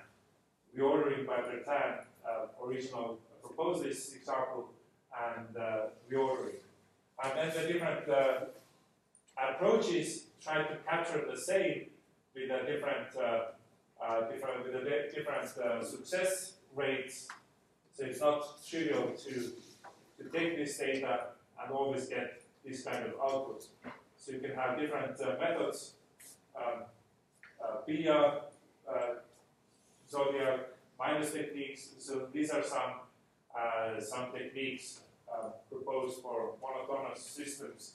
reordering 0.76 1.26
by 1.26 1.38
Bertin, 1.38 1.98
uh, 2.28 2.64
original 2.64 3.18
proposed 3.42 3.84
this 3.84 4.14
example, 4.14 4.70
and 5.14 5.56
uh, 5.56 5.86
reordering. 6.10 6.56
And 7.22 7.32
then 7.38 7.52
the 7.54 7.72
different 7.72 8.08
uh, 8.08 8.40
approaches 9.38 10.26
try 10.42 10.62
to 10.62 10.76
capture 10.88 11.24
the 11.30 11.38
same 11.38 11.86
with 12.34 12.50
a 12.50 12.66
different, 12.66 13.16
uh, 13.16 14.02
uh, 14.02 14.30
different 14.30 14.64
with 14.64 14.74
a 14.74 14.84
di- 14.84 15.14
different 15.14 15.56
uh, 15.58 15.84
success 15.84 16.54
rates. 16.74 17.28
So 17.94 18.04
it's 18.04 18.20
not 18.20 18.66
trivial 18.68 19.12
to, 19.12 19.30
to 19.30 20.30
take 20.32 20.56
this 20.56 20.78
data 20.78 21.26
and 21.62 21.72
always 21.72 22.08
get 22.08 22.42
this 22.64 22.82
kind 22.82 23.04
of 23.04 23.12
output. 23.22 23.66
So 24.16 24.32
you 24.32 24.40
can 24.40 24.54
have 24.54 24.78
different 24.78 25.20
uh, 25.20 25.36
methods, 25.40 25.94
um, 26.56 26.82
uh, 27.62 27.76
BIA, 27.86 28.40
uh, 28.88 29.14
Zodiac, 30.10 30.60
minus 30.98 31.32
techniques. 31.32 31.90
So 31.98 32.28
these 32.32 32.50
are 32.50 32.62
some 32.62 33.00
uh, 33.56 34.00
some 34.00 34.32
techniques 34.32 35.00
uh, 35.32 35.50
proposed 35.70 36.20
for 36.20 36.54
monotonous 36.60 37.22
systems 37.22 37.94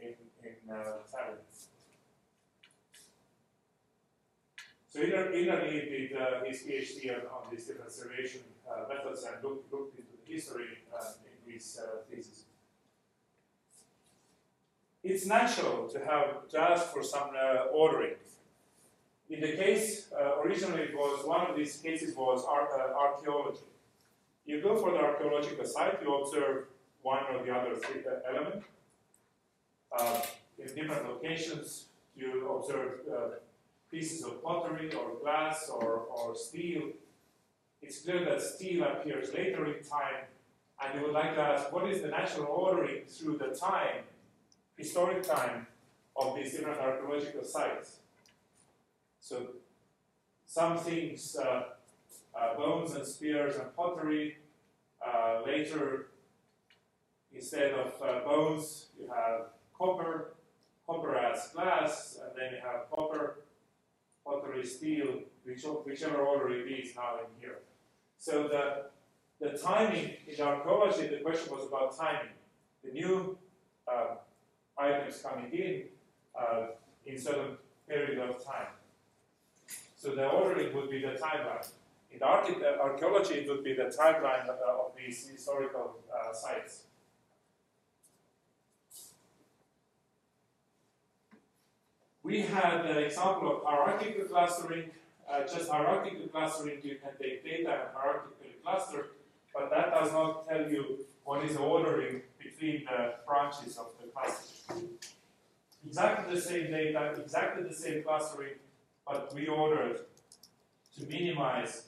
in 0.00 0.14
in 0.44 0.70
uh, 0.70 0.98
satellites. 1.10 1.68
So 4.92 5.00
Innar, 5.00 5.32
Innar 5.32 5.70
did 5.70 6.12
uh, 6.12 6.44
his 6.44 6.64
PhD 6.64 7.14
on, 7.14 7.26
on 7.26 7.42
these 7.50 7.66
different 7.66 7.92
seriation 7.92 8.40
uh, 8.59 8.59
methods 8.88 9.24
and 9.24 9.42
looked, 9.42 9.72
looked 9.72 9.98
into 9.98 10.12
the 10.24 10.32
history 10.32 10.78
uh, 10.94 11.04
in 11.26 11.52
his 11.52 11.80
uh, 11.82 12.02
thesis. 12.10 12.44
it's 15.02 15.26
natural 15.26 15.88
to 15.88 15.98
have 15.98 16.48
to 16.48 16.58
ask 16.60 16.92
for 16.92 17.02
some 17.02 17.30
uh, 17.34 17.64
ordering. 17.72 18.14
In 19.30 19.40
the 19.40 19.52
case 19.52 20.10
uh, 20.12 20.40
originally, 20.40 20.82
it 20.82 20.94
was 20.94 21.24
one 21.24 21.46
of 21.48 21.56
these 21.56 21.76
cases 21.76 22.14
was 22.16 22.44
ar- 22.44 22.68
uh, 22.78 22.92
archaeology. 22.94 23.60
You 24.44 24.60
go 24.60 24.76
for 24.76 24.90
the 24.90 24.98
archaeological 24.98 25.64
site, 25.64 26.02
you 26.02 26.14
observe 26.14 26.66
one 27.02 27.22
or 27.32 27.44
the 27.44 27.52
other 27.54 27.74
uh, 27.74 28.28
element. 28.28 28.64
Uh, 29.96 30.20
in 30.58 30.66
different 30.74 31.08
locations, 31.08 31.86
you 32.16 32.48
observe 32.48 33.00
uh, 33.08 33.36
pieces 33.90 34.24
of 34.24 34.42
pottery 34.42 34.92
or 34.94 35.18
glass 35.22 35.68
or, 35.68 36.06
or 36.10 36.36
steel. 36.36 36.90
It's 37.82 38.02
clear 38.02 38.24
that 38.24 38.42
steel 38.42 38.84
appears 38.84 39.32
later 39.32 39.66
in 39.66 39.82
time, 39.82 40.26
and 40.82 40.94
you 40.94 41.06
would 41.06 41.14
like 41.14 41.34
to 41.34 41.40
ask 41.40 41.72
what 41.72 41.88
is 41.88 42.02
the 42.02 42.08
natural 42.08 42.46
ordering 42.46 43.04
through 43.06 43.38
the 43.38 43.48
time, 43.48 44.04
historic 44.76 45.22
time, 45.22 45.66
of 46.16 46.36
these 46.36 46.52
different 46.52 46.78
archaeological 46.78 47.44
sites. 47.44 47.98
So, 49.20 49.46
some 50.46 50.76
things, 50.78 51.36
uh, 51.36 51.62
uh, 52.34 52.54
bones 52.56 52.94
and 52.94 53.06
spears 53.06 53.56
and 53.56 53.74
pottery, 53.74 54.38
uh, 55.04 55.42
later, 55.46 56.08
instead 57.32 57.72
of 57.72 57.94
uh, 58.02 58.20
bones, 58.24 58.86
you 58.98 59.08
have 59.08 59.46
copper, 59.76 60.34
copper 60.86 61.16
as 61.16 61.48
glass, 61.48 62.18
and 62.22 62.36
then 62.36 62.54
you 62.54 62.60
have 62.60 62.90
copper, 62.90 63.38
pottery, 64.24 64.66
steel, 64.66 65.20
which, 65.44 65.64
whichever 65.84 66.22
order 66.22 66.52
it 66.54 66.70
is 66.70 66.94
now 66.94 67.18
in 67.20 67.40
here. 67.40 67.58
So 68.20 68.48
the, 68.48 68.90
the 69.40 69.56
timing 69.56 70.12
in 70.28 70.40
archaeology, 70.44 71.08
the 71.08 71.22
question 71.24 71.56
was 71.56 71.66
about 71.66 71.96
timing. 71.96 72.34
The 72.84 72.92
new 72.92 73.38
uh, 73.90 74.16
items 74.78 75.22
coming 75.22 75.50
in 75.50 75.84
uh, 76.38 76.66
in 77.06 77.18
certain 77.18 77.56
period 77.88 78.18
of 78.18 78.44
time. 78.44 78.66
So 79.96 80.14
the 80.14 80.28
ordering 80.28 80.76
would 80.76 80.90
be 80.90 81.00
the 81.00 81.18
timeline. 81.18 81.66
In 82.12 82.22
uh, 82.22 82.82
archaeology, 82.82 83.34
it 83.36 83.48
would 83.48 83.64
be 83.64 83.72
the 83.72 83.84
timeline 83.84 84.42
of, 84.42 84.58
uh, 84.60 84.84
of 84.84 84.92
these 84.94 85.26
historical 85.26 85.96
uh, 86.14 86.34
sites. 86.34 86.82
We 92.22 92.42
had 92.42 92.84
an 92.84 92.98
example 92.98 93.56
of 93.56 93.64
hierarchical 93.64 94.26
clustering. 94.26 94.90
Uh, 95.30 95.42
just 95.46 95.70
hierarchical 95.70 96.26
clustering, 96.28 96.78
you 96.82 96.96
can 96.96 97.10
take 97.22 97.44
data 97.44 97.70
and 97.70 97.94
hierarchically 97.94 98.60
cluster, 98.64 99.10
but 99.54 99.70
that 99.70 99.92
does 99.92 100.12
not 100.12 100.48
tell 100.48 100.68
you 100.68 100.98
what 101.24 101.44
is 101.44 101.54
the 101.54 101.60
ordering 101.60 102.22
between 102.42 102.84
the 102.84 103.14
branches 103.24 103.78
of 103.78 103.92
the 104.00 104.08
cluster. 104.08 104.74
Exactly 105.86 106.34
the 106.34 106.40
same 106.40 106.70
data, 106.72 107.14
exactly 107.16 107.62
the 107.62 107.74
same 107.74 108.02
clustering, 108.02 108.54
but 109.06 109.32
reordered 109.34 110.00
to 110.98 111.06
minimize 111.06 111.84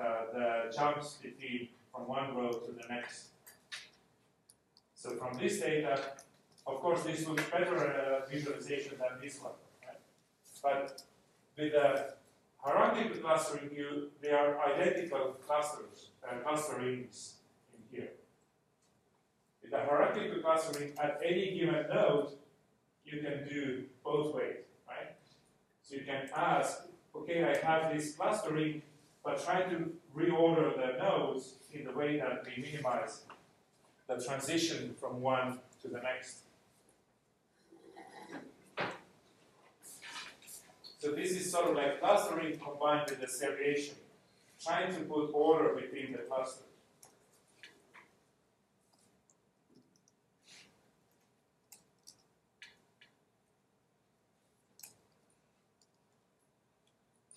uh, 0.00 0.04
the 0.32 0.74
jumps 0.74 1.18
between 1.22 1.68
from 1.92 2.08
one 2.08 2.34
row 2.34 2.52
to 2.52 2.72
the 2.72 2.88
next. 2.88 3.28
So 4.94 5.10
from 5.10 5.38
this 5.38 5.60
data, 5.60 6.00
of 6.66 6.80
course, 6.80 7.02
this 7.02 7.26
looks 7.26 7.44
better 7.50 7.76
uh, 7.76 8.28
visualization 8.30 8.92
than 8.98 9.20
this 9.22 9.40
one. 9.40 9.52
Right? 9.86 10.00
But 10.62 11.02
with 11.56 11.72
the 11.72 12.16
hierarchical 12.66 13.16
clustering, 13.18 13.70
you, 13.74 14.08
they 14.20 14.30
are 14.30 14.58
identical 14.60 15.36
clusters, 15.46 16.10
uh, 16.28 16.36
clusterings 16.42 17.34
in 17.72 17.96
here. 17.96 18.10
With 19.62 19.70
the 19.70 19.78
hierarchical 19.78 20.42
clustering, 20.42 20.92
at 20.98 21.20
any 21.24 21.56
given 21.56 21.86
node, 21.88 22.30
you 23.04 23.20
can 23.20 23.46
do 23.48 23.84
both 24.04 24.34
ways, 24.34 24.64
right? 24.88 25.14
So 25.82 25.94
you 25.94 26.02
can 26.04 26.28
ask, 26.34 26.88
okay, 27.14 27.44
I 27.44 27.64
have 27.64 27.94
this 27.94 28.16
clustering, 28.16 28.82
but 29.24 29.44
try 29.44 29.62
to 29.62 29.92
reorder 30.16 30.74
the 30.74 30.98
nodes 30.98 31.54
in 31.72 31.84
the 31.84 31.92
way 31.92 32.18
that 32.18 32.44
we 32.44 32.62
minimize 32.62 33.22
the 34.08 34.16
transition 34.16 34.94
from 34.98 35.20
one 35.20 35.60
to 35.82 35.88
the 35.88 36.00
next. 36.00 36.45
So 40.98 41.12
this 41.12 41.32
is 41.32 41.50
sort 41.50 41.68
of 41.68 41.76
like 41.76 42.00
clustering 42.00 42.58
combined 42.58 43.10
with 43.10 43.20
the 43.20 43.26
seriation, 43.26 43.96
trying 44.64 44.94
to 44.94 45.00
put 45.02 45.30
order 45.34 45.74
between 45.74 46.12
the 46.12 46.18
clusters. 46.18 46.62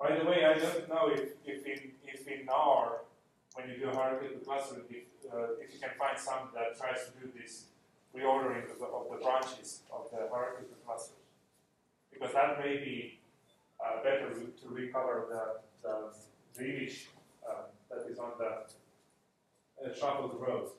By 0.00 0.16
the 0.18 0.24
way, 0.24 0.46
I 0.46 0.56
don't 0.58 0.88
know 0.88 1.10
if, 1.12 1.34
if 1.44 1.66
in 1.66 1.92
if 2.06 2.26
in 2.26 2.48
R, 2.48 3.02
when 3.54 3.68
you 3.68 3.76
do 3.76 3.90
a 3.90 3.94
hierarchical 3.94 4.40
clustering, 4.40 4.84
if, 4.88 5.04
uh, 5.30 5.52
if 5.60 5.74
you 5.74 5.80
can 5.80 5.90
find 5.98 6.18
some 6.18 6.48
that 6.54 6.78
tries 6.78 7.04
to 7.04 7.10
do 7.20 7.30
this 7.38 7.66
reordering 8.16 8.70
of 8.70 8.78
the, 8.78 8.86
of 8.86 9.06
the 9.10 9.24
branches 9.24 9.82
of 9.92 10.10
the 10.10 10.16
hierarchical 10.16 10.76
clusters, 10.84 11.16
because 12.12 12.32
that 12.34 12.58
may 12.58 12.76
be 12.78 13.18
uh, 13.84 14.02
better 14.02 14.30
to, 14.30 14.46
to 14.60 14.68
recover 14.68 15.26
the 15.30 15.60
the, 15.82 16.64
image 16.64 17.08
uh, 17.48 17.62
that 17.88 18.10
is 18.10 18.18
on 18.18 18.32
the 18.38 18.44
uh, 18.44 19.94
shuffled 19.94 20.36
rows. 20.38 20.70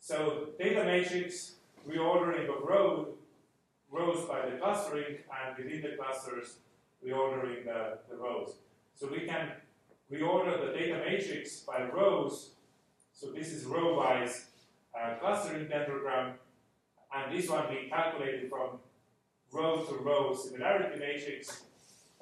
So 0.00 0.48
data 0.58 0.84
matrix 0.84 1.56
reordering 1.86 2.48
of 2.48 2.62
row, 2.62 3.08
rows 3.90 4.24
by 4.28 4.48
the 4.48 4.56
clustering, 4.56 5.18
and 5.44 5.56
within 5.58 5.82
the 5.82 5.96
clusters, 5.96 6.58
reordering 7.04 7.64
the, 7.64 7.98
the 8.08 8.16
rows. 8.16 8.54
So 8.94 9.08
we 9.10 9.26
can 9.26 9.52
reorder 10.10 10.66
the 10.66 10.78
data 10.78 11.02
matrix 11.04 11.60
by 11.60 11.82
rows. 11.82 12.52
So 13.18 13.32
this 13.32 13.50
is 13.50 13.64
row-wise 13.64 14.44
uh, 14.94 15.14
clustering 15.18 15.68
dendrogram, 15.68 16.34
and 17.14 17.34
this 17.34 17.48
one 17.48 17.66
we 17.70 17.88
calculated 17.88 18.50
from 18.50 18.78
row 19.50 19.82
to 19.84 19.94
row 19.94 20.34
similarity 20.34 21.00
matrix. 21.00 21.62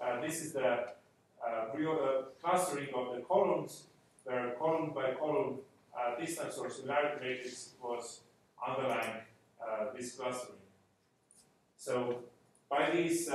Uh, 0.01 0.21
this 0.21 0.41
is 0.41 0.53
the 0.53 0.65
uh, 0.65 1.75
real, 1.75 1.99
uh, 2.01 2.23
clustering 2.41 2.91
of 2.95 3.17
the 3.17 3.23
columns, 3.23 3.87
where 4.23 4.53
column 4.57 4.93
by 4.95 5.15
column 5.15 5.59
uh, 5.99 6.17
distance 6.17 6.57
or 6.59 6.71
similarity 6.71 7.27
matrix 7.27 7.71
was 7.83 8.21
underlying 8.65 9.23
uh, 9.61 9.87
this 9.97 10.13
clustering. 10.13 10.61
So 11.77 12.21
by 12.71 12.93
these 12.93 13.29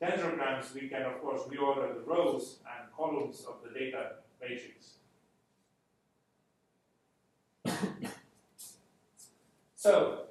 dendrograms, 0.00 0.72
we 0.72 0.88
can 0.88 1.02
of 1.02 1.20
course 1.20 1.42
reorder 1.48 1.92
the 1.92 2.02
rows 2.06 2.60
and 2.64 2.88
columns 2.96 3.44
of 3.48 3.56
the 3.64 3.76
data 3.76 4.12
matrix. 4.40 4.98
So 9.76 10.24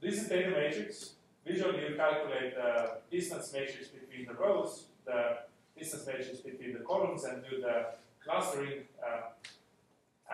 this 0.00 0.22
is 0.22 0.28
data 0.28 0.50
matrix. 0.50 1.10
Visually, 1.46 1.88
you 1.88 1.94
calculate 1.96 2.54
the 2.54 2.98
distance 3.10 3.52
matrix 3.52 3.88
between 3.88 4.26
the 4.26 4.34
rows, 4.34 4.86
the 5.04 5.38
distance 5.78 6.06
matrix 6.06 6.38
between 6.38 6.72
the 6.72 6.80
columns, 6.80 7.24
and 7.24 7.42
do 7.48 7.60
the 7.60 7.86
clustering. 8.24 8.84
Uh, 9.02 9.30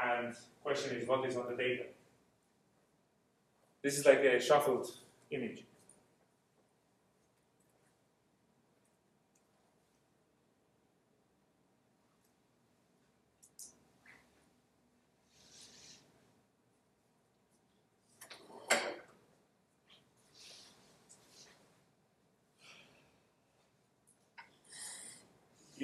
and 0.02 0.34
question 0.62 0.96
is, 0.96 1.08
what 1.08 1.26
is 1.26 1.36
on 1.36 1.50
the 1.50 1.56
data? 1.56 1.84
This 3.82 3.98
is 3.98 4.06
like 4.06 4.20
a 4.20 4.40
shuffled 4.40 4.90
image. 5.30 5.64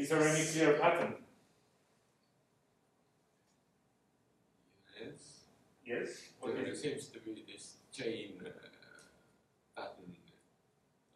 Is 0.06 0.10
there 0.10 0.22
any 0.22 0.46
clear 0.46 0.78
pattern? 0.78 1.14
Yes. 4.96 5.40
Yes. 5.84 6.08
What 6.38 6.54
There 6.54 6.72
seems 6.76 7.08
to 7.08 7.18
be 7.18 7.44
this 7.44 7.78
chain 7.92 8.38
uh, 8.40 8.50
pattern, 9.74 10.14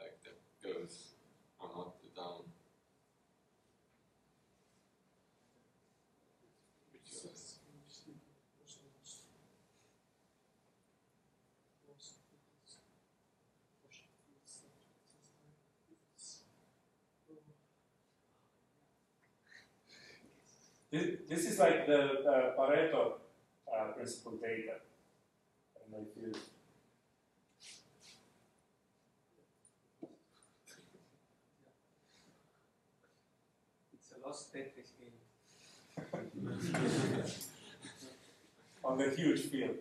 like 0.00 0.18
that 0.24 0.40
goes 0.60 1.12
on 1.60 1.70
up 1.70 2.00
to 2.00 2.20
down. 2.20 2.42
Which 6.90 7.12
is 7.12 7.60
This, 20.90 21.06
this 21.28 21.46
is 21.46 21.49
like 21.60 21.86
the 21.86 22.00
uh, 22.00 22.56
Pareto 22.56 23.12
uh, 23.72 23.92
principle 23.94 24.32
data. 24.40 24.80
I 25.76 25.98
if 26.00 26.16
you 26.16 26.32
It's 33.92 34.12
a 34.16 34.26
lost 34.26 34.54
Tetris 34.54 34.92
game. 34.98 35.18
on 38.84 38.96
the 38.96 39.10
huge 39.10 39.40
field. 39.42 39.76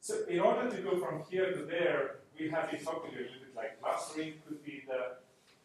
So 0.00 0.24
in 0.28 0.38
order 0.38 0.70
to 0.70 0.82
go 0.82 1.00
from 1.00 1.24
here 1.28 1.50
to 1.52 1.64
there, 1.64 2.16
we 2.38 2.50
have 2.50 2.70
been 2.70 2.80
talking 2.80 3.14
a 3.14 3.18
little 3.18 3.40
bit 3.40 3.54
like 3.56 3.80
clustering 3.80 4.34
could 4.46 4.64
be 4.64 4.82
the 4.86 5.16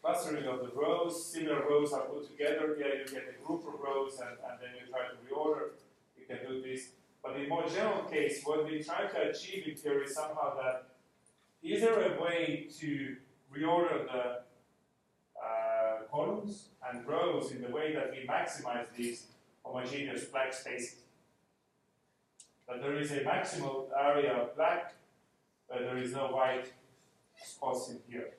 clustering 0.01 0.45
of 0.45 0.59
the 0.59 0.72
rows. 0.76 1.26
Similar 1.26 1.67
rows 1.67 1.93
are 1.93 2.01
put 2.01 2.30
together. 2.30 2.76
Here 2.78 2.95
you 2.99 3.05
get 3.05 3.36
a 3.36 3.45
group 3.45 3.67
of 3.67 3.80
rows 3.80 4.19
and, 4.19 4.38
and 4.49 4.59
then 4.61 4.69
you 4.80 4.91
try 4.91 5.01
to 5.01 5.15
reorder. 5.28 5.72
You 6.17 6.26
can 6.26 6.39
do 6.47 6.61
this. 6.61 6.89
But 7.24 7.36
in 7.36 7.49
more 7.49 7.67
general 7.67 8.03
case, 8.03 8.41
what 8.43 8.65
we 8.65 8.82
try 8.84 9.05
to 9.05 9.30
achieve 9.30 9.67
in 9.67 9.76
here 9.76 10.03
is 10.03 10.15
somehow 10.15 10.55
that 10.55 10.88
is 11.61 11.82
there 11.82 12.15
a 12.15 12.22
way 12.22 12.67
to 12.80 13.17
reorder 13.55 14.05
the 14.05 14.41
uh, 15.39 16.03
columns 16.09 16.69
and 16.89 17.05
rows 17.05 17.51
in 17.51 17.61
the 17.61 17.69
way 17.69 17.93
that 17.93 18.11
we 18.11 18.26
maximize 18.28 18.86
these 18.97 19.26
homogeneous 19.63 20.26
black 20.26 20.53
spaces? 20.53 20.95
That 22.67 22.82
there 22.82 22.97
is 22.97 23.11
a 23.11 23.19
maximal 23.19 23.89
area 23.99 24.34
of 24.34 24.55
black, 24.55 24.95
but 25.72 25.82
there 25.82 25.97
is 25.97 26.13
no 26.13 26.28
white 26.28 26.74
spots 27.43 27.89
in 27.89 27.99
here. 28.09 28.32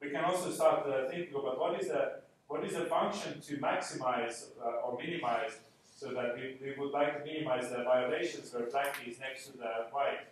We 0.00 0.10
can 0.10 0.24
also 0.24 0.50
start 0.50 0.86
uh, 0.86 1.08
thinking 1.08 1.34
about 1.34 1.58
what 1.58 1.80
is 1.80 1.88
the 1.88 2.20
what 2.48 2.64
is 2.64 2.74
the 2.74 2.86
function 2.86 3.40
to 3.40 3.56
maximize 3.58 4.46
uh, 4.64 4.84
or 4.84 4.98
minimize 4.98 5.58
so 5.94 6.12
that 6.14 6.34
we, 6.34 6.56
we 6.62 6.74
would 6.78 6.92
like 6.92 7.18
to 7.18 7.24
minimize 7.24 7.68
the 7.70 7.82
violations 7.82 8.52
where 8.54 8.70
black 8.70 8.96
is 9.06 9.18
next 9.20 9.48
to 9.48 9.58
the 9.58 9.70
white 9.90 10.28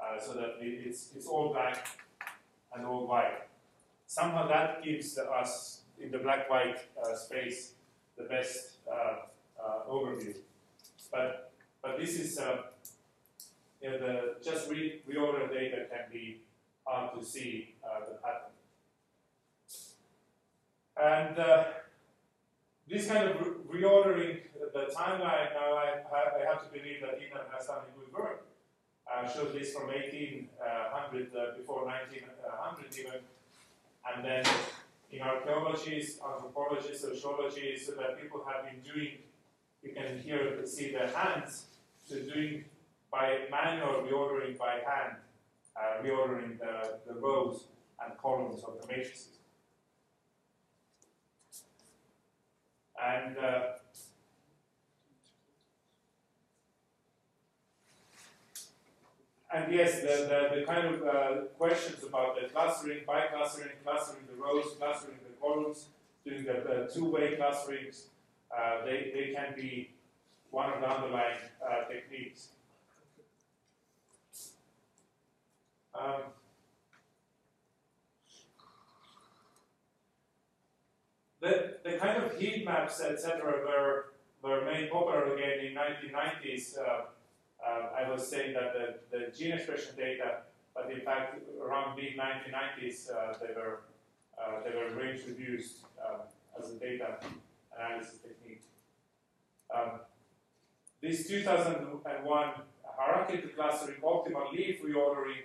uh, 0.00 0.20
so 0.20 0.34
that 0.34 0.56
it, 0.60 0.86
it's, 0.86 1.10
it's 1.16 1.26
all 1.26 1.52
black 1.52 1.86
and 2.74 2.86
all 2.86 3.06
white. 3.06 3.48
Somehow 4.06 4.46
that 4.46 4.84
gives 4.84 5.18
us, 5.18 5.80
in 6.00 6.10
the 6.10 6.18
black-white 6.18 6.78
uh, 7.02 7.16
space, 7.16 7.72
the 8.16 8.24
best 8.24 8.72
uh, 8.86 9.16
uh 9.58 9.90
overview. 9.90 10.36
But, 11.10 11.50
but 11.82 11.98
this 11.98 12.20
is, 12.20 12.38
you 13.86 13.92
know, 13.92 13.98
the, 13.98 14.44
just 14.44 14.68
re 14.68 15.00
reorder 15.08 15.52
data 15.52 15.86
can 15.90 16.10
be 16.12 16.40
hard 16.84 17.18
to 17.18 17.24
see 17.24 17.74
uh, 17.84 18.00
the 18.00 18.18
pattern. 18.18 18.50
And 20.98 21.36
this 22.88 23.06
kind 23.06 23.28
of 23.28 23.40
re 23.68 23.80
reordering 23.80 24.40
the 24.74 24.92
timeline, 24.94 25.54
now 25.54 25.74
I, 25.74 26.02
I 26.12 26.44
have 26.50 26.64
to 26.64 26.72
believe 26.72 27.00
that 27.02 27.20
Innar 27.20 27.44
has 27.54 27.66
done 27.66 27.84
good 27.96 28.12
work 28.12 28.46
uh, 29.06 29.28
showed 29.28 29.52
this 29.52 29.72
from 29.72 29.86
1800 29.86 30.48
uh, 31.36 31.56
before 31.56 31.84
1900 31.84 32.98
even, 32.98 33.20
and 34.12 34.24
then 34.24 34.44
in 35.12 35.22
archaeology, 35.22 36.04
anthropology, 36.24 36.94
sociology, 36.94 37.78
so 37.78 37.92
that 37.92 38.20
people 38.20 38.44
have 38.46 38.64
been 38.64 38.80
doing, 38.82 39.18
you 39.82 39.92
can 39.92 40.18
here 40.18 40.58
see 40.66 40.90
their 40.90 41.08
hands, 41.08 41.66
so 42.04 42.16
doing 42.16 42.64
by 43.10 43.46
manual 43.50 44.02
reordering 44.02 44.58
by 44.58 44.74
hand, 44.74 45.16
uh, 45.76 46.02
reordering 46.02 46.58
the, 46.58 46.98
the 47.06 47.14
rows 47.18 47.66
and 48.04 48.16
columns 48.18 48.62
of 48.64 48.80
the 48.80 48.86
matrices. 48.88 49.28
And 53.02 53.36
uh, 53.38 53.60
and 59.52 59.72
yes, 59.72 60.00
the, 60.00 60.06
the, 60.06 60.60
the 60.60 60.66
kind 60.66 60.94
of 60.94 61.02
uh, 61.02 61.40
questions 61.58 62.02
about 62.02 62.40
the 62.40 62.48
clustering, 62.48 63.00
by 63.06 63.26
clustering, 63.26 63.70
clustering 63.84 64.24
the 64.30 64.42
rows, 64.42 64.74
clustering 64.78 65.18
the 65.28 65.34
columns, 65.40 65.86
doing 66.24 66.44
the, 66.44 66.54
the 66.54 66.90
two-way 66.92 67.36
clusterings, 67.36 68.06
uh, 68.56 68.84
they, 68.84 69.12
they 69.14 69.32
can 69.34 69.54
be 69.54 69.90
one 70.50 70.72
of 70.72 70.80
the 70.80 70.88
underlying 70.88 71.36
uh, 71.62 71.88
techniques. 71.88 72.48
Um, 75.98 76.20
the, 81.40 81.76
the 81.84 81.96
kind 81.98 82.22
of 82.22 82.38
heat 82.38 82.64
maps, 82.64 83.00
etc., 83.00 83.40
were, 83.42 84.12
were 84.42 84.64
made 84.64 84.90
popular 84.90 85.34
again 85.34 85.66
in 85.66 85.74
1990s 85.74 86.78
uh, 86.78 87.88
I 87.96 88.08
was 88.08 88.26
saying 88.26 88.54
that 88.54 88.72
the, 88.74 89.18
the 89.18 89.36
gene 89.36 89.52
expression 89.52 89.96
data, 89.96 90.42
but 90.74 90.90
in 90.92 91.00
fact 91.00 91.40
around 91.60 91.96
mid 91.96 92.16
1990s 92.16 93.10
uh, 93.10 93.34
they 93.40 93.54
were 93.54 93.80
uh, 94.38 94.60
they 94.64 94.76
were 94.76 94.94
reintroduced 94.94 95.84
um, 96.04 96.20
as 96.58 96.70
a 96.70 96.74
data 96.74 97.18
analysis 97.76 98.18
technique. 98.18 98.62
Um, 99.74 100.00
this 101.00 101.26
2001 101.26 102.48
hierarchical 102.84 103.50
clustering 103.50 104.00
optimal 104.02 104.52
leaf 104.52 104.82
reordering 104.82 105.44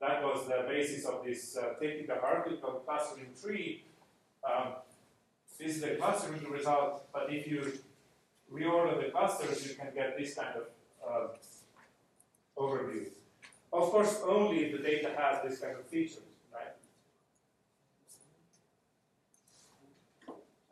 that 0.00 0.22
was 0.22 0.46
the 0.46 0.64
basis 0.68 1.04
of 1.06 1.24
this 1.24 1.56
uh, 1.56 1.74
technical 1.80 2.16
hierarchical 2.16 2.82
clustering 2.86 3.30
tree. 3.40 3.84
Um, 4.44 4.74
this 5.58 5.76
is 5.76 5.80
the 5.82 5.96
clustering 5.96 6.44
result, 6.50 7.06
but 7.12 7.32
if 7.32 7.48
you 7.48 7.72
reorder 8.52 9.04
the 9.04 9.10
clusters, 9.10 9.66
you 9.68 9.74
can 9.74 9.92
get 9.94 10.16
this 10.16 10.34
kind 10.34 10.54
of 10.56 10.64
uh, 11.06 11.28
overview. 12.56 13.06
Of 13.72 13.90
course, 13.90 14.20
only 14.24 14.64
if 14.64 14.72
the 14.72 14.78
data 14.78 15.10
has 15.18 15.42
this 15.42 15.58
kind 15.60 15.76
of 15.76 15.84
features, 15.86 16.20
right? 16.54 16.74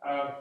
Um, 0.09 0.31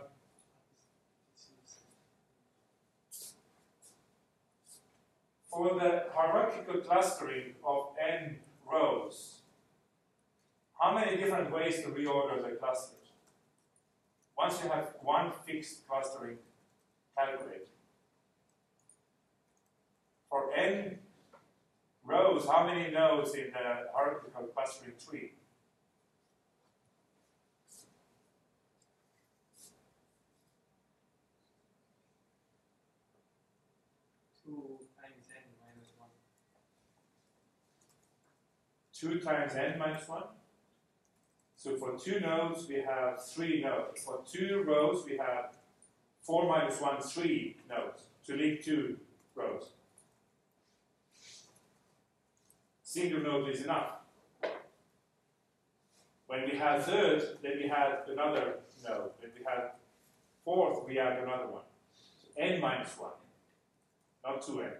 for 5.50 5.74
the 5.74 6.04
hierarchical 6.14 6.80
clustering 6.82 7.54
of 7.64 7.88
n 7.98 8.38
rows, 8.70 9.40
how 10.80 10.94
many 10.94 11.16
different 11.16 11.52
ways 11.52 11.82
to 11.82 11.88
reorder 11.88 12.42
the 12.42 12.56
clusters? 12.56 12.92
Once 14.36 14.62
you 14.62 14.68
have 14.68 14.94
one 15.00 15.32
fixed 15.46 15.86
clustering 15.88 16.36
calculated, 17.16 17.68
for 20.28 20.52
n 20.54 20.98
rows, 22.04 22.46
how 22.46 22.66
many 22.66 22.90
nodes 22.90 23.34
in 23.34 23.50
the 23.52 23.88
hierarchical 23.94 24.44
clustering 24.54 24.92
tree? 25.08 25.32
2 39.00 39.20
times 39.20 39.54
n 39.54 39.78
minus 39.78 40.08
1. 40.08 40.22
So 41.56 41.76
for 41.76 41.98
two 41.98 42.20
nodes, 42.20 42.66
we 42.68 42.76
have 42.76 43.24
three 43.24 43.62
nodes. 43.62 44.02
For 44.02 44.22
two 44.26 44.64
rows, 44.66 45.04
we 45.04 45.16
have 45.16 45.56
4 46.22 46.48
minus 46.48 46.80
1, 46.80 47.00
3 47.00 47.56
nodes 47.68 48.02
to 48.26 48.36
leave 48.36 48.64
two 48.64 48.98
rows. 49.34 49.70
Single 52.82 53.20
node 53.20 53.50
is 53.50 53.62
enough. 53.62 53.92
When 56.26 56.50
we 56.50 56.56
have 56.58 56.84
third, 56.84 57.22
then 57.42 57.58
we 57.62 57.68
have 57.68 58.08
another 58.08 58.60
node. 58.84 59.10
When 59.20 59.30
we 59.38 59.44
have 59.46 59.72
fourth, 60.44 60.86
we 60.86 60.98
add 60.98 61.22
another 61.22 61.46
one. 61.46 61.62
So 62.20 62.28
n 62.40 62.60
minus 62.60 62.96
1, 62.98 63.10
not 64.24 64.42
2n. 64.42 64.72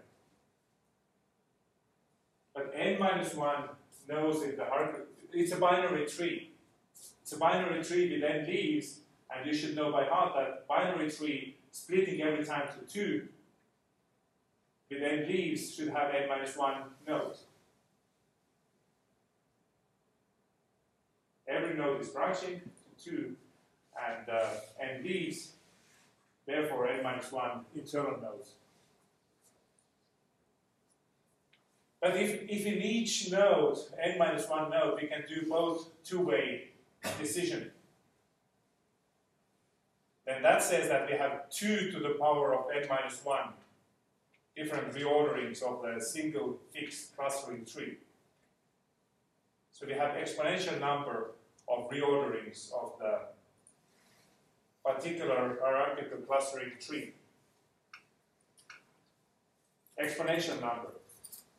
But 2.54 2.72
n 2.74 2.98
minus 2.98 3.34
1 3.34 3.68
knows 4.08 4.42
in 4.42 4.56
the 4.56 4.64
hierarchy, 4.64 5.02
it's 5.32 5.52
a 5.52 5.56
binary 5.56 6.06
tree. 6.06 6.52
It's 7.22 7.32
a 7.32 7.38
binary 7.38 7.82
tree 7.82 8.12
with 8.12 8.22
n 8.22 8.46
leaves, 8.46 9.00
and 9.34 9.46
you 9.46 9.54
should 9.54 9.74
know 9.74 9.92
by 9.92 10.04
heart 10.04 10.34
that 10.36 10.66
binary 10.68 11.10
tree 11.10 11.56
splitting 11.70 12.22
every 12.22 12.44
time 12.44 12.68
to 12.68 12.92
2 12.92 13.28
with 14.90 15.02
n 15.02 15.26
leaves 15.28 15.74
should 15.74 15.88
have 15.88 16.14
n 16.14 16.28
minus 16.28 16.56
1 16.56 16.82
nodes. 17.06 17.44
every 21.48 21.74
node 21.74 22.00
is 22.00 22.08
branching 22.08 22.60
to 22.98 23.10
2, 23.10 23.36
and, 24.08 24.28
uh, 24.28 24.48
and 24.80 25.04
these, 25.04 25.52
therefore, 26.46 26.88
n 26.88 27.02
minus 27.02 27.30
1 27.32 27.64
internal 27.74 28.20
nodes. 28.20 28.50
But 32.00 32.16
if, 32.16 32.42
if 32.48 32.66
in 32.66 32.82
each 32.82 33.30
node, 33.30 33.78
n 34.02 34.18
minus 34.18 34.48
1 34.48 34.70
node, 34.70 35.00
we 35.00 35.08
can 35.08 35.24
do 35.28 35.48
both 35.48 35.88
two-way 36.04 36.68
decision, 37.18 37.70
then 40.26 40.42
that 40.42 40.62
says 40.62 40.88
that 40.88 41.08
we 41.08 41.16
have 41.16 41.48
2 41.50 41.90
to 41.92 41.98
the 42.00 42.16
power 42.20 42.54
of 42.54 42.66
n 42.74 42.86
minus 42.88 43.24
1 43.24 43.38
different 44.56 44.92
reorderings 44.94 45.62
of 45.62 45.82
the 45.82 46.02
single 46.02 46.58
fixed 46.72 47.14
clustering 47.16 47.64
tree. 47.64 47.98
So 49.72 49.86
we 49.86 49.92
have 49.92 50.14
exponential 50.14 50.80
number 50.80 51.32
of 51.68 51.90
reorderings 51.90 52.72
of 52.72 52.92
the 52.98 53.18
particular 54.82 55.58
hierarchical 55.62 56.18
clustering 56.18 56.72
tree. 56.80 57.12
Exponential 60.02 60.60
number. 60.60 60.92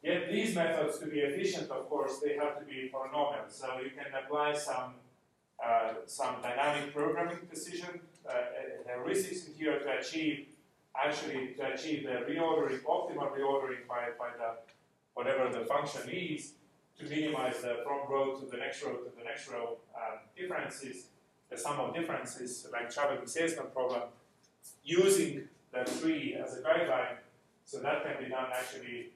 Yet 0.04 0.30
these 0.32 0.56
methods, 0.56 1.00
to 1.00 1.08
be 1.08 1.20
efficient, 1.20 1.70
of 1.72 1.90
course, 1.90 2.20
they 2.20 2.36
have 2.36 2.60
to 2.60 2.66
be 2.66 2.92
polynomial. 2.94 3.50
So 3.50 3.68
you 3.84 3.92
can 3.92 4.14
apply 4.14 4.54
some 4.56 4.94
uh, 5.64 5.94
some 6.06 6.36
dynamic 6.42 6.94
programming 6.94 7.40
decision 7.50 8.00
uh, 8.30 8.34
heuristics 8.88 9.48
in 9.48 9.54
here 9.56 9.80
to 9.80 9.98
achieve 10.00 10.46
actually 10.96 11.56
to 11.58 11.74
achieve 11.74 12.04
the 12.04 12.26
reordering, 12.32 12.80
optimal 12.84 13.32
reordering 13.36 13.88
by, 13.88 14.10
by 14.20 14.30
the 14.38 14.50
whatever 15.14 15.50
the 15.50 15.66
function 15.66 16.08
is 16.10 16.54
to 17.00 17.06
minimize 17.06 17.62
the 17.62 17.78
from 17.84 18.10
row 18.10 18.36
to 18.36 18.46
the 18.46 18.58
next 18.58 18.84
row 18.84 18.94
to 18.94 19.12
the 19.18 19.24
next 19.24 19.50
row 19.50 19.78
um, 19.96 20.20
differences, 20.36 21.08
the 21.50 21.58
sum 21.58 21.80
of 21.80 21.94
differences, 21.94 22.68
like 22.72 22.90
traveling 22.90 23.26
salesman 23.28 23.68
problem, 23.74 24.04
using 24.84 25.48
the 25.72 25.84
tree 26.00 26.36
as 26.36 26.58
a 26.58 26.62
guideline. 26.62 27.18
So 27.66 27.80
that 27.80 28.04
can 28.04 28.24
be 28.24 28.30
done 28.30 28.50
actually, 28.54 29.10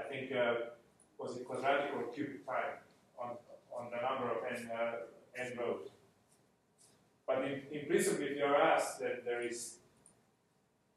I 0.00 0.08
think, 0.08 0.32
uh, 0.32 0.54
was 1.18 1.36
it 1.36 1.46
quadratic 1.46 1.94
or 1.94 2.12
cubic 2.12 2.46
time 2.46 2.80
on, 3.18 3.36
on 3.76 3.90
the 3.90 3.96
number 3.96 4.30
of 4.30 4.38
n, 4.50 4.70
uh, 4.70 4.92
n 5.36 5.52
rows. 5.58 5.88
But 7.26 7.44
in, 7.44 7.62
in 7.70 7.86
principle, 7.86 8.24
if 8.24 8.36
you 8.36 8.44
are 8.44 8.56
asked, 8.56 9.00
that 9.00 9.24
there 9.24 9.40
is 9.40 9.76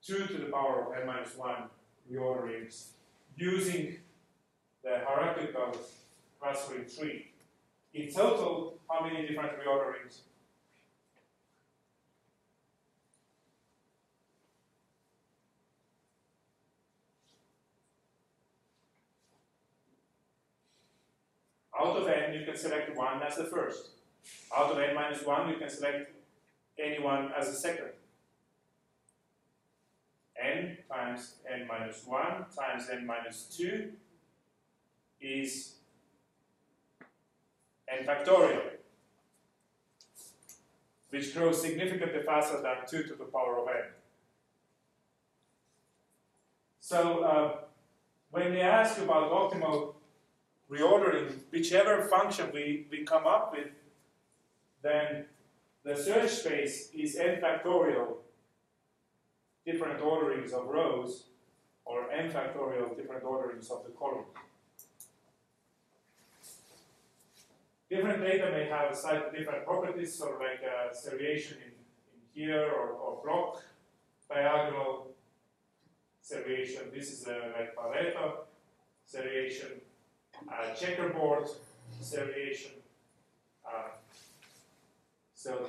2 0.05 0.27
to 0.27 0.37
the 0.37 0.51
power 0.51 0.85
of 0.85 0.99
n 0.99 1.05
minus 1.05 1.35
1 1.35 1.55
reorderings 2.11 2.87
using 3.35 3.97
the 4.83 5.01
hierarchical 5.05 5.77
clustering 6.39 6.85
tree. 6.87 7.31
In 7.93 8.11
total, 8.11 8.79
how 8.89 9.05
many 9.05 9.27
different 9.27 9.53
reorderings? 9.59 10.21
Out 21.83 21.97
of 21.97 22.07
n, 22.07 22.33
you 22.33 22.45
can 22.45 22.55
select 22.55 22.95
1 22.95 23.23
as 23.23 23.35
the 23.35 23.43
first. 23.43 23.89
Out 24.55 24.71
of 24.71 24.79
n 24.79 24.95
minus 24.95 25.25
1, 25.25 25.49
you 25.49 25.57
can 25.57 25.69
select 25.69 26.13
anyone 26.79 27.31
as 27.37 27.49
a 27.49 27.53
second. 27.53 27.89
n 30.41 30.77
times 30.89 31.35
n 31.49 31.67
minus 31.67 32.05
1 32.05 32.45
times 32.55 32.89
n 32.89 33.05
minus 33.05 33.43
2 33.57 33.91
is 35.21 35.75
n 37.89 38.05
factorial, 38.05 38.63
which 41.09 41.33
grows 41.35 41.61
significantly 41.61 42.23
faster 42.23 42.61
than 42.61 42.77
2 42.87 43.03
to 43.09 43.15
the 43.15 43.25
power 43.25 43.59
of 43.59 43.67
n. 43.67 43.89
So 46.79 47.23
uh, 47.23 47.57
when 48.31 48.53
they 48.53 48.61
ask 48.61 48.97
about 48.99 49.31
optimal 49.31 49.95
reordering, 50.73 51.39
whichever 51.51 52.03
function 52.03 52.49
we, 52.53 52.87
we 52.89 53.03
come 53.03 53.27
up 53.27 53.53
with, 53.55 53.67
then 54.81 55.25
the 55.83 55.95
search 55.95 56.31
space 56.31 56.89
is 56.93 57.15
n 57.15 57.41
factorial 57.41 58.17
different 59.65 60.01
orderings 60.01 60.51
of 60.53 60.65
rows 60.67 61.25
or 61.85 62.11
n 62.11 62.31
factorial 62.31 62.95
different 62.95 63.23
orderings 63.23 63.69
of 63.69 63.83
the 63.85 63.91
columns. 63.91 64.27
Different 67.89 68.23
data 68.23 68.49
may 68.51 68.65
have 68.65 68.95
slightly 68.95 69.37
different 69.37 69.65
properties, 69.65 70.15
sort 70.15 70.35
of 70.35 70.39
like 70.41 70.61
a 70.63 70.95
seriation 70.95 71.57
in, 71.57 71.73
in 72.15 72.21
here 72.33 72.71
or, 72.71 72.89
or 72.89 73.21
block 73.23 73.61
diagonal 74.27 75.11
seriation. 76.21 76.83
This 76.93 77.11
is 77.11 77.27
a, 77.27 77.51
like 77.55 77.75
Pareto 77.75 78.45
seriation, 79.05 79.81
uh, 80.49 80.73
checkerboard 80.73 81.47
seriation. 82.01 82.71
Uh, 83.65 83.89
so 85.33 85.67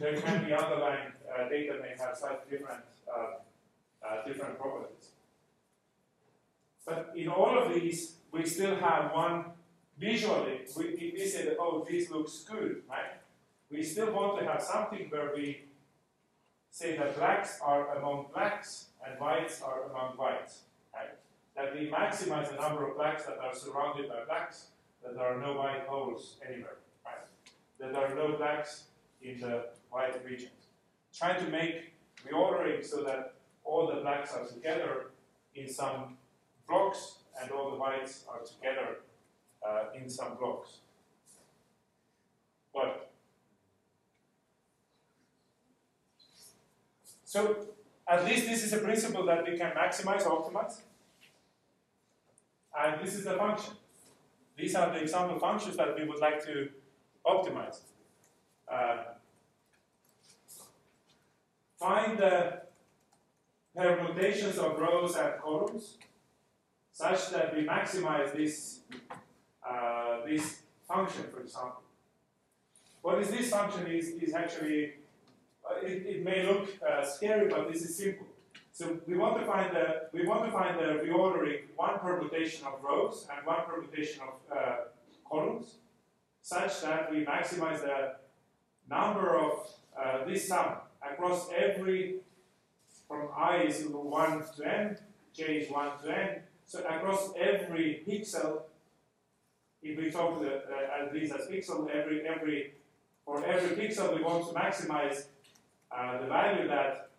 there 0.00 0.20
can 0.20 0.44
be 0.44 0.52
underlying 0.52 1.12
uh, 1.28 1.48
data 1.48 1.78
may 1.80 1.94
have 1.98 2.16
slightly 2.16 2.58
different 2.58 2.84
uh, 3.14 4.06
uh, 4.06 4.26
different 4.26 4.58
properties. 4.58 5.10
But 6.86 7.12
in 7.14 7.28
all 7.28 7.58
of 7.58 7.74
these, 7.74 8.16
we 8.32 8.46
still 8.46 8.76
have 8.76 9.12
one 9.12 9.44
visually. 9.98 10.60
We, 10.76 11.14
we 11.16 11.26
say 11.26 11.44
that 11.46 11.56
oh, 11.58 11.86
this 11.88 12.10
looks 12.10 12.44
good, 12.44 12.82
right? 12.88 13.20
We 13.70 13.82
still 13.82 14.12
want 14.12 14.38
to 14.40 14.46
have 14.46 14.62
something 14.62 15.08
where 15.10 15.32
we 15.34 15.68
say 16.70 16.96
that 16.96 17.16
blacks 17.16 17.58
are 17.62 17.96
among 17.96 18.26
blacks 18.32 18.86
and 19.04 19.18
whites 19.20 19.62
are 19.62 19.90
among 19.90 20.16
whites? 20.16 20.62
That 21.58 21.74
we 21.74 21.90
maximize 21.90 22.50
the 22.50 22.56
number 22.56 22.88
of 22.88 22.96
blacks 22.96 23.24
that 23.24 23.38
are 23.38 23.52
surrounded 23.52 24.08
by 24.08 24.24
blacks, 24.26 24.66
that 25.02 25.16
there 25.16 25.26
are 25.26 25.40
no 25.40 25.54
white 25.54 25.86
holes 25.88 26.36
anywhere, 26.48 26.76
right? 27.04 27.26
That 27.80 27.92
there 27.92 28.06
are 28.06 28.14
no 28.14 28.36
blacks 28.36 28.84
in 29.20 29.40
the 29.40 29.64
white 29.90 30.24
regions. 30.24 30.52
Trying 31.12 31.44
to 31.44 31.50
make 31.50 31.94
reordering 32.24 32.86
so 32.86 33.02
that 33.02 33.34
all 33.64 33.88
the 33.88 34.00
blacks 34.02 34.32
are 34.34 34.46
together 34.46 35.10
in 35.56 35.68
some 35.68 36.16
blocks 36.68 37.16
and 37.42 37.50
all 37.50 37.72
the 37.72 37.76
whites 37.76 38.24
are 38.28 38.40
together 38.40 39.00
uh, 39.66 39.86
in 40.00 40.08
some 40.08 40.36
blocks. 40.36 40.78
But 42.72 43.10
so 47.24 47.66
at 48.06 48.24
least 48.24 48.46
this 48.46 48.62
is 48.62 48.72
a 48.72 48.78
principle 48.78 49.26
that 49.26 49.44
we 49.44 49.58
can 49.58 49.72
maximize 49.72 50.22
optimize. 50.22 50.82
And 52.80 53.04
this 53.04 53.14
is 53.14 53.24
the 53.24 53.34
function. 53.34 53.74
These 54.56 54.74
are 54.74 54.92
the 54.92 55.00
example 55.00 55.38
functions 55.38 55.76
that 55.76 55.96
we 55.96 56.06
would 56.06 56.20
like 56.20 56.44
to 56.44 56.68
optimize. 57.26 57.80
Uh, 58.72 58.98
find 61.78 62.18
the 62.18 62.62
permutations 63.74 64.58
of 64.58 64.78
rows 64.78 65.16
and 65.16 65.40
columns 65.40 65.96
such 66.92 67.30
that 67.30 67.54
we 67.54 67.64
maximize 67.64 68.34
this, 68.36 68.80
uh, 69.68 70.26
this 70.26 70.62
function, 70.86 71.24
for 71.32 71.40
example. 71.40 71.82
What 73.02 73.20
is 73.20 73.30
this 73.30 73.50
function 73.50 73.86
is, 73.86 74.08
is 74.08 74.34
actually, 74.34 74.94
uh, 75.64 75.76
it, 75.82 76.06
it, 76.06 76.24
may 76.24 76.44
look 76.44 76.68
uh, 76.82 77.04
scary, 77.04 77.48
but 77.48 77.72
this 77.72 77.82
is 77.82 77.96
simple. 77.96 78.26
So 78.78 78.96
we 79.08 79.16
want 79.16 79.36
to 79.40 79.44
find 79.44 79.74
the 79.74 80.02
we 80.12 80.24
want 80.24 80.44
to 80.44 80.52
find 80.52 80.78
the 80.78 81.02
reordering 81.04 81.62
one 81.74 81.98
permutation 81.98 82.64
of 82.64 82.74
rows 82.80 83.26
and 83.28 83.44
one 83.44 83.62
permutation 83.66 84.22
of 84.22 84.56
uh, 84.56 84.76
columns, 85.28 85.78
such 86.42 86.82
that 86.82 87.10
we 87.10 87.24
maximize 87.24 87.80
the 87.80 88.14
number 88.88 89.36
of 89.36 89.68
uh, 90.00 90.24
this 90.26 90.46
sum 90.46 90.76
across 91.02 91.48
every 91.50 92.20
from 93.08 93.30
i 93.36 93.62
is 93.62 93.84
equal 93.84 94.08
1 94.08 94.44
to 94.56 94.64
n, 94.64 94.96
j 95.34 95.42
is 95.56 95.72
1 95.72 95.98
to 96.04 96.16
n. 96.16 96.42
So 96.64 96.78
across 96.86 97.32
every 97.36 98.04
pixel, 98.06 98.62
if 99.82 99.98
we 99.98 100.08
talk 100.08 100.38
to 100.38 100.44
the, 100.44 100.54
uh, 100.54 101.02
at 101.02 101.12
least 101.12 101.34
as 101.34 101.48
pixel, 101.48 101.90
every 101.90 102.24
every 102.28 102.74
for 103.24 103.44
every 103.44 103.70
pixel 103.76 104.16
we 104.16 104.22
want 104.22 104.46
to 104.46 104.54
maximize 104.54 105.24
uh, 105.90 106.20
the 106.20 106.28
value 106.28 106.68
that 106.68 107.10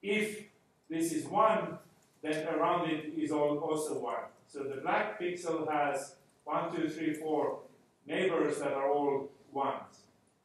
if 0.00 0.51
this 0.92 1.12
is 1.12 1.24
1, 1.24 1.78
then 2.22 2.46
around 2.48 2.90
it 2.90 3.12
is 3.16 3.32
all, 3.32 3.58
also 3.58 3.98
1. 3.98 4.14
So 4.46 4.64
the 4.64 4.80
black 4.82 5.18
pixel 5.20 5.70
has 5.70 6.16
1, 6.44 6.76
2, 6.76 6.88
3, 6.88 7.14
4 7.14 7.58
neighbors 8.06 8.58
that 8.58 8.72
are 8.72 8.90
all 8.90 9.30
1s. 9.54 9.96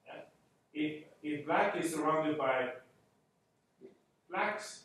Yeah? 0.06 0.14
If, 0.74 1.03
if 1.22 1.45
black 1.45 1.76
is 1.76 1.94
surrounded 1.94 2.38
by 2.38 2.69
blacks, 4.30 4.84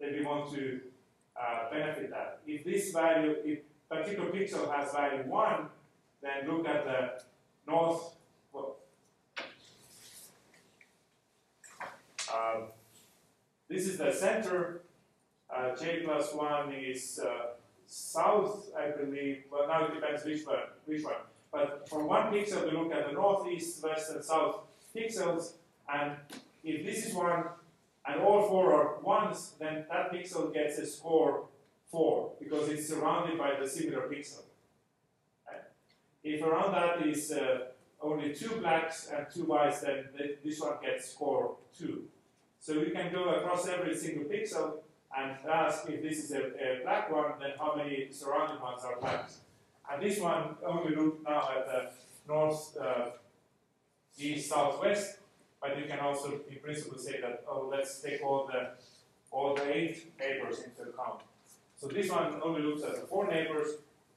then 0.00 0.14
we 0.14 0.24
want 0.24 0.52
to 0.54 0.80
uh, 1.36 1.70
benefit 1.70 2.10
that. 2.10 2.40
If 2.46 2.64
this 2.64 2.92
value, 2.92 3.36
if 3.44 3.58
particular 3.90 4.30
pixel 4.30 4.74
has 4.74 4.92
value 4.92 5.24
1, 5.24 5.66
then 6.22 6.48
look 6.48 6.66
at 6.66 6.84
the 6.84 7.22
north, 7.70 8.14
um, 12.32 12.68
this 13.68 13.86
is 13.86 13.98
the 13.98 14.10
center, 14.10 14.80
uh, 15.54 15.76
j 15.76 16.00
plus 16.04 16.34
1 16.34 16.72
is 16.72 17.20
uh, 17.22 17.50
south, 17.86 18.70
I 18.76 18.90
believe, 18.90 19.44
well 19.50 19.68
now 19.68 19.86
it 19.86 19.94
depends 19.94 20.24
which 20.24 20.46
one, 20.46 20.56
which 20.86 21.04
one. 21.04 21.22
But 21.52 21.88
from 21.88 22.06
one 22.06 22.32
pixel, 22.32 22.64
we 22.64 22.76
look 22.76 22.92
at 22.92 23.06
the 23.06 23.12
north, 23.12 23.46
east, 23.46 23.82
west, 23.82 24.10
and 24.10 24.24
south 24.24 24.60
pixels, 24.96 25.52
and 25.92 26.16
if 26.64 26.84
this 26.86 27.06
is 27.06 27.14
one, 27.14 27.44
and 28.06 28.20
all 28.20 28.48
four 28.48 28.72
are 28.72 28.98
ones, 29.00 29.54
then 29.58 29.84
that 29.90 30.12
pixel 30.12 30.52
gets 30.52 30.78
a 30.78 30.86
score 30.86 31.44
four, 31.90 32.32
because 32.40 32.68
it's 32.70 32.88
surrounded 32.88 33.38
by 33.38 33.52
the 33.60 33.68
similar 33.68 34.08
pixel. 34.08 34.42
Right? 35.46 35.62
If 36.24 36.42
around 36.42 36.72
that 36.72 37.06
is 37.06 37.30
uh, 37.30 37.58
only 38.00 38.34
two 38.34 38.56
blacks 38.60 39.10
and 39.14 39.26
two 39.32 39.44
whites, 39.44 39.80
then 39.82 40.06
th- 40.16 40.38
this 40.42 40.58
one 40.60 40.76
gets 40.82 41.12
score 41.12 41.56
two. 41.78 42.04
So 42.60 42.74
you 42.74 42.92
can 42.92 43.12
go 43.12 43.34
across 43.34 43.68
every 43.68 43.94
single 43.96 44.24
pixel 44.24 44.78
and 45.16 45.36
ask 45.50 45.88
if 45.88 46.02
this 46.02 46.24
is 46.24 46.32
a, 46.32 46.42
a 46.42 46.80
black 46.82 47.10
one, 47.12 47.32
then 47.40 47.50
how 47.58 47.74
many 47.76 48.08
surrounding 48.10 48.60
ones 48.60 48.82
are 48.84 48.98
blacks. 49.00 49.40
And 49.90 50.02
this 50.02 50.18
one 50.18 50.56
only 50.66 50.94
look 50.94 51.22
now 51.24 51.50
at 51.56 51.66
the 51.66 51.90
north, 52.26 52.76
uh, 52.80 53.10
east, 54.16 54.48
southwest, 54.48 55.18
but 55.60 55.78
you 55.78 55.86
can 55.86 55.98
also, 55.98 56.40
in 56.50 56.58
principle, 56.62 56.98
say 56.98 57.20
that 57.20 57.44
oh, 57.48 57.68
let's 57.70 58.00
take 58.00 58.22
all 58.22 58.46
the 58.46 58.70
all 59.30 59.54
the 59.54 59.74
eight 59.74 60.12
neighbors 60.18 60.60
into 60.60 60.82
account. 60.82 61.22
So 61.76 61.88
this 61.88 62.10
one 62.10 62.40
only 62.44 62.62
looks 62.62 62.82
at 62.82 62.94
the 62.94 63.06
four 63.06 63.26
neighbors. 63.28 63.68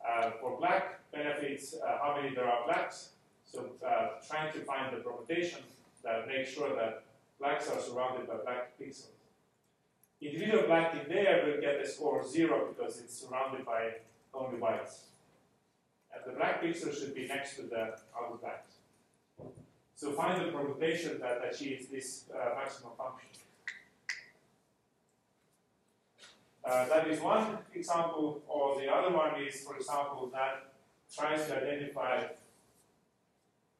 Uh, 0.07 0.31
for 0.39 0.57
black 0.59 0.99
benefits, 1.11 1.73
uh, 1.73 1.97
how 1.99 2.15
many 2.15 2.35
there 2.35 2.45
are 2.45 2.65
blacks. 2.65 3.09
So 3.43 3.71
uh, 3.85 4.21
trying 4.27 4.53
to 4.53 4.59
find 4.59 4.95
the 4.95 5.01
permutation 5.01 5.61
that 6.03 6.27
makes 6.27 6.51
sure 6.51 6.75
that 6.75 7.03
blacks 7.39 7.69
are 7.69 7.79
surrounded 7.79 8.27
by 8.27 8.35
black 8.43 8.77
pixels. 8.79 9.14
Individual 10.25 10.63
black 10.65 10.95
in 10.95 11.07
there 11.07 11.45
will 11.45 11.61
get 11.61 11.79
a 11.79 11.87
score 11.87 12.21
of 12.21 12.27
zero 12.27 12.73
because 12.73 12.99
it's 12.99 13.21
surrounded 13.21 13.63
by 13.63 13.91
only 14.33 14.57
whites. 14.57 15.05
And 16.11 16.23
the 16.25 16.35
black 16.35 16.63
pixel 16.63 16.97
should 16.97 17.13
be 17.13 17.27
next 17.27 17.57
to 17.57 17.63
the 17.63 17.81
other 18.17 18.37
blacks. 18.41 18.71
So 19.95 20.13
find 20.13 20.41
the 20.41 20.51
permutation 20.51 21.19
that 21.19 21.41
achieves 21.47 21.87
this 21.87 22.25
uh, 22.33 22.55
maximum 22.55 22.93
function. 22.97 23.29
Uh, 26.63 26.87
that 26.87 27.07
is 27.07 27.21
one 27.21 27.59
example, 27.75 28.41
or 28.47 28.81
the 28.81 28.91
other 28.91 29.15
one 29.15 29.39
is, 29.39 29.61
for 29.61 29.75
example, 29.75 30.31
that 30.33 30.73
tries 31.15 31.45
to 31.47 31.55
identify 31.55 32.23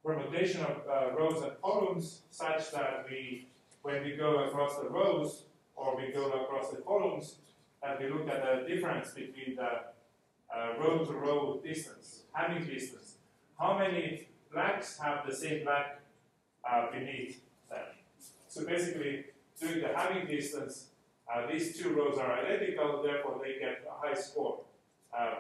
permutation 0.04 0.62
of 0.62 0.84
uh, 0.88 1.16
rows 1.18 1.42
and 1.42 1.60
columns 1.64 2.22
such 2.30 2.72
that 2.72 3.08
we, 3.10 3.48
when 3.82 4.04
we 4.04 4.16
go 4.16 4.46
across 4.46 4.78
the 4.78 4.88
rows 4.88 5.45
or 5.76 5.98
we 5.98 6.12
go 6.12 6.32
across 6.32 6.70
the 6.72 6.78
columns, 6.78 7.36
and 7.84 8.00
we 8.00 8.10
look 8.10 8.28
at 8.30 8.42
the 8.44 8.68
difference 8.68 9.12
between 9.12 9.56
the 9.56 9.70
uh, 10.54 10.80
row 10.80 11.04
to 11.06 11.14
row 11.14 11.62
distance, 11.64 12.22
Hamming 12.36 12.68
distance. 12.68 13.16
How 13.60 13.78
many 13.78 14.28
blacks 14.52 14.98
have 14.98 15.26
the 15.28 15.36
same 15.36 15.64
black 15.64 16.00
uh, 16.70 16.92
beneath 16.92 17.42
them? 17.70 17.86
So 18.48 18.66
basically, 18.66 19.26
doing 19.60 19.82
the 19.82 19.90
Hamming 19.90 20.28
distance, 20.28 20.88
uh, 21.32 21.48
these 21.52 21.78
two 21.78 21.90
rows 21.94 22.18
are 22.18 22.32
identical, 22.40 23.02
therefore 23.04 23.42
they 23.44 23.60
get 23.60 23.84
a 23.90 24.06
high 24.08 24.14
score. 24.14 24.62
Uh, 25.18 25.36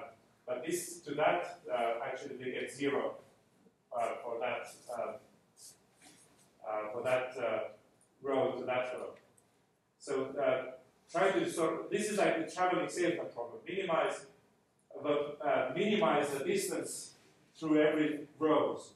but 0.47 0.65
this 0.65 0.99
to 1.01 1.15
that, 1.15 1.59
uh, 1.71 1.93
actually 2.05 2.35
they 2.37 2.51
get 2.51 2.71
zero 2.71 3.15
uh, 3.97 4.09
for 4.23 4.39
that 4.39 4.67
uh, 4.91 5.13
uh, 6.67 6.91
for 6.91 7.03
that 7.03 7.33
uh, 7.37 7.59
row 8.21 8.51
to 8.57 8.65
that 8.65 8.93
row. 8.93 9.09
So 10.05 10.27
uh, 10.39 10.73
try 11.11 11.31
to 11.31 11.51
sort. 11.51 11.89
This 11.89 12.11
is 12.11 12.19
like 12.19 12.45
the 12.45 12.55
traveling 12.55 12.87
salesman 12.87 13.25
problem. 13.33 13.57
Minimize 13.67 14.27
the 15.03 15.35
uh, 15.43 15.71
minimize 15.75 16.29
the 16.29 16.45
distance 16.45 17.13
through 17.57 17.81
every 17.81 18.27
rows. 18.37 18.91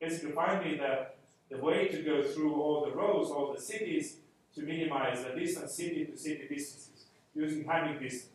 Basically, 0.00 0.32
find 0.32 0.64
me 0.64 0.78
the 0.78 1.08
the 1.50 1.62
way 1.62 1.88
to 1.88 2.02
go 2.02 2.22
through 2.22 2.54
all 2.54 2.86
the 2.86 2.92
rows, 2.92 3.30
all 3.30 3.52
the 3.52 3.60
cities, 3.60 4.16
to 4.54 4.62
minimize 4.62 5.22
the 5.22 5.38
distance 5.38 5.74
city 5.74 6.06
to 6.06 6.16
city 6.16 6.48
distances 6.48 7.04
using 7.34 7.64
Hamming 7.64 8.00
distance. 8.00 8.32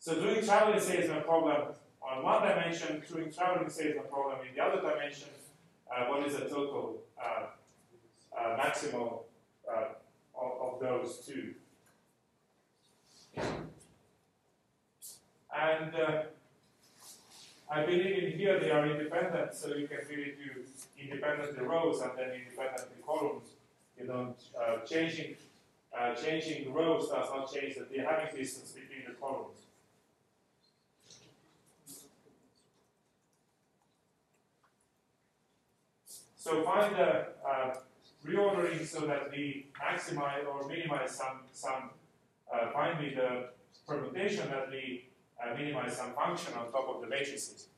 So 0.00 0.20
doing 0.20 0.44
traveling 0.44 0.80
salesman 0.80 1.22
problem 1.22 1.72
on 2.02 2.22
one 2.22 2.42
dimension, 2.42 3.02
doing 3.10 3.32
traveling 3.32 3.70
salesman 3.70 4.04
problem 4.10 4.46
in 4.46 4.54
the 4.54 4.62
other 4.62 4.82
dimension, 4.82 5.30
uh, 5.90 6.04
what 6.10 6.26
is 6.26 6.34
the 6.34 6.44
total 6.44 6.98
uh, 7.18 7.46
uh, 8.38 8.56
maximal 8.56 9.22
uh, 9.70 9.94
of, 10.38 10.74
of 10.74 10.80
those 10.80 11.18
two? 11.26 11.54
And 15.56 15.94
uh, 15.94 16.22
I 17.70 17.84
believe 17.84 18.24
in 18.24 18.38
here 18.38 18.60
they 18.60 18.70
are 18.70 18.86
independent, 18.86 19.54
so 19.54 19.74
you 19.74 19.88
can 19.88 19.98
really 20.08 20.34
do 20.36 20.62
independently 20.98 21.64
rows 21.64 22.00
and 22.00 22.10
then 22.16 22.30
independently 22.30 22.96
columns. 23.04 23.48
You 23.98 24.06
don't 24.06 24.36
uh, 24.60 24.84
changing 24.84 25.36
uh, 25.98 26.14
changing 26.14 26.72
rows 26.72 27.08
does 27.08 27.28
not 27.30 27.52
change 27.52 27.76
the 27.76 27.98
Hamming 27.98 28.36
distance 28.36 28.72
between 28.72 29.06
the 29.08 29.14
columns. 29.14 29.56
So 36.36 36.62
find 36.62 36.94
the 36.94 37.26
uh, 37.44 37.74
reordering 38.26 38.84
so 38.86 39.06
that 39.06 39.30
we 39.30 39.66
maximize 39.80 40.46
or 40.46 40.68
minimize 40.68 41.12
some 41.12 41.40
some 41.52 41.90
uh, 42.52 42.98
me 43.00 43.14
the 43.14 43.48
permutation 43.86 44.48
that 44.50 44.70
we 44.70 45.08
uh, 45.42 45.54
minimize 45.54 45.96
some 45.96 46.12
function 46.12 46.54
on 46.54 46.70
top 46.72 46.88
of 46.88 47.00
the 47.00 47.06
matrices. 47.06 47.68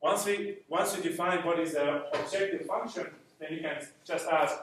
Once 0.00 0.26
we 0.26 0.58
once 0.68 0.96
we 0.96 1.02
define 1.02 1.44
what 1.44 1.58
is 1.58 1.72
the 1.74 2.04
objective 2.18 2.66
function, 2.66 3.06
then 3.38 3.52
you 3.52 3.60
can 3.60 3.78
just 4.04 4.26
ask: 4.28 4.56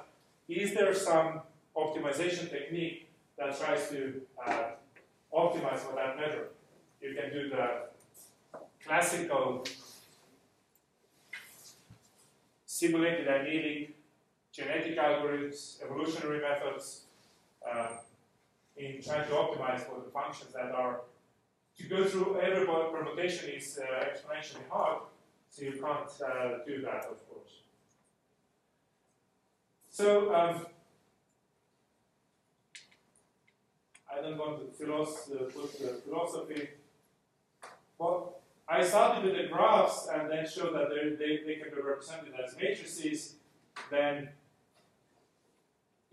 Is 0.47 0.73
there 0.73 0.93
some 0.93 1.41
optimization 1.75 2.49
technique 2.49 3.07
that 3.37 3.59
tries 3.59 3.89
to 3.89 4.21
uh, 4.45 4.71
optimize 5.33 5.79
for 5.79 5.95
that 5.95 6.17
measure? 6.17 6.49
You 7.01 7.15
can 7.15 7.31
do 7.31 7.49
the 7.49 7.67
classical 8.85 9.63
simulated 12.65 13.27
annealing, 13.27 13.93
genetic 14.53 14.97
algorithms, 14.97 15.83
evolutionary 15.83 16.41
methods, 16.41 17.05
uh, 17.69 17.87
in 18.77 19.01
trying 19.01 19.27
to 19.27 19.33
optimize 19.33 19.81
for 19.81 19.99
the 20.03 20.11
functions 20.11 20.53
that 20.53 20.71
are 20.71 21.01
to 21.77 21.83
go 21.85 22.05
through 22.05 22.39
every 22.39 22.65
permutation 22.65 23.49
is 23.49 23.79
uh, 23.81 24.05
exponentially 24.05 24.67
hard, 24.69 25.01
so 25.49 25.63
you 25.63 25.71
can't 25.71 26.09
uh, 26.21 26.63
do 26.65 26.81
that, 26.81 27.05
of 27.05 27.27
course. 27.29 27.61
So, 29.89 30.33
um, 30.33 30.67
I 34.11 34.21
don't 34.21 34.37
want 34.37 34.59
to 34.59 34.83
philosoph- 34.83 35.31
uh, 35.31 36.01
philosophy, 36.05 36.69
but 37.97 38.39
I 38.67 38.83
started 38.83 39.23
with 39.23 39.35
the 39.35 39.47
graphs 39.47 40.07
and 40.13 40.29
then 40.29 40.47
showed 40.47 40.73
that 40.75 40.89
they, 40.89 41.15
they, 41.15 41.43
they 41.43 41.55
can 41.59 41.73
be 41.73 41.81
represented 41.81 42.33
as 42.43 42.55
matrices. 42.55 43.35
Then 43.89 44.29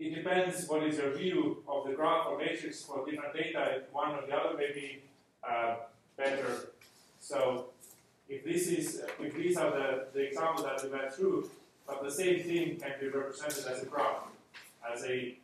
it 0.01 0.15
depends 0.15 0.67
what 0.67 0.83
is 0.83 0.97
your 0.97 1.11
view 1.11 1.63
of 1.67 1.85
the 1.85 1.93
graph 1.93 2.25
or 2.25 2.37
matrix 2.39 2.81
for 2.81 3.05
different 3.05 3.35
data. 3.35 3.83
One 3.91 4.15
or 4.15 4.25
the 4.25 4.33
other 4.33 4.57
may 4.57 4.71
be 4.73 5.03
uh, 5.47 5.75
better. 6.17 6.71
So 7.19 7.65
if 8.27 8.43
this 8.43 8.67
is 8.67 9.03
if 9.19 9.35
these 9.35 9.57
are 9.57 9.69
the, 9.69 10.07
the 10.11 10.21
examples 10.21 10.65
that 10.65 10.83
we 10.83 10.89
went 10.89 11.13
through, 11.13 11.51
but 11.85 12.03
the 12.03 12.09
same 12.09 12.41
thing 12.41 12.77
can 12.77 12.93
be 12.99 13.09
represented 13.09 13.67
as 13.67 13.83
a 13.83 13.85
graph, 13.85 14.23
as 14.91 15.03
a 15.05 15.35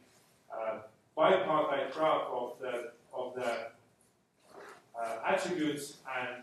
uh, 0.52 0.80
bipartite 1.16 1.92
graph 1.92 2.24
of 2.32 2.54
the 2.60 2.92
of 3.14 3.36
the 3.36 3.52
uh, 5.00 5.18
attributes 5.24 5.98
and 6.20 6.42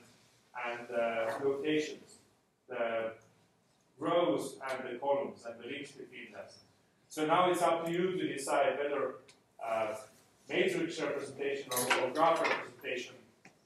and 0.69 0.89
uh, 0.97 1.37
notations, 1.43 2.19
the 2.69 3.11
rows 3.99 4.55
and 4.71 4.89
the 4.89 4.99
columns 5.01 5.45
and 5.45 5.61
the 5.61 5.67
links 5.67 5.91
between 5.91 6.31
them. 6.33 6.45
So 7.15 7.25
now 7.25 7.49
it's 7.49 7.63
up 7.63 7.87
to 7.87 7.93
you 7.93 8.19
to 8.19 8.27
decide 8.27 8.77
whether 8.77 9.15
uh, 9.65 9.95
matrix 10.49 11.01
representation 11.01 11.71
or, 11.71 12.03
or 12.03 12.11
graph 12.11 12.43
representation 12.43 13.15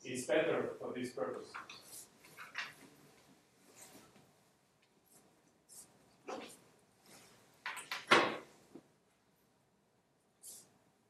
is 0.04 0.26
better 0.26 0.72
for 0.78 0.92
this 0.94 1.12
purpose. 1.12 1.48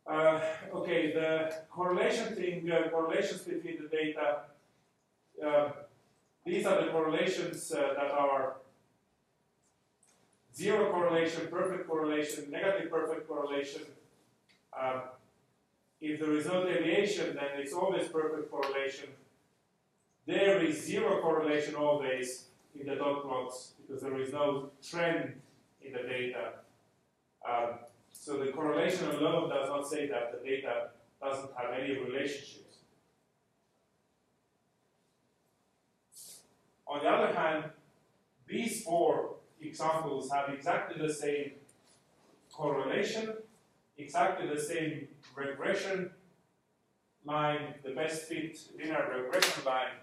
Uh, 0.06 0.40
okay, 0.72 1.12
the 1.12 1.52
correlation 1.68 2.36
thing, 2.36 2.70
uh, 2.70 2.88
correlations 2.90 3.40
between 3.40 3.82
the 3.82 3.88
data, 3.88 4.42
uh, 5.44 5.70
these 6.46 6.64
are 6.66 6.84
the 6.84 6.92
correlations 6.92 7.72
uh, 7.72 7.94
that 7.96 8.12
are 8.12 8.58
zero 10.58 10.90
correlation, 10.90 11.46
perfect 11.48 11.88
correlation, 11.88 12.50
negative 12.50 12.90
perfect 12.90 13.28
correlation. 13.28 13.82
Uh, 14.76 15.02
if 16.00 16.18
there 16.20 16.34
is 16.34 16.46
no 16.46 16.64
deviation, 16.66 17.36
then 17.36 17.50
it's 17.56 17.72
always 17.72 18.08
perfect 18.08 18.50
correlation. 18.50 19.08
There 20.26 20.62
is 20.64 20.84
zero 20.84 21.20
correlation 21.22 21.76
always 21.76 22.46
in 22.78 22.86
the 22.86 22.96
dot 22.96 23.22
plots 23.22 23.72
because 23.80 24.02
there 24.02 24.18
is 24.20 24.32
no 24.32 24.70
trend 24.82 25.40
in 25.80 25.92
the 25.92 26.02
data. 26.02 26.44
Um, 27.48 27.78
so 28.12 28.38
the 28.38 28.50
correlation 28.50 29.08
alone 29.10 29.48
does 29.48 29.68
not 29.68 29.88
say 29.88 30.08
that 30.08 30.32
the 30.32 30.48
data 30.48 30.90
doesn't 31.22 31.50
have 31.56 31.72
any 31.80 31.96
relationships. 31.98 32.78
On 36.86 37.02
the 37.02 37.08
other 37.08 37.32
hand, 37.34 37.64
these 38.48 38.82
four 38.82 39.37
examples 39.60 40.30
have 40.30 40.50
exactly 40.50 41.04
the 41.04 41.12
same 41.12 41.52
correlation, 42.52 43.34
exactly 43.96 44.48
the 44.48 44.60
same 44.60 45.08
regression 45.34 46.10
line, 47.24 47.74
the 47.84 47.90
best 47.90 48.22
fit 48.22 48.58
linear 48.76 49.22
regression 49.24 49.64
line 49.64 49.96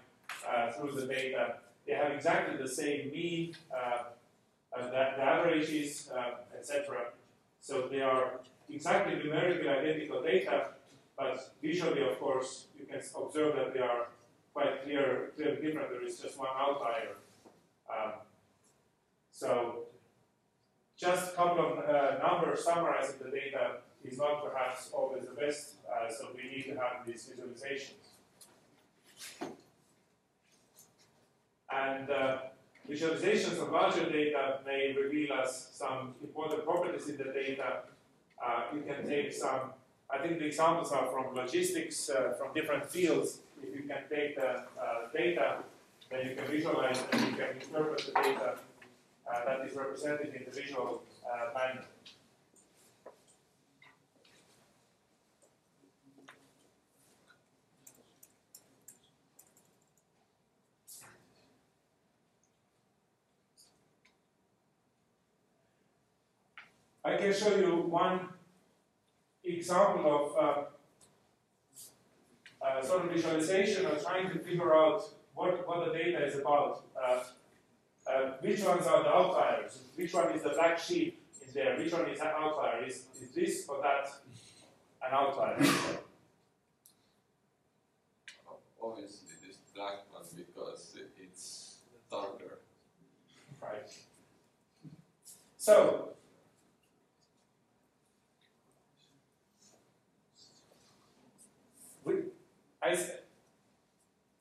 uh, 0.48 0.72
through 0.72 0.92
the 0.92 1.06
data. 1.06 1.56
They 1.86 1.94
have 1.94 2.12
exactly 2.12 2.56
the 2.56 2.68
same 2.68 3.10
mean, 3.10 3.54
uh, 3.74 4.04
the, 4.76 4.88
the 4.90 5.22
averages, 5.22 6.10
uh, 6.14 6.58
etc. 6.58 7.12
So 7.60 7.88
they 7.90 8.00
are 8.00 8.40
exactly 8.68 9.16
numerically 9.16 9.68
identical 9.68 10.22
data, 10.22 10.68
but 11.16 11.54
visually, 11.62 12.02
of 12.02 12.18
course, 12.18 12.66
you 12.78 12.86
can 12.86 13.00
observe 13.16 13.56
that 13.56 13.72
they 13.72 13.80
are 13.80 14.08
quite 14.52 14.84
clear, 14.84 15.32
clearly 15.36 15.62
different. 15.62 15.90
There 15.90 16.04
is 16.04 16.18
just 16.18 16.38
one 16.38 16.48
outlier. 16.54 17.16
Um, 17.88 18.12
so 19.36 19.80
just 20.96 21.34
a 21.34 21.36
couple 21.36 21.62
of 21.62 21.78
uh, 21.78 22.16
numbers 22.26 22.64
summarizing 22.64 23.16
the 23.22 23.30
data 23.30 23.82
is 24.02 24.16
not 24.16 24.42
perhaps 24.42 24.88
always 24.94 25.26
the 25.26 25.34
best, 25.34 25.74
uh, 25.92 26.10
so 26.10 26.28
we 26.34 26.48
need 26.48 26.62
to 26.62 26.74
have 26.80 27.04
these 27.06 27.28
visualizations. 27.28 28.06
And 31.70 32.08
uh, 32.08 32.38
visualizations 32.88 33.60
of 33.60 33.70
larger 33.72 34.08
data 34.08 34.60
may 34.64 34.94
reveal 34.98 35.34
us 35.34 35.68
some 35.74 36.14
important 36.22 36.64
properties 36.64 37.06
in 37.10 37.18
the 37.18 37.24
data. 37.24 37.80
Uh, 38.42 38.62
you 38.74 38.80
can 38.88 39.06
take 39.06 39.34
some, 39.34 39.72
I 40.08 40.16
think 40.16 40.38
the 40.38 40.46
examples 40.46 40.92
are 40.92 41.08
from 41.08 41.34
logistics, 41.34 42.08
uh, 42.08 42.32
from 42.38 42.54
different 42.54 42.88
fields. 42.90 43.40
If 43.62 43.74
you 43.76 43.82
can 43.82 44.04
take 44.08 44.36
the 44.36 44.62
uh, 44.80 45.12
data, 45.14 45.58
then 46.10 46.26
you 46.26 46.36
can 46.36 46.46
visualize 46.46 47.02
and 47.12 47.20
you 47.20 47.36
can 47.36 47.56
interpret 47.60 48.06
the 48.06 48.12
data 48.22 48.54
uh, 49.30 49.44
that 49.44 49.66
is 49.66 49.76
represented 49.76 50.34
in 50.34 50.44
the 50.44 50.50
visual 50.50 51.02
manner. 51.54 51.84
I 67.06 67.16
can 67.16 67.32
show 67.32 67.54
you 67.54 67.82
one 67.88 68.30
example 69.44 70.06
of 70.18 70.36
uh, 70.44 70.64
uh, 72.66 72.82
sort 72.82 73.04
of 73.04 73.12
visualization 73.12 73.86
of 73.86 74.02
trying 74.02 74.28
to 74.32 74.40
figure 74.40 74.74
out 74.74 75.04
what, 75.32 75.68
what 75.68 75.86
the 75.86 75.92
data 75.96 76.26
is 76.26 76.34
about. 76.34 76.82
Uh, 77.00 77.20
uh, 78.06 78.32
which 78.40 78.62
ones 78.62 78.86
are 78.86 79.02
the 79.02 79.08
outliers? 79.08 79.78
Which 79.96 80.12
one 80.14 80.32
is 80.32 80.42
the 80.42 80.50
black 80.50 80.78
sheep 80.78 81.22
in 81.46 81.52
there? 81.52 81.76
Which 81.76 81.92
one 81.92 82.08
is 82.08 82.20
an 82.20 82.28
outlier? 82.28 82.84
Is, 82.84 83.04
is 83.20 83.30
this 83.34 83.66
or 83.68 83.82
that 83.82 84.08
an 85.02 85.12
outlier? 85.12 85.56
Obviously, 88.82 89.34
this 89.44 89.56
black 89.74 90.04
one 90.12 90.22
because 90.36 90.96
it's 91.20 91.78
darker. 92.10 92.58
Right. 93.60 93.90
So, 95.56 96.10
we, 102.04 102.14
I, 102.80 102.96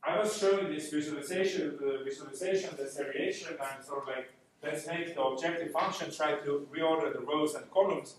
I 0.08 0.20
was 0.20 0.38
showing 0.38 0.72
this 0.72 0.92
visualization, 0.92 1.78
the 1.82 2.04
visualization, 2.04 2.70
the 2.78 2.86
variation, 2.86 3.58
and 3.60 3.84
sort 3.84 4.04
of 4.04 4.08
like, 4.08 4.32
let's 4.62 4.86
make 4.86 5.16
the 5.16 5.22
objective 5.22 5.72
function 5.72 6.12
try 6.12 6.36
to 6.36 6.68
reorder 6.72 7.12
the 7.12 7.22
rows 7.22 7.56
and 7.56 7.70
columns. 7.72 8.16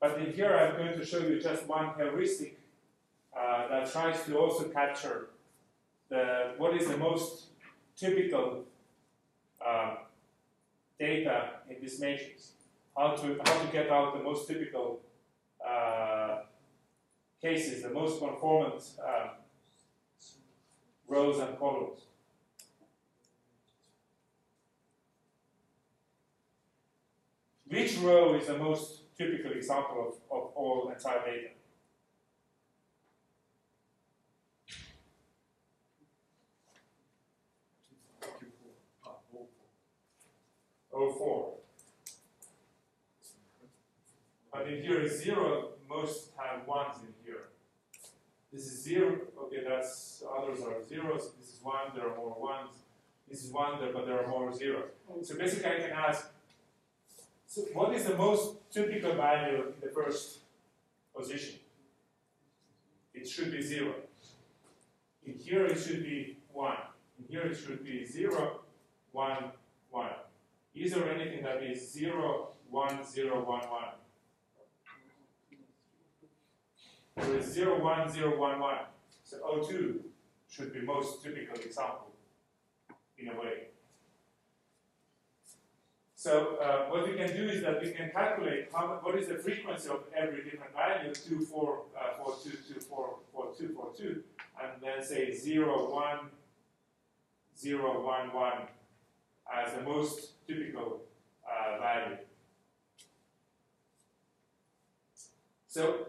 But 0.00 0.18
in 0.18 0.32
here, 0.32 0.56
I'm 0.56 0.76
going 0.78 0.98
to 0.98 1.04
show 1.04 1.18
you 1.18 1.38
just 1.40 1.66
one 1.66 1.90
heuristic 1.96 2.58
uh, 3.38 3.68
that 3.68 3.92
tries 3.92 4.24
to 4.24 4.38
also 4.38 4.64
capture 4.68 5.28
the, 6.08 6.54
what 6.56 6.74
is 6.74 6.88
the 6.88 6.96
most 6.96 7.46
typical 7.96 8.64
uh, 9.64 9.96
data 10.98 11.50
in 11.68 11.76
this 11.82 12.00
matrix. 12.00 12.52
How 12.96 13.10
to, 13.10 13.38
how 13.44 13.58
to 13.58 13.66
get 13.72 13.90
out 13.90 14.16
the 14.16 14.22
most 14.22 14.48
typical 14.48 15.00
uh, 15.66 16.38
cases, 17.42 17.82
the 17.82 17.90
most 17.90 18.20
conformant 18.20 18.82
uh, 19.06 19.28
rows 21.08 21.38
and 21.38 21.58
columns. 21.58 22.00
Which 27.68 27.96
row 27.98 28.34
is 28.34 28.46
the 28.46 28.58
most 28.58 29.02
typical 29.16 29.52
example 29.52 30.14
of, 30.30 30.36
of 30.36 30.52
all 30.54 30.90
entire 30.94 31.24
data? 31.24 31.48
Oh 40.92 41.12
four. 41.12 41.54
But 44.50 44.68
in 44.68 44.82
here 44.82 45.02
is 45.02 45.22
zero, 45.22 45.72
most 45.88 46.30
have 46.38 46.66
ones 46.66 46.96
in 47.02 47.12
here. 47.22 47.48
This 48.52 48.66
is 48.66 48.84
zero, 48.84 49.18
okay, 49.42 49.62
that's, 49.68 50.22
others 50.38 50.60
are 50.62 50.82
zeros, 50.82 51.32
this 51.38 51.54
is 51.54 51.60
one, 51.62 51.92
there 51.94 52.08
are 52.08 52.16
more 52.16 52.34
ones. 52.38 52.76
This 53.28 53.44
is 53.44 53.52
one, 53.52 53.80
there, 53.80 53.92
but 53.92 54.06
there 54.06 54.24
are 54.24 54.28
more 54.28 54.52
zeros. 54.54 54.90
So 55.22 55.36
basically 55.36 55.70
I 55.70 55.80
can 55.80 55.90
ask, 55.90 56.30
so 57.46 57.62
what 57.74 57.92
is 57.94 58.04
the 58.04 58.16
most 58.16 58.70
typical 58.70 59.14
value 59.14 59.72
in 59.74 59.74
the 59.80 59.92
first 59.92 60.38
position? 61.14 61.56
It 63.14 63.28
should 63.28 63.50
be 63.50 63.60
zero. 63.62 63.94
In 65.26 65.34
here 65.34 65.66
it 65.66 65.78
should 65.78 66.04
be 66.04 66.38
one. 66.52 66.76
In 67.18 67.24
here 67.28 67.46
it 67.46 67.56
should 67.56 67.84
be 67.84 68.04
zero, 68.04 68.60
one, 69.12 69.50
one. 69.90 70.10
Is 70.74 70.92
there 70.92 71.10
anything 71.10 71.42
that 71.42 71.62
is 71.62 71.92
zero, 71.92 72.50
one, 72.70 73.04
zero, 73.04 73.44
one, 73.44 73.68
one? 73.68 73.92
Is 77.16 77.52
0, 77.54 77.82
1, 77.82 78.12
0, 78.12 78.38
1, 78.38 78.60
1. 78.60 78.76
So 79.24 79.38
O2 79.38 80.00
should 80.50 80.72
be 80.72 80.80
most 80.82 81.22
typical 81.22 81.56
example 81.56 82.12
in 83.18 83.28
a 83.28 83.40
way. 83.40 83.68
So 86.14 86.56
uh, 86.56 86.90
what 86.90 87.08
we 87.08 87.16
can 87.16 87.34
do 87.34 87.48
is 87.48 87.62
that 87.62 87.82
we 87.82 87.92
can 87.92 88.10
calculate 88.10 88.68
how, 88.72 88.98
what 89.02 89.18
is 89.18 89.28
the 89.28 89.36
frequency 89.36 89.88
of 89.88 90.04
every 90.14 90.44
different 90.44 90.74
value, 90.74 91.14
2, 91.14 91.46
4, 91.46 91.82
uh, 91.96 92.22
4, 92.22 92.34
2, 92.44 92.50
2, 92.74 92.80
4, 92.80 93.16
4, 93.32 93.46
2, 93.58 93.68
4, 93.74 93.92
2, 93.96 94.22
and 94.62 94.82
then 94.82 95.04
say 95.04 95.32
0, 95.34 95.90
1, 95.90 96.18
0, 97.58 98.04
1, 98.04 98.34
1 98.34 98.52
as 99.54 99.74
the 99.74 99.82
most 99.82 100.46
typical 100.46 101.00
uh, 101.46 101.78
value. 101.78 102.16
So 105.68 106.08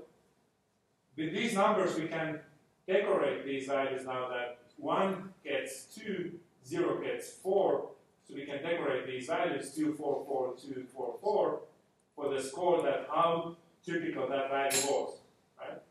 with 1.18 1.34
these 1.34 1.54
numbers, 1.56 1.98
we 1.98 2.08
can 2.08 2.40
decorate 2.88 3.44
these 3.44 3.68
values 3.68 4.06
now 4.06 4.30
that 4.30 4.60
1 4.78 5.34
gets 5.44 5.86
2, 5.96 6.32
0 6.66 7.02
gets 7.02 7.32
4, 7.32 7.90
so 8.28 8.36
we 8.36 8.46
can 8.46 8.62
decorate 8.62 9.08
these 9.08 9.26
values 9.28 9.74
2, 9.74 9.94
4, 9.96 10.24
4, 10.26 10.54
2, 10.62 10.86
4, 10.94 11.16
4 11.22 11.60
for 12.16 12.34
the 12.34 12.42
score 12.42 12.84
that 12.84 13.08
how 13.10 13.56
typical 13.84 14.28
that 14.28 14.50
value 14.50 14.92
was. 14.92 15.18
Right? 15.60 15.82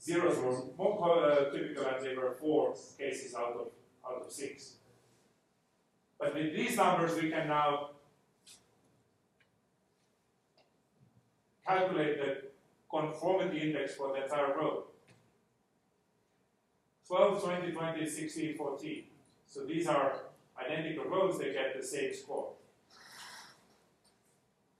Zeros 0.00 0.38
were 0.38 0.56
more 0.76 1.24
uh, 1.24 1.50
typical 1.50 1.86
and 1.86 2.04
they 2.04 2.16
were 2.16 2.36
4 2.40 2.74
cases 2.98 3.34
out 3.34 3.52
of, 3.52 3.68
out 4.04 4.22
of 4.26 4.32
6. 4.32 4.72
But 6.18 6.34
with 6.34 6.56
these 6.56 6.76
numbers, 6.76 7.14
we 7.20 7.30
can 7.30 7.46
now 7.46 7.90
calculate 11.64 12.18
the 12.18 12.47
conformity 12.90 13.60
index 13.60 13.94
for 13.94 14.12
the 14.12 14.22
entire 14.24 14.56
row. 14.56 14.84
12, 17.06 17.42
20, 17.42 17.72
20, 17.72 18.08
16, 18.08 18.56
14. 18.56 19.04
So 19.46 19.64
these 19.64 19.86
are 19.86 20.20
identical 20.60 21.04
rows, 21.04 21.38
they 21.38 21.52
get 21.52 21.80
the 21.80 21.86
same 21.86 22.14
score. 22.14 22.52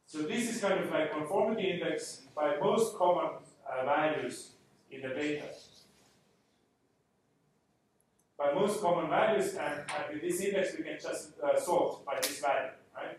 So 0.06 0.22
this 0.22 0.54
is 0.54 0.60
kind 0.60 0.80
of 0.80 0.90
like 0.90 1.12
conformity 1.12 1.70
index 1.70 2.22
by 2.34 2.56
most 2.60 2.96
common 2.96 3.30
uh, 3.66 3.84
values 3.84 4.52
in 4.90 5.02
the 5.02 5.08
data. 5.08 5.44
By 8.38 8.52
most 8.54 8.80
common 8.80 9.10
values, 9.10 9.54
and, 9.54 9.80
and 9.80 10.12
with 10.12 10.22
this 10.22 10.40
index, 10.40 10.76
we 10.78 10.84
can 10.84 10.98
just 11.00 11.32
uh, 11.40 11.58
sort 11.60 12.04
by 12.06 12.18
this 12.22 12.40
value, 12.40 12.70
right? 12.94 13.18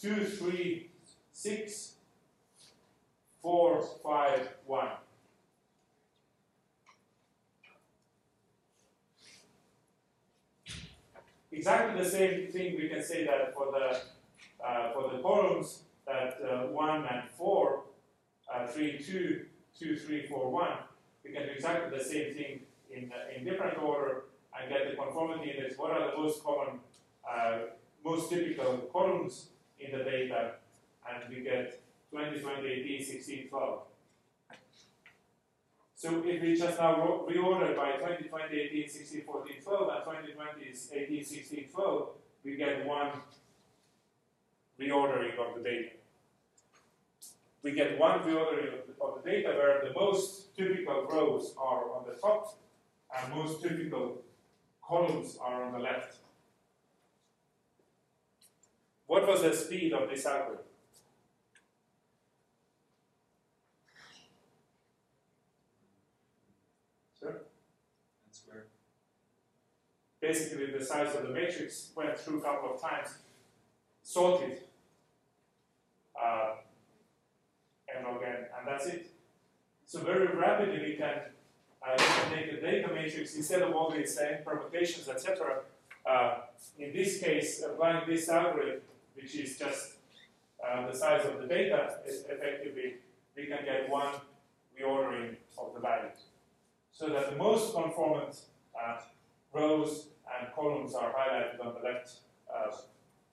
Two, 0.00 0.24
three, 0.24 0.90
six, 1.32 1.94
four, 3.42 3.82
five, 4.02 4.48
one. 4.66 4.88
Exactly 11.52 12.02
the 12.02 12.08
same 12.08 12.46
thing 12.52 12.76
we 12.76 12.88
can 12.88 13.02
say 13.02 13.26
that 13.26 13.52
for 13.54 13.72
the 13.72 14.00
uh, 14.64 14.92
for 14.92 15.10
the 15.10 15.22
columns 15.22 15.82
that 16.06 16.38
uh, 16.42 16.66
one 16.68 17.06
and 17.06 17.28
four, 17.36 17.84
uh, 18.52 18.66
three, 18.66 18.98
two, 18.98 19.46
two, 19.78 19.96
three, 19.96 20.26
four, 20.26 20.50
one. 20.50 20.78
We 21.24 21.32
can 21.32 21.42
do 21.46 21.52
exactly 21.52 21.96
the 21.96 22.04
same 22.04 22.34
thing 22.34 22.60
in 22.90 23.12
uh, 23.12 23.36
in 23.36 23.44
different 23.44 23.78
order 23.78 24.24
and 24.58 24.70
get 24.70 24.90
the 24.90 24.96
conformity 24.96 25.50
index. 25.50 25.76
What 25.76 25.90
are 25.90 26.10
the 26.10 26.16
most 26.16 26.44
common, 26.44 26.80
uh, 27.28 27.58
most 28.04 28.30
typical 28.30 28.88
columns 28.92 29.48
in 29.78 29.96
the 29.96 30.04
data? 30.04 30.52
And 31.08 31.34
we 31.34 31.42
get 31.42 31.80
20, 32.10 32.40
20, 32.40 32.66
18, 32.66 33.04
16, 33.04 33.48
12. 33.48 33.82
So 35.94 36.22
if 36.24 36.42
we 36.42 36.56
just 36.56 36.78
now 36.78 37.24
reorder 37.28 37.76
by 37.76 37.92
20, 37.92 38.24
20, 38.28 38.56
18, 38.56 38.88
16, 38.88 39.22
14, 39.24 39.54
12, 39.62 39.90
and 39.94 40.04
20, 40.04 40.32
20 40.32 40.62
is 40.62 40.90
18, 40.92 41.24
16, 41.24 41.68
12, 41.72 42.08
we 42.44 42.56
get 42.56 42.86
one 42.86 43.10
reordering 44.80 45.38
of 45.38 45.54
the 45.56 45.62
data. 45.62 45.90
We 47.62 47.72
get 47.72 47.98
one 47.98 48.20
reordering 48.20 48.78
of 49.00 49.22
the 49.22 49.30
data 49.30 49.50
where 49.50 49.82
the 49.84 49.92
most 49.92 50.56
typical 50.56 51.06
rows 51.06 51.54
are 51.58 51.92
on 51.92 52.06
the 52.08 52.14
top 52.14 52.58
and 53.14 53.34
most 53.34 53.62
typical 53.62 54.22
columns 54.82 55.38
are 55.40 55.64
on 55.64 55.72
the 55.72 55.78
left. 55.78 56.16
What 59.06 59.26
was 59.26 59.42
the 59.42 59.52
speed 59.54 59.92
of 59.92 60.08
this 60.08 60.24
algorithm? 60.24 60.64
Sir? 67.20 67.42
That's 68.24 68.42
where 68.46 68.66
Basically, 70.20 70.66
the 70.76 70.84
size 70.84 71.14
of 71.16 71.22
the 71.22 71.30
matrix 71.30 71.90
went 71.96 72.18
through 72.18 72.38
a 72.38 72.42
couple 72.42 72.74
of 72.74 72.80
times, 72.80 73.08
sorted, 74.02 74.60
uh, 76.20 76.56
and 77.94 78.16
again, 78.16 78.46
and 78.56 78.66
that's 78.66 78.86
it. 78.86 79.06
So 79.86 80.00
very 80.00 80.26
rapidly 80.26 80.78
we 80.80 80.96
can, 80.96 81.20
uh, 81.82 81.96
take 82.30 82.52
a 82.52 82.60
data 82.60 82.92
matrix 82.92 83.34
instead 83.34 83.62
of 83.62 83.74
all 83.74 83.90
these 83.90 84.18
uh, 84.18 84.36
permutations, 84.44 85.08
etc. 85.08 85.60
Uh, 86.04 86.40
in 86.78 86.92
this 86.92 87.18
case, 87.18 87.62
applying 87.62 88.08
this 88.08 88.28
algorithm, 88.28 88.82
which 89.14 89.34
is 89.34 89.58
just 89.58 89.94
uh, 90.62 90.86
the 90.86 90.96
size 90.96 91.24
of 91.24 91.40
the 91.40 91.46
data, 91.46 91.98
is 92.06 92.24
effectively 92.28 92.96
we 93.36 93.46
can 93.46 93.64
get 93.64 93.88
one 93.88 94.14
reordering 94.78 95.36
of 95.58 95.72
the 95.74 95.80
values, 95.80 96.24
so 96.92 97.08
that 97.08 97.30
the 97.30 97.36
most 97.36 97.74
conformant 97.74 98.38
uh, 98.78 98.98
rows 99.52 100.08
and 100.38 100.52
columns 100.54 100.94
are 100.94 101.12
highlighted 101.12 101.64
on 101.64 101.74
the 101.74 101.88
left 101.88 102.12
uh, 102.52 102.70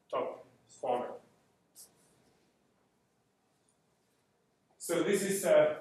top 0.10 0.46
corner. 0.82 1.08
So 4.78 5.04
this 5.04 5.22
is 5.22 5.46
uh, 5.46 5.76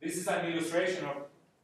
this 0.00 0.16
is 0.16 0.26
an 0.28 0.46
illustration 0.46 1.04
of, 1.04 1.16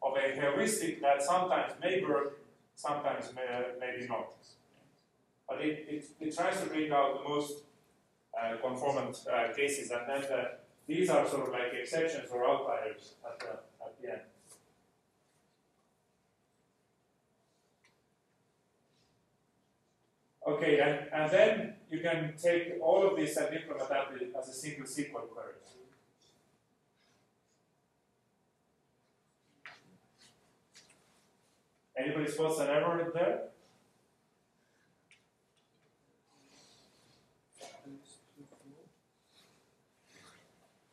of 0.02 0.16
a 0.16 0.34
heuristic 0.34 1.00
that 1.02 1.22
sometimes 1.22 1.74
may 1.80 2.02
work, 2.02 2.38
sometimes 2.74 3.26
may, 3.36 3.46
maybe 3.78 4.08
not. 4.08 4.32
But 5.46 5.60
it, 5.60 5.86
it, 5.88 6.04
it 6.18 6.34
tries 6.34 6.58
to 6.60 6.66
bring 6.66 6.90
out 6.90 7.22
the 7.22 7.28
most 7.28 7.64
uh, 8.32 8.56
conformant 8.62 9.18
uh, 9.30 9.52
cases, 9.54 9.90
and 9.90 10.08
then 10.08 10.22
the, 10.22 10.50
these 10.86 11.10
are 11.10 11.28
sort 11.28 11.48
of 11.48 11.52
like 11.52 11.74
exceptions 11.74 12.30
or 12.32 12.48
outliers 12.48 13.14
at 13.24 13.38
the, 13.40 13.50
at 13.84 14.00
the 14.00 14.10
end. 14.10 14.20
Okay, 20.50 20.80
and, 20.80 21.06
and 21.12 21.30
then 21.30 21.74
you 21.88 22.00
can 22.00 22.34
take 22.36 22.72
all 22.82 23.06
of 23.06 23.16
this 23.16 23.36
and 23.36 23.54
implement 23.54 23.88
that 23.88 24.08
as 24.36 24.48
a 24.48 24.52
single 24.52 24.84
SQL 24.84 25.28
query. 25.30 25.54
Anybody 31.96 32.30
spots 32.32 32.58
an 32.58 32.66
error 32.66 33.12
there? 33.14 33.42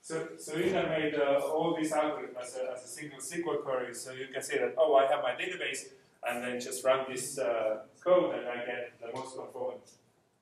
So, 0.01 0.27
so 0.37 0.53
can 0.53 0.89
make 0.89 1.15
uh, 1.15 1.39
all 1.39 1.75
these 1.75 1.91
algorithms 1.91 2.39
as 2.41 2.57
a, 2.57 2.73
as 2.73 2.83
a 2.83 2.87
single 2.87 3.19
SQL 3.19 3.63
query. 3.63 3.95
So 3.95 4.11
you 4.11 4.27
can 4.27 4.43
say 4.43 4.59
that, 4.59 4.75
oh, 4.77 4.95
I 4.95 5.07
have 5.07 5.23
my 5.23 5.31
database, 5.31 5.87
and 6.27 6.43
then 6.43 6.61
just 6.61 6.85
run 6.85 7.05
this 7.09 7.39
uh, 7.39 7.79
code, 8.07 8.33
I 8.35 8.65
get 8.65 8.93
the 9.01 9.09
most 9.17 9.35
conformant 9.35 9.83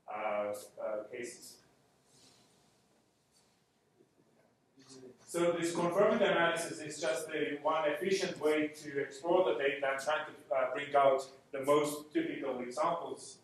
uh, 0.08 0.54
uh, 0.54 1.04
cases. 1.12 1.56
So 5.28 5.52
this 5.60 5.76
conformity 5.76 6.26
analysis 6.26 6.80
is 6.80 7.02
just 7.02 7.28
a 7.30 7.58
one 7.64 7.90
efficient 7.90 8.40
way 8.40 8.70
to 8.84 9.00
explore 9.00 9.44
the 9.50 9.58
data 9.58 9.86
and 9.92 10.00
try 10.02 10.18
to 10.30 10.56
uh, 10.56 10.74
bring 10.74 10.96
out 10.96 11.22
the 11.52 11.62
most 11.66 12.14
typical 12.14 12.60
examples 12.60 13.38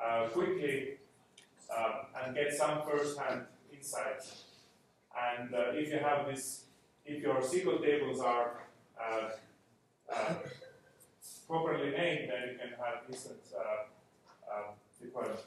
uh, 0.00 0.28
quickly 0.28 0.98
um, 1.76 1.94
and 2.20 2.34
get 2.34 2.52
some 2.52 2.82
first-hand 2.82 3.46
insights. 3.72 4.44
And 5.32 5.54
uh, 5.54 5.72
if 5.72 5.90
you 5.90 5.98
have 5.98 6.26
this, 6.26 6.64
if 7.06 7.22
your 7.22 7.40
SQL 7.40 7.82
tables 7.82 8.20
are 8.20 8.60
uh, 9.00 9.30
uh, 10.14 10.34
properly 11.46 11.90
named, 11.90 12.30
then 12.30 12.48
you 12.52 12.58
can 12.58 12.70
have 12.78 13.04
instant 13.08 13.40
uh, 13.56 14.52
um, 14.52 14.74
deployment. 15.00 15.40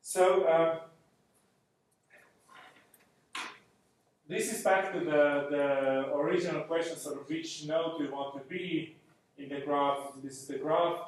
So 0.00 0.46
um, 0.46 0.80
this 4.28 4.52
is 4.52 4.62
back 4.62 4.92
to 4.92 5.00
the, 5.00 5.46
the 5.50 6.14
original 6.14 6.62
question, 6.62 6.96
sort 6.98 7.20
of 7.20 7.28
which 7.28 7.64
node 7.66 8.00
you 8.00 8.10
want 8.12 8.34
to 8.34 8.40
be 8.48 8.96
in 9.38 9.48
the 9.48 9.60
graph. 9.60 9.98
This 10.22 10.32
is 10.42 10.46
the 10.48 10.58
graph. 10.58 10.98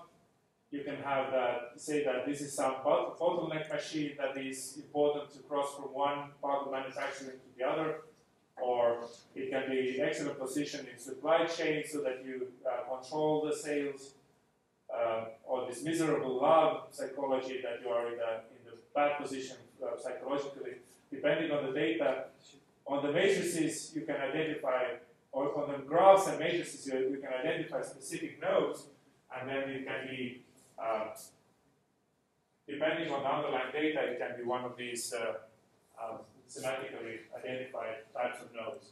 You 0.71 0.83
can 0.83 0.97
have 0.97 1.31
that, 1.33 1.73
say 1.77 2.03
that 2.05 2.27
this 2.27 2.41
is 2.41 2.53
some 2.53 2.77
bot- 2.83 3.19
bottleneck 3.19 3.71
machine 3.71 4.13
that 4.19 4.37
is 4.43 4.77
important 4.77 5.31
to 5.35 5.39
cross 5.41 5.77
from 5.77 5.93
one 5.95 6.31
part 6.43 6.67
of 6.67 6.73
manufacturing 6.73 7.33
to 7.33 7.59
the 7.59 7.65
other, 7.65 8.01
or 8.61 9.05
it 9.35 9.51
can 9.51 9.71
be 9.71 10.01
excellent 10.01 10.39
position 10.39 10.87
in 10.93 10.99
supply 10.99 11.45
chain 11.47 11.85
so 11.87 12.03
that 12.03 12.25
you 12.25 12.49
uh, 12.67 12.95
control 12.95 13.47
the 13.47 13.57
sales, 13.57 14.13
uh, 14.95 15.25
or 15.45 15.67
this 15.67 15.83
miserable 15.83 16.37
lab 16.37 16.83
psychology 16.91 17.61
that 17.63 17.81
you 17.83 17.89
are 17.89 18.09
in 18.09 18.19
the, 18.19 18.33
in 18.55 18.65
the 18.65 18.77
bad 18.95 19.21
position 19.21 19.57
uh, 19.83 20.01
psychologically, 20.01 20.75
depending 21.11 21.51
on 21.51 21.67
the 21.67 21.73
data 21.73 22.27
on 22.87 23.05
the 23.05 23.13
matrices, 23.13 23.93
you 23.95 24.03
can 24.03 24.17
identify, 24.17 24.85
or 25.33 25.57
on 25.63 25.73
the 25.73 25.79
graphs 25.79 26.27
and 26.27 26.39
matrices, 26.39 26.87
you, 26.87 26.99
you 26.99 27.17
can 27.17 27.33
identify 27.33 27.83
specific 27.83 28.41
nodes, 28.41 28.85
and 29.35 29.49
then 29.49 29.71
it 29.71 29.87
can 29.87 30.07
be, 30.09 30.43
uh, 30.79 31.07
depending 32.69 33.11
on 33.11 33.23
the 33.23 33.29
underlying 33.29 33.73
data, 33.73 34.01
it 34.03 34.19
can 34.19 34.37
be 34.37 34.45
one 34.45 34.65
of 34.65 34.77
these 34.77 35.15
uh, 35.15 35.35
um, 36.03 36.19
semantically 36.55 37.19
identified 37.37 37.97
types 38.15 38.43
of 38.43 38.55
nodes. 38.55 38.87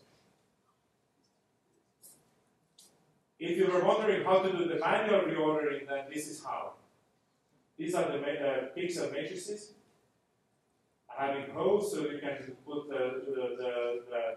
If 3.38 3.56
you 3.56 3.66
were 3.66 3.84
wondering 3.84 4.24
how 4.24 4.38
to 4.42 4.52
do 4.52 4.68
the 4.68 4.78
manual 4.78 5.22
reordering, 5.22 5.88
then 5.88 6.04
this 6.12 6.28
is 6.28 6.42
how. 6.44 6.74
These 7.76 7.94
are 7.94 8.10
the 8.12 8.18
uh, 8.18 8.68
pixel 8.76 9.12
matrices 9.12 9.72
having 11.08 11.50
holes 11.50 11.92
so 11.92 12.00
you 12.02 12.18
can 12.18 12.36
put 12.66 12.88
the, 12.88 13.22
the, 13.26 13.56
the, 13.60 14.00
the 14.10 14.36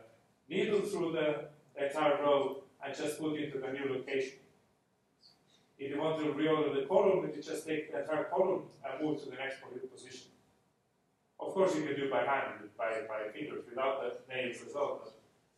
needle 0.50 0.82
through 0.82 1.12
the 1.14 1.46
entire 1.84 2.22
row 2.22 2.64
and 2.84 2.96
just 2.96 3.20
put 3.20 3.34
it 3.34 3.46
into 3.46 3.60
the 3.60 3.72
new 3.72 3.94
location. 3.94 4.40
If 5.78 5.92
you 5.92 6.00
want 6.00 6.20
to 6.20 6.26
reorder 6.26 6.74
the 6.74 6.86
column, 6.88 7.30
you 7.36 7.42
just 7.42 7.68
take 7.68 7.92
the 7.92 8.00
entire 8.00 8.26
column 8.26 8.64
and 8.84 9.06
move 9.06 9.22
to 9.24 9.30
the 9.30 9.36
next 9.36 9.58
position. 9.92 10.28
Of 11.46 11.54
course, 11.54 11.76
you 11.76 11.84
can 11.84 11.96
do 11.96 12.10
by 12.10 12.26
hand, 12.26 12.70
by, 12.78 13.02
by 13.08 13.32
fingers, 13.32 13.64
without 13.70 14.02
the 14.02 14.34
nails 14.34 14.58
as 14.68 14.74
well. 14.74 15.02
But, 15.04 15.14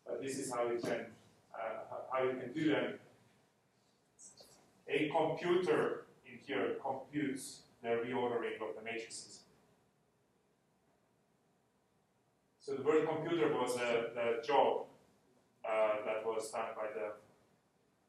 but 0.06 0.22
this 0.22 0.38
is 0.38 0.52
how 0.52 0.70
you 0.70 0.80
can 0.80 1.06
uh, 1.56 1.96
how 2.12 2.24
you 2.24 2.32
can 2.32 2.52
do 2.54 2.70
them. 2.72 2.94
A 4.90 5.10
computer 5.10 6.06
in 6.26 6.40
here 6.46 6.76
computes 6.82 7.62
the 7.82 7.90
reordering 7.90 8.56
of 8.62 8.76
the 8.76 8.84
matrices. 8.84 9.40
So 12.60 12.74
the 12.74 12.84
word 12.84 13.08
computer 13.08 13.54
was 13.54 13.78
a, 13.78 14.46
job 14.46 14.88
uh, 15.66 16.06
that 16.06 16.26
was 16.26 16.52
done 16.52 16.76
by 16.76 16.88
the 16.94 17.14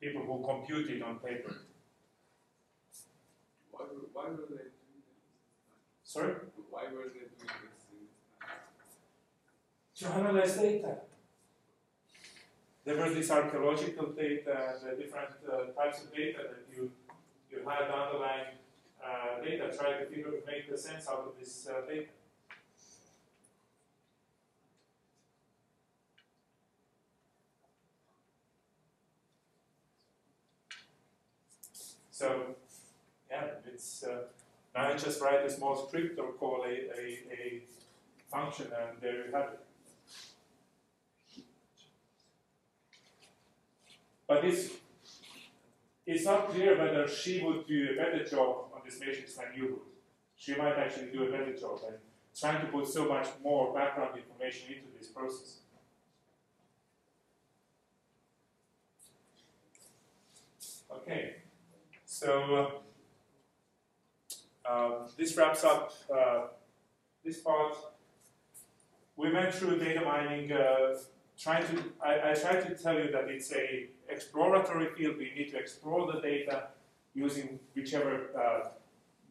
people 0.00 0.22
who 0.22 0.44
computed 0.44 1.00
on 1.02 1.20
paper. 1.20 1.54
Why 3.70 3.84
why 4.12 4.24
were 4.30 4.48
they? 4.50 4.77
Sorry? 6.08 6.32
Why 6.70 6.84
were 6.84 7.12
they 7.12 7.28
doing 7.28 7.52
this 7.68 7.84
in? 7.92 8.08
To 10.08 10.14
analyze 10.14 10.56
data. 10.56 11.04
There 12.86 12.96
was 12.96 13.12
this 13.14 13.30
archaeological 13.30 14.06
data, 14.12 14.78
the 14.82 14.96
different 14.96 15.32
uh, 15.46 15.66
types 15.78 16.04
of 16.04 16.14
data 16.16 16.38
that 16.48 16.64
you 16.74 16.90
you 17.50 17.58
had 17.68 17.90
underlying 17.90 18.56
uh, 19.04 19.42
data, 19.44 19.70
try 19.76 19.98
to 19.98 20.06
figure 20.06 20.32
make 20.46 20.70
the 20.70 20.78
sense 20.78 21.06
out 21.06 21.26
of 21.28 21.38
this 21.38 21.68
uh, 21.68 21.82
data. 21.86 22.08
So, 32.10 32.56
yeah, 33.30 33.60
it's 33.66 34.04
uh, 34.04 34.28
now 34.78 34.92
you 34.92 34.98
just 34.98 35.20
write 35.20 35.44
a 35.44 35.50
small 35.50 35.74
script 35.74 36.20
or 36.20 36.30
call 36.34 36.62
a, 36.64 36.74
a, 37.00 37.06
a 37.32 37.62
function, 38.30 38.66
and 38.66 39.00
there 39.00 39.26
you 39.26 39.32
have 39.32 39.54
it. 39.54 39.60
But 44.28 44.44
it's, 44.44 44.68
it's 46.06 46.24
not 46.24 46.50
clear 46.50 46.78
whether 46.78 47.08
she 47.08 47.42
would 47.42 47.66
do 47.66 47.88
a 47.92 47.96
better 47.96 48.22
job 48.24 48.66
on 48.72 48.82
this 48.84 49.00
matrix 49.00 49.34
than 49.34 49.46
you 49.56 49.64
would. 49.64 49.80
She 50.36 50.54
might 50.54 50.76
actually 50.76 51.10
do 51.10 51.24
a 51.24 51.30
better 51.32 51.56
job 51.56 51.80
and 51.88 51.96
trying 52.38 52.64
to 52.64 52.70
put 52.70 52.86
so 52.86 53.08
much 53.08 53.26
more 53.42 53.74
background 53.74 54.16
information 54.16 54.74
into 54.74 54.96
this 54.96 55.08
process. 55.08 55.58
Okay, 60.92 61.36
so 62.06 62.54
uh, 62.54 62.87
this 65.16 65.36
wraps 65.36 65.64
up 65.64 65.92
uh, 66.14 66.40
this 67.24 67.38
part. 67.40 67.76
We 69.16 69.32
went 69.32 69.54
through 69.54 69.78
data 69.78 70.02
mining 70.02 70.52
uh, 70.52 70.94
trying 71.38 71.66
to, 71.68 71.82
I, 72.04 72.30
I 72.30 72.34
try 72.34 72.60
to 72.60 72.74
tell 72.74 72.98
you 72.98 73.10
that 73.12 73.28
it's 73.28 73.52
a 73.52 73.86
exploratory 74.08 74.88
field. 74.94 75.16
We 75.18 75.32
need 75.36 75.50
to 75.50 75.58
explore 75.58 76.12
the 76.12 76.20
data 76.20 76.68
using 77.14 77.58
whichever 77.74 78.30
uh, 78.36 78.68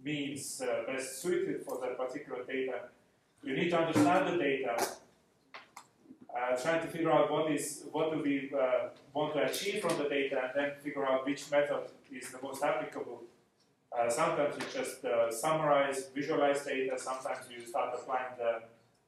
means 0.03 0.61
uh, 0.61 0.91
best 0.91 1.21
suited 1.21 1.63
for 1.63 1.79
that 1.81 1.97
particular 1.97 2.43
data. 2.43 2.79
You 3.43 3.55
need 3.55 3.69
to 3.69 3.79
understand 3.79 4.33
the 4.33 4.37
data, 4.43 4.75
uh, 6.35 6.55
trying 6.57 6.81
to 6.81 6.87
figure 6.87 7.11
out 7.11 7.31
what 7.31 7.51
is 7.51 7.83
what 7.91 8.11
do 8.11 8.21
we 8.21 8.51
uh, 8.53 8.89
want 9.13 9.33
to 9.35 9.43
achieve 9.43 9.81
from 9.81 9.97
the 9.97 10.09
data, 10.09 10.41
and 10.43 10.51
then 10.55 10.71
figure 10.81 11.05
out 11.05 11.25
which 11.25 11.49
method 11.51 11.83
is 12.11 12.29
the 12.31 12.39
most 12.41 12.63
applicable. 12.63 13.23
Uh, 13.91 14.09
sometimes 14.09 14.55
you 14.55 14.65
just 14.81 15.03
uh, 15.05 15.31
summarize, 15.31 16.09
visualize 16.13 16.63
data. 16.65 16.97
Sometimes 16.97 17.45
you 17.49 17.65
start 17.65 17.93
applying 17.95 18.35
the 18.37 18.61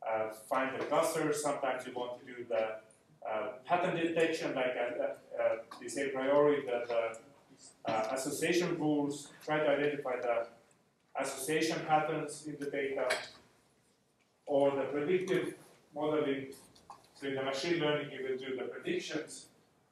uh, 0.07 0.31
find 0.49 0.79
the 0.79 0.85
clusters. 0.85 1.41
Sometimes 1.41 1.85
you 1.85 1.93
want 1.93 2.19
to 2.19 2.25
do 2.25 2.45
the 2.47 2.77
uh, 3.27 3.49
pattern 3.65 3.95
detection, 3.95 4.55
like 4.55 4.75
uh, 4.77 5.03
uh, 5.03 5.55
the 5.79 5.85
Apriori, 5.85 6.65
the, 6.65 7.09
the 7.85 8.13
association 8.13 8.79
rules, 8.79 9.29
try 9.43 9.59
to 9.59 9.69
identify 9.69 10.15
the 10.21 10.47
association 11.21 11.77
patterns 11.87 12.45
in 12.47 12.55
the 12.59 12.71
data, 12.71 13.09
or 14.45 14.71
the 14.71 14.83
predictive 14.83 15.55
modeling. 15.93 16.47
So 17.15 17.27
in 17.27 17.35
the 17.35 17.43
machine 17.43 17.79
learning, 17.79 18.11
you 18.11 18.23
will 18.23 18.37
do 18.37 18.55
the 18.55 18.63
predictions, 18.63 19.47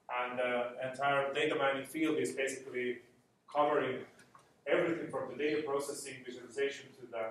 and 0.10 0.40
the 0.40 0.90
entire 0.90 1.34
data 1.34 1.56
mining 1.56 1.86
field 1.86 2.18
is 2.18 2.32
basically 2.32 3.00
covering 3.54 4.00
everything 4.68 5.10
from 5.10 5.32
the 5.32 5.38
data 5.38 5.64
processing, 5.64 6.16
visualization 6.26 6.88
to 7.00 7.08
the 7.12 7.24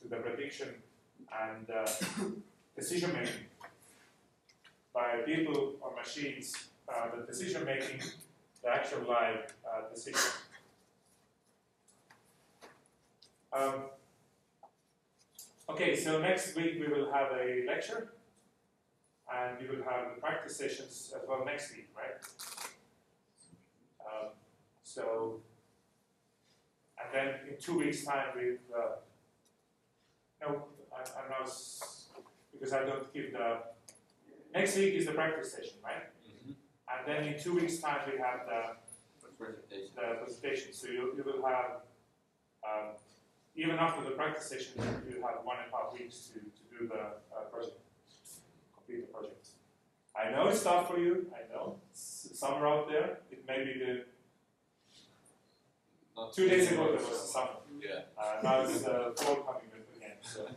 to 0.00 0.08
the 0.08 0.16
prediction 0.16 0.68
and 1.46 1.68
uh, 1.70 1.90
decision 2.76 3.12
making 3.12 3.44
by 4.94 5.18
people 5.26 5.74
or 5.80 5.94
machines, 5.94 6.54
uh, 6.88 7.08
the 7.16 7.26
decision 7.26 7.64
making, 7.64 8.00
the 8.62 8.68
actual 8.68 9.02
live 9.08 9.52
uh, 9.66 9.88
decision. 9.92 10.20
Um, 13.52 13.74
okay, 15.68 15.96
so 15.96 16.20
next 16.20 16.54
week 16.54 16.78
we 16.80 16.86
will 16.86 17.10
have 17.12 17.32
a 17.32 17.64
lecture 17.66 18.12
and 19.32 19.58
we 19.60 19.66
will 19.68 19.84
have 19.84 20.14
the 20.14 20.20
practice 20.20 20.56
sessions 20.56 21.12
as 21.14 21.22
well 21.28 21.44
next 21.44 21.74
week, 21.74 21.88
right? 21.96 22.16
Um, 24.00 24.28
so, 24.82 25.40
and 27.08 27.14
then 27.14 27.34
in 27.48 27.58
two 27.60 27.78
weeks' 27.78 28.04
time, 28.04 28.26
we 28.36 28.56
uh, 28.76 28.96
no, 30.40 30.64
I, 30.94 31.00
I'm 31.00 31.30
not 31.30 31.42
s- 31.48 32.08
because 32.52 32.72
I 32.72 32.84
don't 32.84 33.12
give 33.12 33.32
the 33.32 33.58
Next 34.54 34.76
week 34.76 34.94
is 34.94 35.04
the 35.04 35.12
practice 35.12 35.52
session, 35.52 35.76
right? 35.84 36.04
And 36.90 37.06
then 37.06 37.24
in 37.24 37.38
two 37.38 37.54
weeks' 37.56 37.78
time 37.80 38.00
we 38.10 38.18
have 38.18 38.46
the, 38.46 38.76
Presentation. 39.38 39.90
the 39.94 40.14
presentation. 40.24 40.72
So 40.72 40.86
you, 40.88 41.12
you 41.16 41.22
will 41.22 41.46
have, 41.46 41.82
um, 42.64 42.94
even 43.54 43.76
after 43.76 44.02
the 44.02 44.12
practice 44.12 44.46
session, 44.46 44.72
you 45.08 45.20
have 45.22 45.44
one 45.44 45.58
and 45.62 45.70
a 45.72 45.76
half 45.76 45.92
weeks 45.92 46.28
to, 46.28 46.40
to 46.40 46.62
do 46.78 46.88
the 46.88 46.98
uh, 46.98 47.42
project, 47.52 47.76
complete 48.74 49.06
the 49.06 49.12
project. 49.12 49.48
I 50.16 50.30
know 50.32 50.48
it's 50.48 50.62
tough 50.64 50.88
for 50.88 50.98
you. 50.98 51.30
I 51.32 51.52
know 51.54 51.76
it's 51.90 52.30
summer 52.32 52.66
out 52.66 52.88
there. 52.88 53.18
It 53.30 53.44
may 53.46 53.64
be 53.64 53.78
the 53.78 54.04
Not 56.18 56.32
two 56.32 56.48
days 56.48 56.72
ago 56.72 56.84
there 56.86 56.94
was 56.94 57.06
so- 57.06 57.38
summer. 57.38 57.50
Yeah. 57.80 58.00
Uh, 58.18 58.42
now 58.42 58.60
it's 58.62 58.84
uh, 58.84 59.12
fall 59.16 59.36
coming 59.36 59.70
up 59.72 59.96
again. 59.96 60.16
So 60.20 60.48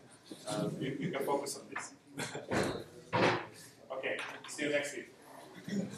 um, 0.47 0.75
you, 0.79 0.97
you 0.99 1.11
can 1.11 1.23
focus 1.23 1.59
on 1.59 1.63
this. 1.69 1.93
okay. 3.93 4.17
See 4.47 4.63
you 4.63 4.71
next 4.71 4.95
week. 4.95 5.93